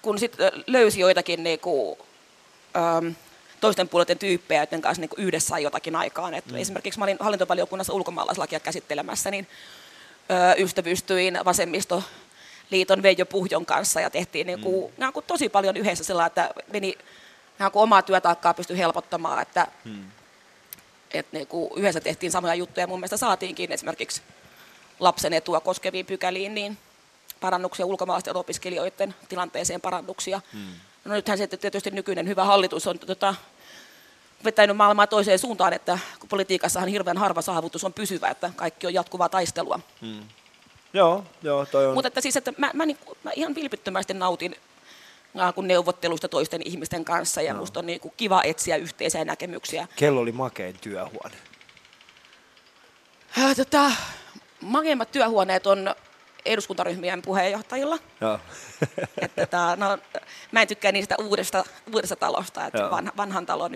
kun 0.02 0.20
sit 0.20 0.38
löysi 0.68 1.00
joitakin 1.00 1.44
niinku, 1.44 1.98
äm, 2.76 3.16
toisten 3.62 3.90
puolten 3.90 4.18
tyyppejä, 4.18 4.62
joiden 4.62 4.82
kanssa 4.82 5.02
niinku 5.02 5.16
yhdessä 5.20 5.48
sai 5.48 5.64
jotakin 5.64 5.96
aikaan. 5.96 6.34
Et 6.34 6.46
mm. 6.46 6.56
Esimerkiksi 6.56 7.00
mä 7.00 7.06
olin 7.06 7.18
hallintovaliokunnassa 7.20 7.94
ulkomaalaislakia 7.94 8.60
käsittelemässä, 8.60 9.32
niin 9.32 9.48
ystävystyin 10.58 11.40
vasemmistoliiton 11.46 13.04
Veijo 13.04 13.26
Puhjon 13.26 13.66
kanssa 13.66 14.02
ja 14.02 14.10
tehtiin 14.10 14.48
niinku, 14.48 14.88
mm. 14.88 15.04
niinku 15.04 15.22
tosi 15.22 15.50
paljon 15.50 15.78
yhdessä 15.78 16.04
sillä, 16.04 16.26
että 16.26 16.50
meni 16.74 16.98
niinku 17.60 17.82
omaa 17.82 18.02
työtaakkaa 18.02 18.54
pystyi 18.54 18.78
helpottamaan, 18.78 19.42
että 19.42 19.68
mm 19.86 20.04
että 21.14 21.38
niinku 21.38 21.74
yhdessä 21.76 22.02
tehtiin 22.02 22.32
samoja 22.32 22.56
juttuja. 22.56 22.88
Mun 22.88 23.00
mielestä 23.00 23.18
saatiinkin 23.18 23.72
esimerkiksi 23.72 24.22
lapsen 25.00 25.34
etua 25.34 25.60
koskeviin 25.60 26.06
pykäliin 26.06 26.56
niin 26.56 26.78
parannuksia 27.40 27.86
ulkomaalaisten 27.86 28.36
opiskelijoiden 28.36 29.16
tilanteeseen 29.30 29.82
parannuksia. 29.82 30.42
Hmm. 30.54 30.74
No 31.06 31.14
nythän 31.14 31.38
se 31.38 31.48
tietysti 31.48 31.92
nykyinen 31.92 32.28
hyvä 32.28 32.44
hallitus 32.44 32.88
on 32.88 33.00
tota, 33.00 33.36
vetänyt 34.44 34.78
maailmaa 34.78 35.08
toiseen 35.08 35.40
suuntaan, 35.40 35.74
että 35.74 36.00
kun 36.20 36.30
politiikassahan 36.30 36.90
hirveän 36.90 37.18
harva 37.18 37.42
saavutus 37.42 37.84
on 37.84 37.94
pysyvä, 37.94 38.28
että 38.28 38.52
kaikki 38.56 38.88
on 38.88 38.94
jatkuvaa 38.94 39.30
taistelua. 39.30 39.80
Hmm. 40.02 40.24
Joo, 40.94 41.24
joo, 41.42 41.66
toi 41.66 41.86
on. 41.86 41.94
Mutta 41.94 42.08
että 42.08 42.22
siis, 42.22 42.38
että 42.38 42.54
mä, 42.58 42.72
mä, 42.74 42.86
niin, 42.86 42.98
mä 43.24 43.32
ihan 43.36 43.56
vilpittömästi 43.56 44.14
nautin 44.14 44.56
kuin 45.56 45.68
neuvotteluista 45.68 46.28
toisten 46.28 46.62
ihmisten 46.66 47.06
kanssa 47.06 47.42
ja 47.42 47.54
no. 47.54 47.60
musta 47.60 47.80
on 47.80 47.86
niin 47.86 48.00
kuin 48.00 48.14
kiva 48.18 48.44
etsiä 48.44 48.76
yhteisiä 48.76 49.26
näkemyksiä. 49.26 49.88
Kello 49.96 50.22
oli 50.22 50.32
makein 50.32 50.80
työhuone? 50.82 51.36
Äh, 53.38 53.56
tota, 53.56 53.92
makeimmat 54.62 55.12
työhuoneet 55.12 55.68
on 55.68 55.96
eduskuntaryhmien 56.46 57.22
puheenjohtajilla. 57.22 58.00
Joo. 58.22 58.40
että, 59.22 59.46
tota, 59.46 59.76
no, 59.76 59.98
mä 60.52 60.62
en 60.62 60.68
tykkää 60.68 60.92
niistä 60.92 61.16
uudesta, 61.20 61.64
uudesta 61.94 62.16
talosta, 62.16 62.66
että 62.66 62.90
vanhan, 62.90 63.14
vanhan 63.18 63.46
talon 63.46 63.72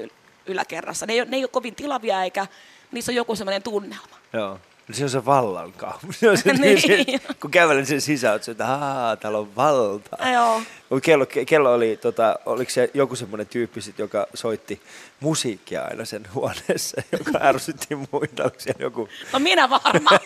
yläkerrassa. 0.48 1.06
Ne 1.06 1.14
ei, 1.14 1.26
ne 1.26 1.38
ei 1.38 1.44
ole 1.44 1.50
kovin 1.50 1.76
tilavia 1.76 2.24
eikä 2.24 2.48
niissä 2.92 3.12
on 3.12 3.16
joku 3.16 3.36
semmoinen 3.36 3.64
tunnelma. 3.64 4.18
Joo. 4.34 4.60
Se 4.92 5.04
on 5.04 5.10
se 5.10 5.26
vallan 5.26 5.74
kaupunki. 5.74 6.18
Se 6.18 6.30
on 6.30 6.38
se, 6.38 6.54
Niin. 6.54 6.82
se, 6.82 7.06
kun 7.42 7.52
kävelen 7.52 7.86
sen 7.86 8.02
sisään, 8.02 8.36
että 8.36 8.52
että 8.52 8.68
aah, 8.68 9.18
täällä 9.18 9.40
on 9.40 9.56
valtaa. 9.56 10.32
Joo. 10.32 10.62
Mut 10.90 11.04
kello, 11.04 11.26
kello 11.48 11.74
oli, 11.74 11.98
tota, 12.02 12.40
oliko 12.46 12.72
se 12.72 12.92
joku 12.94 13.16
semmoinen 13.16 13.48
tyyppi, 13.48 13.82
sit, 13.82 14.00
joka 14.00 14.28
soitti 14.34 14.82
musiikkia 15.20 15.82
aina 15.82 16.06
sen 16.06 16.28
huoneessa, 16.34 17.02
joka 17.20 17.40
ärsytti 17.42 17.96
muita. 17.96 18.44
Oliko 18.44 18.60
siellä 18.60 18.82
joku? 18.82 19.10
No 19.34 19.40
minä 19.40 19.70
varmaan. 19.70 20.20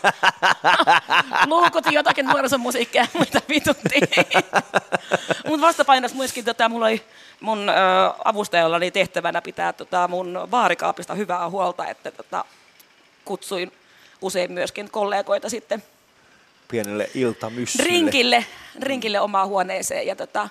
Luukutin 1.52 1.94
jotakin 1.94 2.26
nuorisomusiikkia, 2.26 3.08
mitä 3.20 3.42
vituttiin. 3.50 4.08
Mutta 5.48 5.68
vastapainossa 5.68 6.18
myöskin 6.18 6.46
tota, 6.46 6.70
mulla 6.70 6.86
oli 6.86 7.02
mun 7.40 7.70
ö, 7.70 7.74
avustajalla 8.26 8.78
oli 8.78 8.92
tehtävänä 8.92 9.42
pitää 9.42 9.74
tota, 9.74 10.08
mun 10.08 10.48
vaarikaapista 10.52 11.16
hyvää 11.16 11.50
huolta, 11.50 11.88
että 11.88 12.12
tota, 12.12 12.46
kutsuin 13.26 13.72
usein 14.22 14.52
myöskin 14.52 14.92
kollegoita 14.92 15.50
sitten 15.50 15.84
Pienelle 16.68 17.10
iltamyssylle. 17.14 17.90
rinkille, 17.90 18.46
rinkille 18.82 19.20
omaan 19.20 19.48
huoneeseen 19.48 20.08
ja 20.08 20.16
tota, 20.16 20.50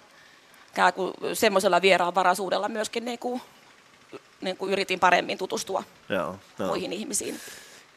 kuin 0.94 1.12
semmoisella 1.34 1.82
vieraanvaraisuudella 1.82 2.68
myöskin 2.68 3.04
niin 3.04 3.18
kuin, 3.18 3.40
niin 4.40 4.56
kuin 4.56 4.72
yritin 4.72 5.00
paremmin 5.00 5.38
tutustua 5.38 5.82
Joo, 6.08 6.36
joo. 6.58 6.68
muihin 6.68 6.92
ihmisiin. 6.92 7.40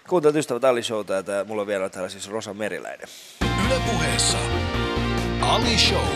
Kuuntelut 0.10 0.36
ystävät 0.36 0.64
Ali 0.64 0.84
Showta 0.84 1.14
ja 1.14 1.24
tää, 1.24 1.44
mulla 1.44 1.62
on 1.62 1.68
vielä 1.68 1.90
täällä 1.90 2.10
siis 2.10 2.30
Rosa 2.30 2.54
Meriläinen. 2.54 3.08
Yle 3.66 3.80
puheessa 3.92 4.38
Ali 5.42 5.78
Show. 5.78 6.08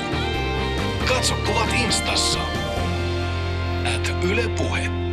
Katso 1.08 1.36
kuvat 1.46 1.70
instassa. 1.84 2.40
At 3.96 4.24
Yle 4.24 4.50
Puhe. 4.58 5.07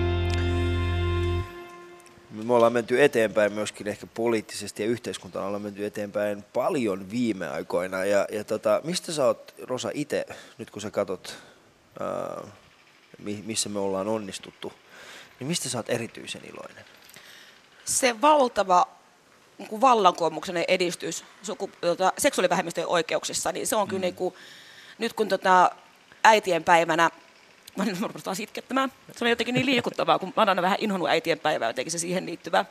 Me 2.47 2.55
ollaan 2.55 2.73
menty 2.73 3.03
eteenpäin 3.03 3.53
myöskin 3.53 3.89
ehkä 3.89 4.07
poliittisesti 4.07 4.83
ja 4.83 4.89
yhteiskuntana 4.89 5.47
ollaan 5.47 5.63
menty 5.63 5.87
eteenpäin 5.87 6.45
paljon 6.53 7.11
viime 7.11 7.49
aikoina. 7.49 8.05
Ja, 8.05 8.27
ja 8.33 8.45
tota, 8.45 8.81
mistä 8.85 9.13
sä 9.13 9.27
oot, 9.27 9.55
Rosa, 9.63 9.91
itse, 9.95 10.27
nyt 10.59 10.71
kun 10.71 10.83
sä 10.83 10.91
katot, 10.91 11.39
ää, 12.01 12.47
mi- 13.19 13.43
missä 13.47 13.69
me 13.69 13.79
ollaan 13.79 14.09
onnistuttu, 14.09 14.73
niin 15.41 15.49
mistä 15.49 15.69
sä 15.69 15.79
oot 15.79 15.91
erityisen 15.91 16.43
iloinen? 16.45 16.85
se 17.85 18.21
valtava 18.21 18.87
niin 19.59 19.81
vallankumouksen 19.81 20.65
edistys 20.69 21.25
suku, 21.43 21.71
tota, 21.81 22.13
seksuaalivähemmistöjen 22.19 22.89
oikeuksissa, 22.89 23.53
niin 23.53 23.67
se 23.67 23.77
on 23.77 23.89
kyllä 23.89 24.01
niin 24.01 24.15
kuin, 24.15 24.35
nyt 24.99 25.13
kun 25.13 25.29
tota, 25.29 25.71
äitien 26.25 26.65
päivänä, 26.65 27.11
mä 27.77 27.85
nyt 27.85 28.01
rupean 28.01 28.37
sitkettämään, 28.37 28.93
se 29.17 29.25
on 29.25 29.31
jotenkin 29.31 29.55
niin 29.55 29.67
liikuttavaa, 29.67 30.19
kun 30.19 30.29
mä 30.29 30.41
oon 30.41 30.49
aina 30.49 30.63
vähän 30.63 30.79
inhonnut 30.81 31.09
äitien 31.09 31.39
päivää, 31.39 31.69
jotenkin 31.69 31.93
se 31.93 31.99
siihen 31.99 32.27
liittyvä 32.27 32.65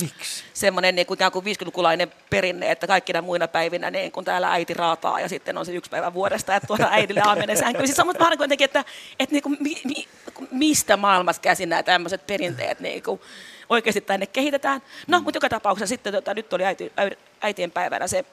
Miksi? 0.00 0.44
semmoinen 0.54 0.94
niin 0.94 1.06
kuin, 1.06 1.18
kuin 1.32 1.44
50-lukulainen 1.44 2.12
perinne, 2.30 2.70
että 2.70 2.86
kaikkina 2.86 3.22
muina 3.22 3.48
päivinä 3.48 3.90
niin 3.90 4.12
kun 4.12 4.24
täällä 4.24 4.52
äiti 4.52 4.74
raataa 4.74 5.20
ja 5.20 5.28
sitten 5.28 5.58
on 5.58 5.66
se 5.66 5.74
yksi 5.74 5.90
päivä 5.90 6.14
vuodesta, 6.14 6.56
että 6.56 6.66
tuoda 6.66 6.88
äidille 6.90 7.20
aamenen 7.24 7.56
sänkyyn. 7.56 7.86
Siis 7.86 8.00
on 8.00 8.14
vähän 8.18 8.36
jotenkin, 8.40 8.64
että, 8.64 8.84
että 9.20 9.34
niin 9.34 9.42
kuin, 9.42 9.56
mi, 9.60 9.80
mi, 9.84 10.08
mistä 10.50 10.96
maailmassa 10.96 11.42
käsin 11.42 11.68
nämä 11.68 11.82
tämmöiset 11.82 12.26
perinteet 12.26 12.80
niin 12.80 13.02
kuin, 13.02 13.20
oikeasti 13.68 14.00
tänne 14.00 14.26
kehitetään. 14.26 14.82
No, 15.06 15.20
mutta 15.20 15.36
joka 15.36 15.48
tapauksessa 15.48 15.88
sitten 15.88 16.12
tota, 16.12 16.34
nyt 16.34 16.52
oli 16.52 16.64
äiti, 16.64 16.92
äi- 16.96 17.18
äitien 17.40 17.70
päivänä 17.70 18.06
se 18.06 18.24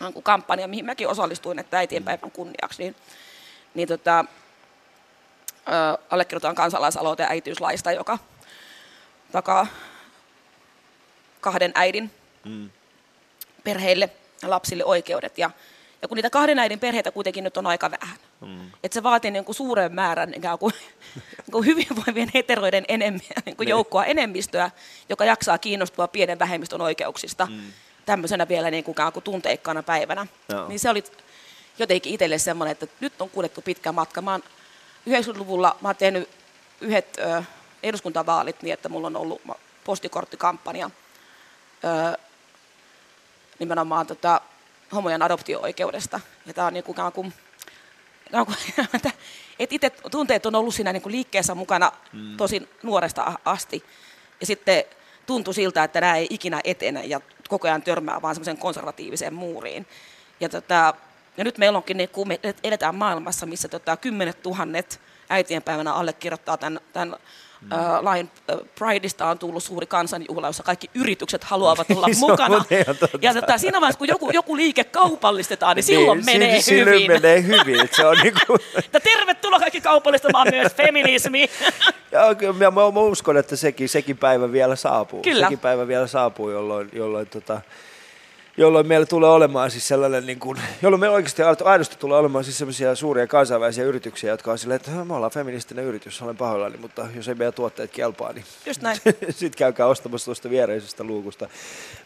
niin 0.00 0.12
kuin 0.12 0.22
kampanja, 0.22 0.68
mihin 0.68 0.84
mäkin 0.84 1.08
osallistuin, 1.08 1.58
että 1.58 1.78
äitien 1.78 2.04
päivän 2.04 2.30
kunniaksi, 2.30 2.82
niin, 2.82 2.96
niin 3.74 3.88
tota, 3.88 4.24
allekirjoitetaan 6.10 6.54
kansalaisaloite 6.54 7.26
äitiyslaista, 7.28 7.92
joka 7.92 8.18
takaa 9.32 9.66
kahden 11.40 11.72
äidin 11.74 12.10
Mm. 12.46 12.70
perheille 13.64 14.10
ja 14.42 14.50
lapsille 14.50 14.84
oikeudet. 14.84 15.38
Ja, 15.38 15.50
ja 16.02 16.08
kun 16.08 16.16
niitä 16.16 16.30
kahden 16.30 16.58
äidin 16.58 16.80
perheitä 16.80 17.10
kuitenkin 17.10 17.44
nyt 17.44 17.56
on 17.56 17.66
aika 17.66 17.90
vähän, 17.90 18.16
mm. 18.40 18.70
että 18.84 18.94
se 18.94 19.02
vaatii 19.02 19.30
niin 19.30 19.44
kuin 19.44 19.56
suuren 19.56 19.94
määrän 19.94 20.34
ikään 20.34 20.58
kuin, 20.58 20.74
niin 21.14 21.52
kuin 21.52 21.66
hyvinvoivien 21.66 22.30
heteroiden 22.34 22.84
enemmän, 22.88 23.20
niin 23.46 23.56
kuin 23.56 23.68
joukkoa 23.68 24.04
enemmistöä, 24.04 24.70
joka 25.08 25.24
jaksaa 25.24 25.58
kiinnostua 25.58 26.08
pienen 26.08 26.38
vähemmistön 26.38 26.80
oikeuksista 26.80 27.46
mm. 27.46 27.72
tämmöisenä 28.06 28.48
vielä 28.48 28.70
niin 28.70 28.84
kuin, 28.84 28.96
kuin 29.12 29.22
tunteikkaana 29.22 29.82
päivänä. 29.82 30.26
Joo. 30.48 30.68
Niin 30.68 30.80
se 30.80 30.90
oli 30.90 31.04
jotenkin 31.78 32.14
itselle 32.14 32.38
semmoinen, 32.38 32.72
että 32.72 32.86
nyt 33.00 33.20
on 33.20 33.30
kuljettu 33.30 33.62
pitkä 33.62 33.92
matka. 33.92 34.22
Mä 34.22 34.32
oon 34.32 34.42
90-luvulla 35.08 35.76
mä 35.80 35.88
oon 35.88 35.96
tehnyt 35.96 36.28
yhdet 36.80 37.18
ö, 37.18 37.42
eduskuntavaalit 37.82 38.62
niin, 38.62 38.74
että 38.74 38.88
mulla 38.88 39.06
on 39.06 39.16
ollut 39.16 39.42
postikorttikampanja 39.84 40.90
ö, 41.84 42.18
nimenomaan 43.58 44.06
tota, 44.06 44.40
homojen 44.94 45.22
adoptio-oikeudesta. 45.22 46.20
Ja 46.46 46.54
tämä 46.54 46.66
on 46.66 46.72
niin 46.72 46.84
kuin, 46.84 46.96
kuin, 47.14 47.32
kuin 48.46 48.56
että 48.94 49.10
et 49.58 49.72
itse 49.72 49.90
tunteet 50.10 50.46
on 50.46 50.54
ollut 50.54 50.74
siinä 50.74 50.92
niin 50.92 51.02
kuin 51.02 51.12
liikkeessä 51.12 51.54
mukana 51.54 51.92
mm. 52.12 52.36
tosi 52.36 52.68
nuoresta 52.82 53.32
asti. 53.44 53.84
Ja 54.40 54.46
sitten 54.46 54.84
tuntui 55.26 55.54
siltä, 55.54 55.84
että 55.84 56.00
nämä 56.00 56.16
ei 56.16 56.26
ikinä 56.30 56.60
etene 56.64 57.04
ja 57.04 57.20
koko 57.48 57.68
ajan 57.68 57.82
törmää 57.82 58.22
vaan 58.22 58.34
semmoiseen 58.34 58.58
konservatiiviseen 58.58 59.34
muuriin. 59.34 59.86
Ja, 60.40 60.48
tota, 60.48 60.94
ja 61.36 61.44
nyt 61.44 61.58
meillä 61.58 61.76
onkin, 61.76 61.96
niin 61.96 62.08
kuin 62.08 62.28
me 62.28 62.40
eletään 62.64 62.94
maailmassa, 62.94 63.46
missä 63.46 63.68
tota, 63.68 63.96
kymmenet 63.96 64.42
tuhannet 64.42 65.00
äitienpäivänä 65.28 65.92
allekirjoittaa 65.92 66.56
tämän, 66.56 66.80
tämän 66.92 67.16
mm. 67.60 67.72
äh, 67.72 68.02
lain 68.02 68.30
äh, 68.50 68.56
Prideista 68.78 69.26
on 69.26 69.38
tullut 69.38 69.62
suuri 69.62 69.86
kansanjuhla, 69.86 70.46
jossa 70.46 70.62
kaikki 70.62 70.90
yritykset 70.94 71.44
haluavat 71.44 71.90
olla 71.96 72.06
Se 72.12 72.24
on 72.24 72.30
mukana. 72.30 72.64
Ja 73.22 73.34
tota, 73.34 73.58
siinä 73.58 73.80
vaiheessa, 73.80 73.98
kun 73.98 74.08
joku, 74.08 74.30
joku 74.30 74.56
liike 74.56 74.84
kaupallistetaan, 74.84 75.76
niin 75.76 75.84
silloin 75.84 76.24
si- 76.24 76.32
menee 76.32 76.60
silloin 76.60 76.94
hyvin. 76.94 77.12
menee 77.12 77.42
hyvin. 77.42 77.88
Se 77.96 78.06
on 78.06 78.16
niinku, 78.22 78.58
tervetuloa 79.02 79.60
kaikki 79.60 79.80
kaupallistamaan 79.80 80.46
myös 80.50 80.74
feminismi. 80.74 81.50
ja 82.12 82.52
mä, 82.52 82.70
mä, 82.70 82.90
mä, 82.90 83.00
uskon, 83.00 83.36
että 83.36 83.56
sekin, 83.56 83.88
sekin 83.88 84.18
päivä 84.18 84.52
vielä 84.52 84.76
saapuu. 84.76 85.22
Kyllä. 85.22 85.46
Sekin 85.46 85.58
päivä 85.58 85.88
vielä 85.88 86.06
saapuu, 86.06 86.50
jolloin, 86.50 86.88
jolloin, 86.92 87.26
tota, 87.26 87.60
jolloin 88.56 88.86
meillä 88.86 89.06
tulee 89.06 89.30
olemaan 89.30 89.70
siis 89.70 89.88
sellainen, 89.88 90.26
niin 90.26 90.38
kuin, 90.38 90.58
jolloin 90.82 91.00
meillä 91.00 91.14
oikeasti 91.14 91.42
aidosti 91.64 91.96
tulee 91.98 92.18
olemaan 92.18 92.44
siis 92.44 92.58
sellaisia 92.58 92.94
suuria 92.94 93.26
kansainvälisiä 93.26 93.84
yrityksiä, 93.84 94.30
jotka 94.30 94.52
on 94.52 94.58
silleen, 94.58 94.76
että 94.76 94.90
me 94.90 95.14
ollaan 95.14 95.32
feministinen 95.32 95.84
yritys, 95.84 96.22
olen 96.22 96.36
pahoillani, 96.36 96.76
mutta 96.76 97.06
jos 97.14 97.28
ei 97.28 97.34
meidän 97.34 97.54
tuotteet 97.54 97.90
kelpaa, 97.90 98.32
niin 98.32 98.44
Just 98.66 98.82
näin. 98.82 98.98
sitten 99.30 99.58
käykää 99.58 99.86
ostamassa 99.86 100.24
tuosta 100.24 100.50
viereisestä 100.50 101.04
luukusta. 101.04 101.48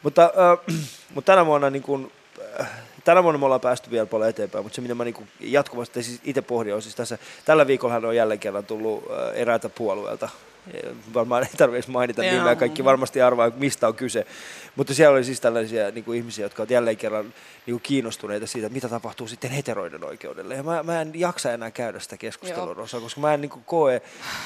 Mutta, 0.03 0.23
äh, 0.23 0.77
mutta 1.15 1.33
tänä 1.33 1.47
vuonna 1.47 1.71
niin 1.71 1.83
kuin, 1.83 2.13
äh, 2.61 2.71
Tänä 3.05 3.23
vuonna 3.23 3.39
me 3.39 3.45
ollaan 3.45 3.61
päästy 3.61 3.91
vielä 3.91 4.07
paljon 4.07 4.31
eteenpäin, 4.31 4.65
mutta 4.65 4.77
se 4.77 4.81
mitä 4.81 4.95
mä 4.95 5.05
niin 5.05 5.29
jatkuvasti 5.41 6.03
siis 6.03 6.21
itse 6.25 6.43
pohdin 6.43 6.75
on 6.75 6.83
siis 6.83 6.95
tässä, 6.95 7.19
tällä 7.45 7.67
viikollahan 7.67 8.05
on 8.05 8.17
jälleen 8.17 8.41
kerran 8.41 8.65
tullut 8.65 9.05
äh, 9.11 9.41
eräältä 9.41 9.69
puolueelta, 9.69 10.29
varmaan 11.15 11.43
ei 11.43 11.57
tarvitse 11.57 11.91
mainita 11.91 12.25
Joo. 12.25 12.35
nimeä, 12.35 12.57
kaikki 12.57 12.85
varmasti 12.85 13.23
arvaa, 13.23 13.51
mistä 13.57 13.89
on 13.89 13.95
kyse. 13.95 14.27
Mutta 14.77 14.95
siellä 14.95 15.15
oli 15.15 15.25
siis 15.25 15.41
tällaisia 15.41 15.91
niin 15.91 16.05
kuin 16.05 16.19
ihmisiä, 16.19 16.45
jotka 16.45 16.63
ovat 16.63 16.71
jälleen 16.71 16.97
kerran 16.97 17.25
niin 17.67 17.75
kuin 17.75 17.83
kiinnostuneita 17.83 18.47
siitä, 18.47 18.69
mitä 18.69 18.89
tapahtuu 18.89 19.29
sitten 19.29 19.51
heteroiden 19.51 20.05
oikeudelle. 20.05 20.55
Ja 20.55 20.63
mä, 20.63 20.83
mä 20.83 21.01
en 21.01 21.13
jaksa 21.15 21.53
enää 21.53 21.71
käydä 21.71 22.01
sitä 22.01 22.17
keskustelua. 22.17 22.75
Rosa, 22.75 23.01
koska 23.01 23.21
mä 23.21 23.35
en 23.35 23.41
niin 23.41 23.51
kuin 23.51 23.65
koe, 23.65 24.03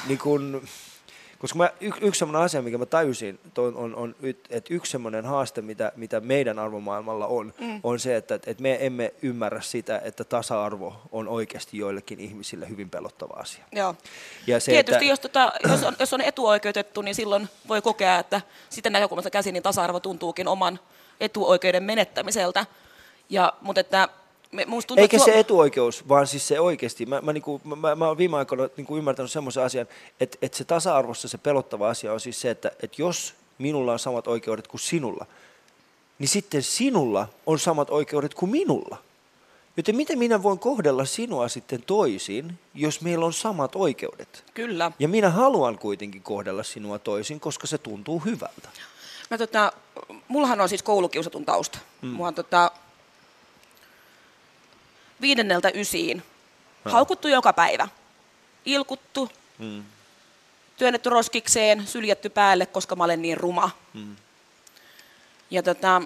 niin 0.07 0.19
kuin, 0.19 0.67
koska 1.45 1.57
mä, 1.57 1.69
y, 1.81 1.91
yksi 2.01 2.19
sellainen 2.19 2.41
asia, 2.41 2.61
mikä 2.61 2.77
mä 2.77 2.85
tajusin, 2.85 3.39
on, 3.57 3.75
on, 3.75 3.95
on 3.95 4.15
että 4.49 4.73
yksi 4.73 4.91
sellainen 4.91 5.25
haaste, 5.25 5.61
mitä, 5.61 5.91
mitä 5.95 6.19
meidän 6.19 6.59
arvomaailmalla 6.59 7.27
on, 7.27 7.53
mm. 7.59 7.79
on 7.83 7.99
se, 7.99 8.15
että, 8.15 8.35
että 8.35 8.61
me 8.61 8.77
emme 8.85 9.13
ymmärrä 9.21 9.61
sitä, 9.61 10.01
että 10.03 10.23
tasa-arvo 10.23 11.01
on 11.11 11.27
oikeasti 11.27 11.77
joillekin 11.77 12.19
ihmisille 12.19 12.69
hyvin 12.69 12.89
pelottava 12.89 13.33
asia. 13.33 13.63
Joo. 13.71 13.95
Ja 14.47 14.59
se, 14.59 14.71
Tietysti 14.71 14.95
että, 14.95 15.05
jos, 15.05 15.19
tota, 15.19 15.51
jos, 15.69 15.83
on, 15.83 15.95
jos 15.99 16.13
on 16.13 16.21
etuoikeutettu, 16.21 17.01
niin 17.01 17.15
silloin 17.15 17.49
voi 17.67 17.81
kokea, 17.81 18.19
että 18.19 18.41
sitten 18.69 18.91
näkökulmasta 18.91 19.29
käsin 19.29 19.53
niin 19.53 19.63
tasa-arvo 19.63 19.99
tuntuukin 19.99 20.47
oman 20.47 20.79
etuoikeuden 21.19 21.83
menettämiseltä. 21.83 22.65
Ja, 23.29 23.53
mutta 23.61 23.81
että 23.81 24.09
me, 24.55 24.65
tuntuu, 24.65 24.97
Eikä 24.97 25.19
se 25.19 25.39
etuoikeus, 25.39 26.09
vaan 26.09 26.27
siis 26.27 26.47
se 26.47 26.59
oikeasti. 26.59 27.05
Mä, 27.05 27.21
mä, 27.21 27.33
niinku, 27.33 27.61
mä, 27.63 27.75
mä, 27.75 27.95
mä 27.95 28.07
oon 28.07 28.17
viime 28.17 28.37
aikoina 28.37 28.69
niinku 28.77 28.97
ymmärtänyt 28.97 29.31
semmoisen 29.31 29.63
asian, 29.63 29.87
että, 30.19 30.37
että 30.41 30.57
se 30.57 30.63
tasa-arvossa 30.63 31.27
se 31.27 31.37
pelottava 31.37 31.89
asia 31.89 32.13
on 32.13 32.19
siis 32.19 32.41
se, 32.41 32.49
että, 32.49 32.71
että 32.83 33.01
jos 33.01 33.33
minulla 33.57 33.91
on 33.91 33.99
samat 33.99 34.27
oikeudet 34.27 34.67
kuin 34.67 34.81
sinulla, 34.81 35.25
niin 36.19 36.27
sitten 36.27 36.63
sinulla 36.63 37.27
on 37.45 37.59
samat 37.59 37.89
oikeudet 37.89 38.33
kuin 38.33 38.51
minulla. 38.51 38.97
Joten 39.77 39.95
miten 39.95 40.19
minä 40.19 40.43
voin 40.43 40.59
kohdella 40.59 41.05
sinua 41.05 41.47
sitten 41.47 41.83
toisin, 41.83 42.59
jos 42.73 43.01
meillä 43.01 43.25
on 43.25 43.33
samat 43.33 43.75
oikeudet? 43.75 44.43
Kyllä. 44.53 44.91
Ja 44.99 45.07
minä 45.07 45.29
haluan 45.29 45.77
kuitenkin 45.77 46.23
kohdella 46.23 46.63
sinua 46.63 46.99
toisin, 46.99 47.39
koska 47.39 47.67
se 47.67 47.77
tuntuu 47.77 48.19
hyvältä. 48.19 48.69
Mä, 49.31 49.37
tota, 49.37 49.73
mullahan 50.27 50.61
on 50.61 50.69
siis 50.69 50.83
koulukiusatun 50.83 51.45
tausta. 51.45 51.79
Mm. 52.01 52.09
Mua 52.09 52.27
on 52.27 52.35
tota, 52.35 52.71
viidenneltä 55.25 55.71
ysiin 55.75 56.23
haukuttu 56.85 57.27
joka 57.27 57.53
päivä. 57.53 57.87
Ilkuttu, 58.65 59.29
Mm. 59.59 59.83
työnnetty 60.77 61.09
roskikseen, 61.09 61.87
syljetty 61.87 62.29
päälle, 62.29 62.65
koska 62.65 62.95
mä 62.95 63.03
olen 63.03 63.21
niin 63.21 63.37
ruma. 63.37 63.69
Mm. 63.93 64.15
Ja 65.51 65.63
tota, 65.63 66.01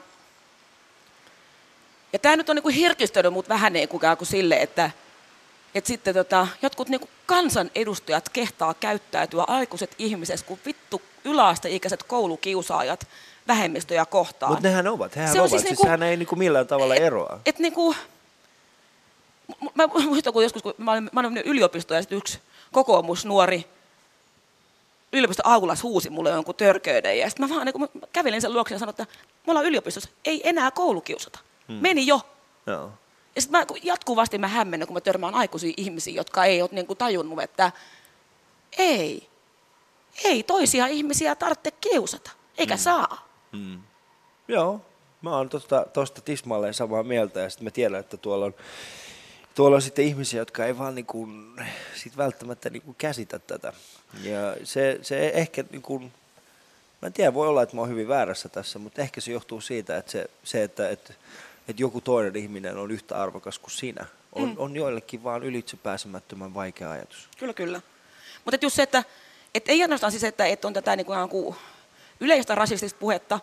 ja 2.13 2.19
tämä 2.19 2.35
nyt 2.35 2.49
on 2.49 2.55
niinku 2.55 2.69
hirkistänyt 2.69 3.33
mut 3.33 3.49
vähän 3.49 3.73
niin 3.73 3.89
kuin, 3.89 4.01
kuin 4.17 4.27
sille, 4.27 4.55
että 4.61 4.91
et 5.75 5.85
sitten 5.85 6.13
tota, 6.13 6.47
jotkut 6.61 6.89
niinku 6.89 7.09
kansanedustajat 7.25 8.29
kehtaa 8.29 8.73
käyttäytyä 8.73 9.43
aikuiset 9.47 9.95
ihmiset, 9.97 10.43
kun 10.43 10.59
vittu 10.65 11.01
yläasteikäiset 11.25 12.03
koulukiusaajat 12.03 13.07
vähemmistöjä 13.47 14.05
kohtaan. 14.05 14.51
Mutta 14.51 14.67
nehän 14.67 14.87
ovat, 14.87 15.15
hehän 15.15 15.31
Se 15.31 15.37
on 15.37 15.41
ovat. 15.41 15.49
siis 15.49 15.61
Siis, 15.61 15.69
niinku- 15.71 15.83
sehän 15.83 16.03
ei 16.03 16.17
niinku 16.17 16.35
millään 16.35 16.67
tavalla 16.67 16.95
Et- 16.95 17.01
eroa. 17.03 17.39
Et 17.45 17.59
niinku, 17.59 17.91
m- 17.93 17.97
mä 19.75 19.87
muistan, 19.87 20.33
kun 20.33 20.43
joskus, 20.43 20.63
kun 20.63 20.73
mä 20.77 20.91
olin, 20.91 21.09
mä 21.11 21.19
olin 21.19 21.33
mennyt 21.33 21.51
yliopistoon 21.51 21.97
ja 21.97 22.01
sitten 22.01 22.17
yksi 22.17 22.39
kokoomusnuori 22.71 23.65
yliopiston 25.13 25.45
aulas 25.45 25.83
huusi 25.83 26.09
mulle 26.09 26.29
jonkun 26.29 26.55
törkeyden. 26.55 27.19
Ja 27.19 27.29
sitten 27.29 27.49
mä 27.49 27.55
vaan 27.55 27.65
niin 27.65 27.81
mä 27.81 27.87
kävelin 28.13 28.41
sen 28.41 28.53
luokse 28.53 28.75
ja 28.75 28.79
sanoin, 28.79 28.89
että 28.89 29.05
me 29.47 29.51
ollaan 29.51 29.65
yliopistossa, 29.65 30.09
ei 30.25 30.49
enää 30.49 30.71
koulukiusata. 30.71 31.39
Hmm. 31.67 31.75
Meni 31.75 32.07
jo. 32.07 32.21
Joo. 32.67 32.91
Ja 33.35 33.41
sitten 33.41 33.59
mä 33.59 33.65
jatkuvasti 33.83 34.37
mä 34.37 34.47
hämmennän, 34.47 34.87
kun 34.87 34.93
mä 34.93 35.01
törmään 35.01 35.35
aikuisiin 35.35 35.73
ihmisiin, 35.77 36.15
jotka 36.15 36.45
ei 36.45 36.61
ole 36.61 36.69
niinku 36.73 36.95
tajunnut, 36.95 37.41
että 37.41 37.71
ei, 38.77 39.29
ei 40.23 40.43
toisia 40.43 40.87
ihmisiä 40.87 41.35
tarvitse 41.35 41.71
kiusata, 41.71 42.31
eikä 42.57 42.75
hmm. 42.75 42.83
saa. 42.83 43.27
Joo, 44.47 44.81
mä 45.21 45.37
oon 45.37 45.49
tosta 45.93 46.21
tismalleen 46.25 46.73
samaa 46.73 47.03
mieltä 47.03 47.39
ja 47.39 47.49
sitten 47.49 47.63
mä 47.63 47.71
tiedän, 47.71 47.99
että 47.99 48.17
tuolla 48.17 48.45
on, 48.45 48.53
tuolla 49.59 49.75
on 49.75 49.81
sitten 49.81 50.05
ihmisiä, 50.05 50.41
jotka 50.41 50.65
ei 50.65 50.77
vaan 50.77 50.95
niinku, 50.95 51.29
sit 51.95 52.17
välttämättä 52.17 52.69
niinku 52.69 52.95
käsitä 52.97 53.39
tätä. 53.39 53.73
Ja 54.23 54.55
se, 54.63 54.99
se 55.01 55.31
ehkä, 55.33 55.63
niinku, 55.71 55.99
mä 57.01 57.07
en 57.07 57.13
tiedä, 57.13 57.33
voi 57.33 57.47
olla, 57.47 57.61
että 57.61 57.75
mä 57.75 57.81
oon 57.81 57.89
hyvin 57.89 58.07
väärässä 58.07 58.49
tässä, 58.49 58.79
mutta 58.79 59.01
ehkä 59.01 59.21
se 59.21 59.31
johtuu 59.31 59.61
siitä, 59.61 59.97
että 59.97 60.11
se, 60.11 60.29
se 60.43 60.63
että, 60.63 60.89
että, 60.89 61.13
että 61.67 61.81
joku 61.81 62.01
toinen 62.01 62.35
ihminen 62.35 62.77
on 62.77 62.91
yhtä 62.91 63.21
arvokas 63.21 63.59
kuin 63.59 63.71
sinä, 63.71 64.05
on, 64.33 64.49
mm. 64.49 64.55
on 64.57 64.75
joillekin 64.75 65.23
vaan 65.23 65.43
ylitsepääsemättömän 65.43 66.53
vaikea 66.53 66.91
ajatus. 66.91 67.29
Kyllä, 67.37 67.53
kyllä. 67.53 67.81
Mutta 68.45 68.65
just 68.65 68.75
se, 68.75 68.83
että 68.83 69.03
et 69.55 69.69
ei 69.69 69.81
ainoastaan 69.81 70.11
siis, 70.11 70.23
että, 70.23 70.45
että 70.45 70.67
on 70.67 70.73
tätä 70.73 70.95
niin 70.95 71.05
kuin, 71.05 71.29
kuin 71.29 71.55
yleistä 72.19 72.55
rasistista 72.55 72.99
puhetta, 72.99 73.39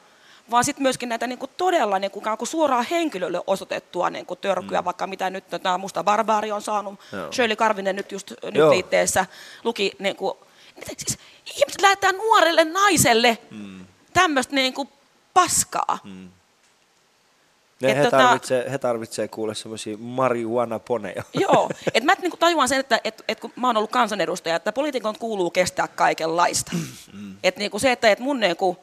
vaan 0.50 0.64
sitten 0.64 0.82
myöskin 0.82 1.08
näitä 1.08 1.26
niin 1.26 1.38
kuin 1.38 1.50
todella 1.56 1.98
niin 1.98 2.10
kuin, 2.10 2.24
suoraan 2.44 2.86
henkilölle 2.90 3.40
osoitettua 3.46 4.10
niin 4.10 4.26
kuin 4.26 4.40
törkyä, 4.40 4.80
mm. 4.80 4.84
vaikka 4.84 5.06
mitä 5.06 5.30
nyt 5.30 5.50
tota, 5.50 5.78
Musta 5.78 6.04
Barbaari 6.04 6.52
on 6.52 6.62
saanut. 6.62 7.00
Joo. 7.12 7.32
Shirley 7.32 7.56
Karvinen 7.56 7.96
nyt 7.96 8.12
just 8.12 8.30
nyt 8.42 8.54
Joo. 8.54 8.70
liitteessä 8.70 9.26
luki, 9.64 9.92
niin 9.98 10.16
kuin, 10.16 10.38
mitä, 10.76 10.90
siis, 10.98 11.18
ihmiset 11.56 11.80
lähettää 11.80 12.12
nuorelle 12.12 12.64
naiselle 12.64 13.38
mm. 13.50 13.86
tämmöistä 14.12 14.54
niin 14.54 14.74
kuin 14.74 14.88
paskaa. 15.34 15.98
Mm. 16.04 16.28
Ne, 17.80 17.90
Et 17.90 17.96
he, 17.96 18.04
tota- 18.04 18.10
tarvitsee, 18.10 18.70
he 18.70 18.78
tarvitsee 18.78 19.28
kuulla 19.28 19.54
semmoisia 19.54 19.96
marihuana-poneja. 20.00 21.22
Joo, 21.44 21.70
että 21.94 22.06
mä 22.06 22.14
niinku 22.20 22.36
tajuan 22.36 22.68
sen, 22.68 22.80
että 22.80 23.00
et, 23.04 23.24
et 23.28 23.40
kun 23.40 23.52
mä 23.56 23.66
oon 23.66 23.76
ollut 23.76 23.90
kansanedustaja, 23.90 24.56
että 24.56 24.72
poliitikon 24.72 25.18
kuuluu 25.18 25.50
kestää 25.50 25.88
kaikenlaista. 25.88 26.72
Mm. 27.12 27.36
Että 27.42 27.58
niinku 27.58 27.78
se, 27.78 27.92
että 27.92 28.10
et 28.10 28.18
mun 28.18 28.40
niinku 28.40 28.78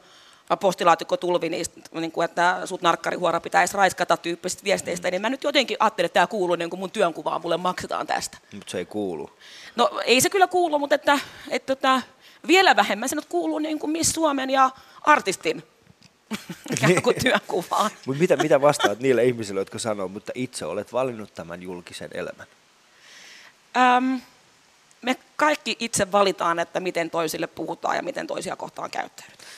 postilaatikko 0.60 1.16
tulvi 1.16 1.48
niistä, 1.48 1.80
niinku, 1.92 2.22
että 2.22 2.60
sut 2.64 2.82
narkkarihuora 2.82 3.40
pitäisi 3.40 3.76
raiskata 3.76 4.16
tyyppisistä 4.16 4.64
viesteistä, 4.64 5.10
niin 5.10 5.22
mä 5.22 5.30
nyt 5.30 5.44
jotenkin 5.44 5.76
ajattelin, 5.80 6.06
että 6.06 6.14
tämä 6.14 6.26
kuuluu 6.26 6.56
niinku 6.56 6.76
mun 6.76 6.90
työnkuvaan, 6.90 7.42
mulle 7.42 7.56
maksetaan 7.56 8.06
tästä. 8.06 8.38
Mutta 8.52 8.70
se 8.70 8.78
ei 8.78 8.86
kuulu. 8.86 9.30
No 9.76 9.90
ei 10.04 10.20
se 10.20 10.30
kyllä 10.30 10.46
kuulu, 10.46 10.78
mutta 10.78 10.94
että, 10.94 11.18
et, 11.50 11.66
tota, 11.66 12.02
vielä 12.46 12.76
vähemmän 12.76 13.08
se 13.08 13.16
nyt 13.16 13.24
kuuluu 13.24 13.58
niin 13.58 13.78
kuin 13.78 13.90
Miss 13.90 14.12
Suomen 14.12 14.50
ja 14.50 14.70
artistin 15.00 15.62
kuin 17.02 17.16
työnkuvaan. 17.22 17.90
Mutta 18.06 18.20
mitä, 18.20 18.36
mitä 18.36 18.60
vastaat 18.60 18.98
niille 18.98 19.24
ihmisille, 19.24 19.60
jotka 19.60 19.78
sanoo, 19.78 20.08
mutta 20.08 20.32
itse 20.34 20.64
olet 20.64 20.92
valinnut 20.92 21.34
tämän 21.34 21.62
julkisen 21.62 22.10
elämän? 22.14 22.46
Öm, 23.76 24.20
me 25.02 25.16
kaikki 25.36 25.76
itse 25.78 26.12
valitaan, 26.12 26.58
että 26.58 26.80
miten 26.80 27.10
toisille 27.10 27.46
puhutaan 27.46 27.96
ja 27.96 28.02
miten 28.02 28.26
toisia 28.26 28.56
kohtaan 28.56 28.90
käyttäydytään. 28.90 29.48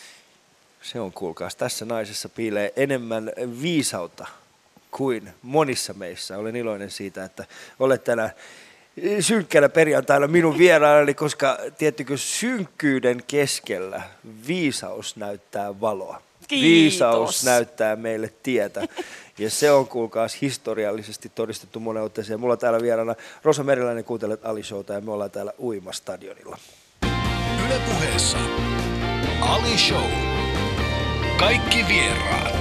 Se 0.86 1.00
on, 1.00 1.12
kuulkaas, 1.12 1.56
tässä 1.56 1.84
naisessa 1.84 2.28
piilee 2.28 2.72
enemmän 2.76 3.32
viisautta 3.62 4.26
kuin 4.90 5.30
monissa 5.42 5.94
meissä. 5.94 6.38
Olen 6.38 6.56
iloinen 6.56 6.90
siitä, 6.90 7.24
että 7.24 7.44
olet 7.78 8.04
tänä 8.04 8.30
synkkänä 9.20 9.68
perjantaina 9.68 10.26
minun 10.26 10.58
vieraanani, 10.58 11.14
koska 11.14 11.58
tiettykö 11.78 12.16
synkkyyden 12.16 13.22
keskellä 13.26 14.02
viisaus 14.46 15.16
näyttää 15.16 15.80
valoa. 15.80 16.22
Kiitos. 16.48 16.68
Viisaus 16.68 17.44
näyttää 17.44 17.96
meille 17.96 18.32
tietä. 18.42 18.88
Ja 19.38 19.50
se 19.50 19.70
on, 19.70 19.88
kuulkaas, 19.88 20.40
historiallisesti 20.40 21.32
todistettu 21.34 21.80
monen 21.80 22.02
otteeseen. 22.02 22.40
Mulla 22.40 22.52
on 22.52 22.58
täällä 22.58 22.82
vieraana 22.82 23.14
Rosa 23.42 23.64
Meriläinen, 23.64 24.04
kuuntelet 24.04 24.44
Ali 24.44 24.62
Showta 24.62 24.92
ja 24.92 25.00
me 25.00 25.12
ollaan 25.12 25.30
täällä 25.30 25.52
Uimastadionilla. 25.60 26.58
Yle 27.66 27.80
puheessa 27.88 28.38
Ali 29.40 29.78
Show. 29.78 30.25
Kaikki 31.38 31.84
vieraat. 31.88 32.54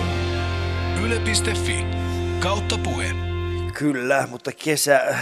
Yle.fi 1.03 1.85
kautta 2.39 2.77
puhe. 2.77 3.11
Kyllä, 3.73 4.27
mutta 4.31 4.51
kesä, 4.51 5.15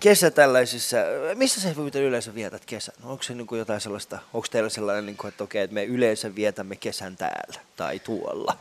kesä 0.00 0.30
tällaisissa, 0.30 0.96
missä 1.34 1.60
sä 1.60 1.68
muuten 1.76 2.02
yleensä 2.02 2.34
vietät 2.34 2.64
kesän? 2.64 2.94
Onko 3.02 3.22
se 3.22 3.34
niin 3.34 3.46
kuin 3.46 3.58
jotain 3.58 3.80
sellaista, 3.80 4.18
onko 4.32 4.46
teillä 4.50 4.68
sellainen, 4.68 5.06
niin 5.06 5.16
kuin, 5.16 5.28
että 5.28 5.44
okei, 5.44 5.62
että 5.62 5.74
me 5.74 5.84
yleensä 5.84 6.34
vietämme 6.34 6.76
kesän 6.76 7.16
täällä 7.16 7.60
tai 7.76 7.98
tuolla? 7.98 8.56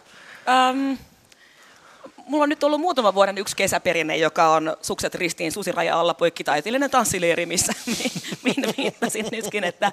Öm, 0.69 0.97
mulla 2.25 2.43
on 2.43 2.49
nyt 2.49 2.63
ollut 2.63 2.81
muutama 2.81 3.13
vuoden 3.13 3.37
yksi 3.37 3.55
kesäperinne, 3.55 4.17
joka 4.17 4.47
on 4.47 4.77
Sukset 4.81 5.15
ristiin 5.15 5.51
susiraja 5.51 5.99
alla 5.99 6.13
poikkitaiteellinen 6.13 6.89
tanssileiri, 6.89 7.45
missä 7.45 7.73
minä 8.43 8.73
viittasin 8.77 9.25
nytkin, 9.31 9.63
että 9.63 9.91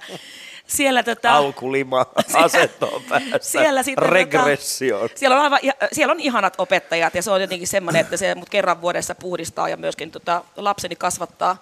siellä 0.66 1.02
tota, 1.02 1.32
Alkulima 1.32 2.06
asentoon 2.34 3.02
päästä, 3.08 3.38
siellä 3.40 3.82
sitten, 3.82 4.08
regressioon. 4.08 5.08
Tota, 5.08 5.18
siellä, 5.18 5.36
on 5.36 5.42
aivan, 5.42 5.60
siellä 5.92 6.12
on 6.12 6.20
ihanat 6.20 6.54
opettajat 6.58 7.14
ja 7.14 7.22
se 7.22 7.30
on 7.30 7.40
jotenkin 7.40 7.68
semmoinen, 7.68 8.00
että 8.00 8.16
se 8.16 8.34
mut 8.34 8.50
kerran 8.50 8.80
vuodessa 8.80 9.14
puhdistaa 9.14 9.68
ja 9.68 9.76
myöskin 9.76 10.10
tota, 10.10 10.44
lapseni 10.56 10.96
kasvattaa 10.96 11.56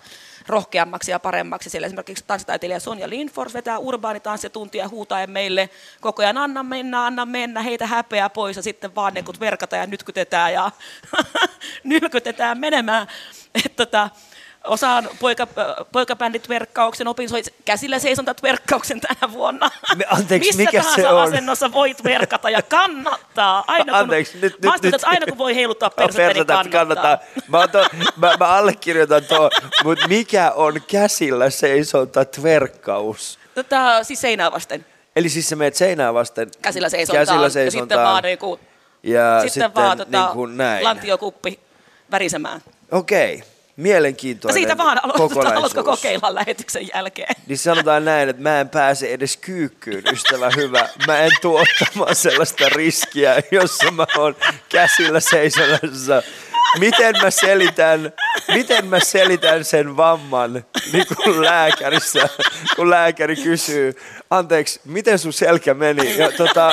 rohkeammaksi 0.49 1.11
ja 1.11 1.19
paremmaksi. 1.19 1.71
Siellä 1.71 1.87
esimerkiksi 1.87 2.25
tanssitaiteilija 2.27 2.81
Sonja 2.81 3.09
Lindfors 3.09 3.55
vetää 3.55 3.79
urbaanitanssituntia 3.79 4.89
huutaen 4.89 5.31
meille 5.31 5.71
koko 6.01 6.23
ajan 6.23 6.39
anna 6.39 6.63
mennä, 6.63 7.05
anna 7.05 7.27
mennä, 7.27 7.63
heitä 7.63 7.87
häpeää 7.87 8.31
pois 8.31 8.57
ja 8.57 8.63
sitten 8.63 8.95
vaan 8.95 9.15
ne 9.15 9.23
kun 9.23 9.35
verkataan 9.41 9.81
ja 9.81 9.87
nytkytetään 9.87 10.53
ja 10.53 10.71
nylkytetään 11.85 12.59
menemään. 12.59 13.07
Et, 13.65 13.77
tota, 13.77 14.11
osaan 14.69 15.09
poika, 15.21 15.47
poikabändit 15.93 16.49
verkkauksen, 16.49 17.09
opin 17.09 17.29
käsillä 17.64 17.99
seisontat 17.99 18.43
verkkauksen 18.43 19.01
tänä 19.01 19.33
vuonna. 19.33 19.71
Me- 19.97 20.05
anteeksi, 20.11 20.49
Missä 20.49 20.62
mikä 20.62 20.79
tahansa 20.81 21.03
se 21.03 21.09
on? 21.09 21.23
asennossa 21.23 21.73
voit 21.73 22.05
verkata 22.05 22.51
ja 22.51 22.62
kannattaa. 22.62 23.64
Aina 23.66 23.85
kun, 23.85 23.95
Anteeksi, 23.95 24.39
nyt- 24.39 24.57
nyt- 24.62 24.83
nyt- 24.83 25.05
aina 25.05 25.27
kun 25.27 25.39
voi 25.39 25.55
heiluttaa 25.55 25.89
No, 25.89 25.95
persettä, 25.97 26.33
niin 26.35 26.47
kannattaa. 26.47 26.73
kannattaa. 27.16 27.19
Mä, 27.49 27.69
to, 27.69 27.87
mä, 28.16 28.37
mä 28.41 28.47
allekirjoitan 28.47 29.25
tuo, 29.25 29.51
mutta 29.85 30.09
mikä 30.09 30.51
on 30.55 30.75
käsillä 30.91 31.51
seisonta 31.51 32.25
tverkkaus? 32.25 33.39
Tota, 33.55 34.05
siis 34.05 34.21
seinää 34.21 34.53
vasten. 34.53 34.87
Eli 35.16 35.29
siis 35.29 35.49
sä 35.49 35.57
meet 35.57 35.75
seinää 35.75 36.14
vasten 36.14 36.49
Käsillä 36.62 36.89
seisontaan. 36.89 37.27
käsillä 37.27 37.64
Ja 37.64 37.71
sitten 37.71 37.99
vaan, 37.99 38.23
niinku, 38.23 38.61
ja 39.03 39.41
sitten 39.41 39.53
sitten, 39.53 39.75
vaan 39.75 39.99
tota, 39.99 40.25
niin 40.25 40.33
kuin 40.35 40.57
näin. 40.57 40.85
lantiokuppi 40.85 41.61
värisemään. 42.11 42.61
Okei, 42.93 43.37
Ja 43.39 43.45
mielenkiintoinen 43.79 44.55
siitä 44.55 44.79
vaan, 44.79 44.99
alo- 45.05 45.12
kokonaisuus. 45.29 45.55
haluatko 45.55 45.85
kokeilla 45.85 46.35
lähetyksen 46.35 46.89
jälkeen? 46.95 47.35
Niin 47.47 47.59
sanotaan 47.59 48.05
näin, 48.05 48.29
että 48.29 48.43
mä 48.43 48.61
en 48.61 48.68
pääse 48.68 49.07
edes 49.12 49.37
kyykkyyn, 49.37 50.03
ystävä 50.12 50.51
hyvä. 50.57 50.89
Mä 51.07 51.18
en 51.18 51.31
tuu 51.43 51.57
ottamaan 51.57 52.14
sellaista 52.14 52.68
riskiä, 52.68 53.43
jossa 53.51 53.91
mä 53.91 54.07
oon 54.16 54.37
käsillä 54.68 55.20
seisonnassa. 55.20 56.22
Miten 56.79 57.14
mä 57.22 57.31
selitän, 57.31 58.12
miten 58.55 58.87
mä 58.87 59.01
selitän 59.01 59.64
sen 59.64 59.97
vamman, 59.97 60.64
niin 60.93 61.07
kuin 61.16 61.43
lääkärissä, 61.45 62.29
kun 62.76 62.91
lääkäri 62.91 63.37
kysyy, 63.37 63.95
anteeksi, 64.31 64.81
miten 64.85 65.18
sun 65.18 65.33
selkä 65.33 65.74
meni? 65.74 66.18
Ja, 66.18 66.33
tota, 66.33 66.72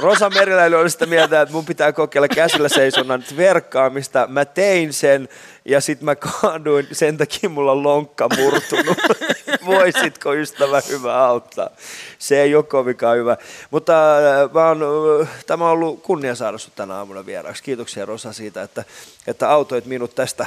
Rosa 0.00 0.30
Meriläinen 0.30 0.78
oli 0.78 0.90
sitä 0.90 1.06
mieltä, 1.06 1.40
että 1.40 1.54
mun 1.54 1.64
pitää 1.64 1.92
kokeilla 1.92 2.28
käsillä 2.28 2.68
seisonnan 2.68 3.24
verkkaamista. 3.36 4.26
Mä 4.26 4.44
tein 4.44 4.92
sen 4.92 5.28
ja 5.64 5.80
sitten 5.80 6.04
mä 6.04 6.16
kaaduin, 6.16 6.88
sen 6.92 7.16
takia 7.16 7.50
mulla 7.50 7.72
on 7.72 7.82
lonkka 7.82 8.28
murtunut. 8.36 8.98
Voisitko 9.66 10.34
ystävä 10.34 10.82
hyvä 10.88 11.24
auttaa? 11.24 11.70
Se 12.18 12.42
ei 12.42 12.54
ole 12.54 12.64
kovinkaan 12.64 13.16
hyvä. 13.16 13.36
Mutta 13.70 14.18
äh, 14.18 14.52
mä 14.52 14.68
oon, 14.68 14.82
äh, 15.22 15.28
tämä 15.46 15.64
on 15.64 15.70
ollut 15.70 16.02
kunnia 16.02 16.34
saada 16.34 16.58
sut 16.58 16.74
tänä 16.74 16.94
aamuna 16.94 17.26
vieraaksi. 17.26 17.62
Kiitoksia 17.62 18.06
Rosa 18.06 18.32
siitä, 18.32 18.62
että, 18.62 18.84
että 19.26 19.50
autoit 19.50 19.86
minut 19.86 20.14
tästä, 20.14 20.46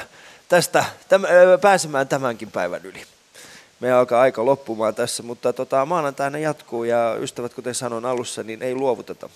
tästä 0.49 0.85
täm, 1.09 1.25
äh, 1.25 1.31
pääsemään 1.61 2.07
tämänkin 2.07 2.51
päivän 2.51 2.81
yli. 2.83 3.12
Meidän 3.83 3.99
alkaa 3.99 4.21
aika 4.21 4.45
loppumaan 4.45 4.95
tässä, 4.95 5.23
mutta 5.23 5.53
tota, 5.53 5.85
maanantaina 5.85 6.37
jatkuu 6.37 6.83
ja 6.83 7.15
ystävät, 7.19 7.53
kuten 7.53 7.75
sanoin 7.75 8.05
alussa, 8.05 8.43
niin 8.43 8.61
ei 8.61 8.75
luovuteta. 8.75 9.29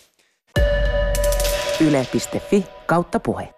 Yle.fi 1.82 2.66
kautta 2.86 3.20
puhe. 3.20 3.57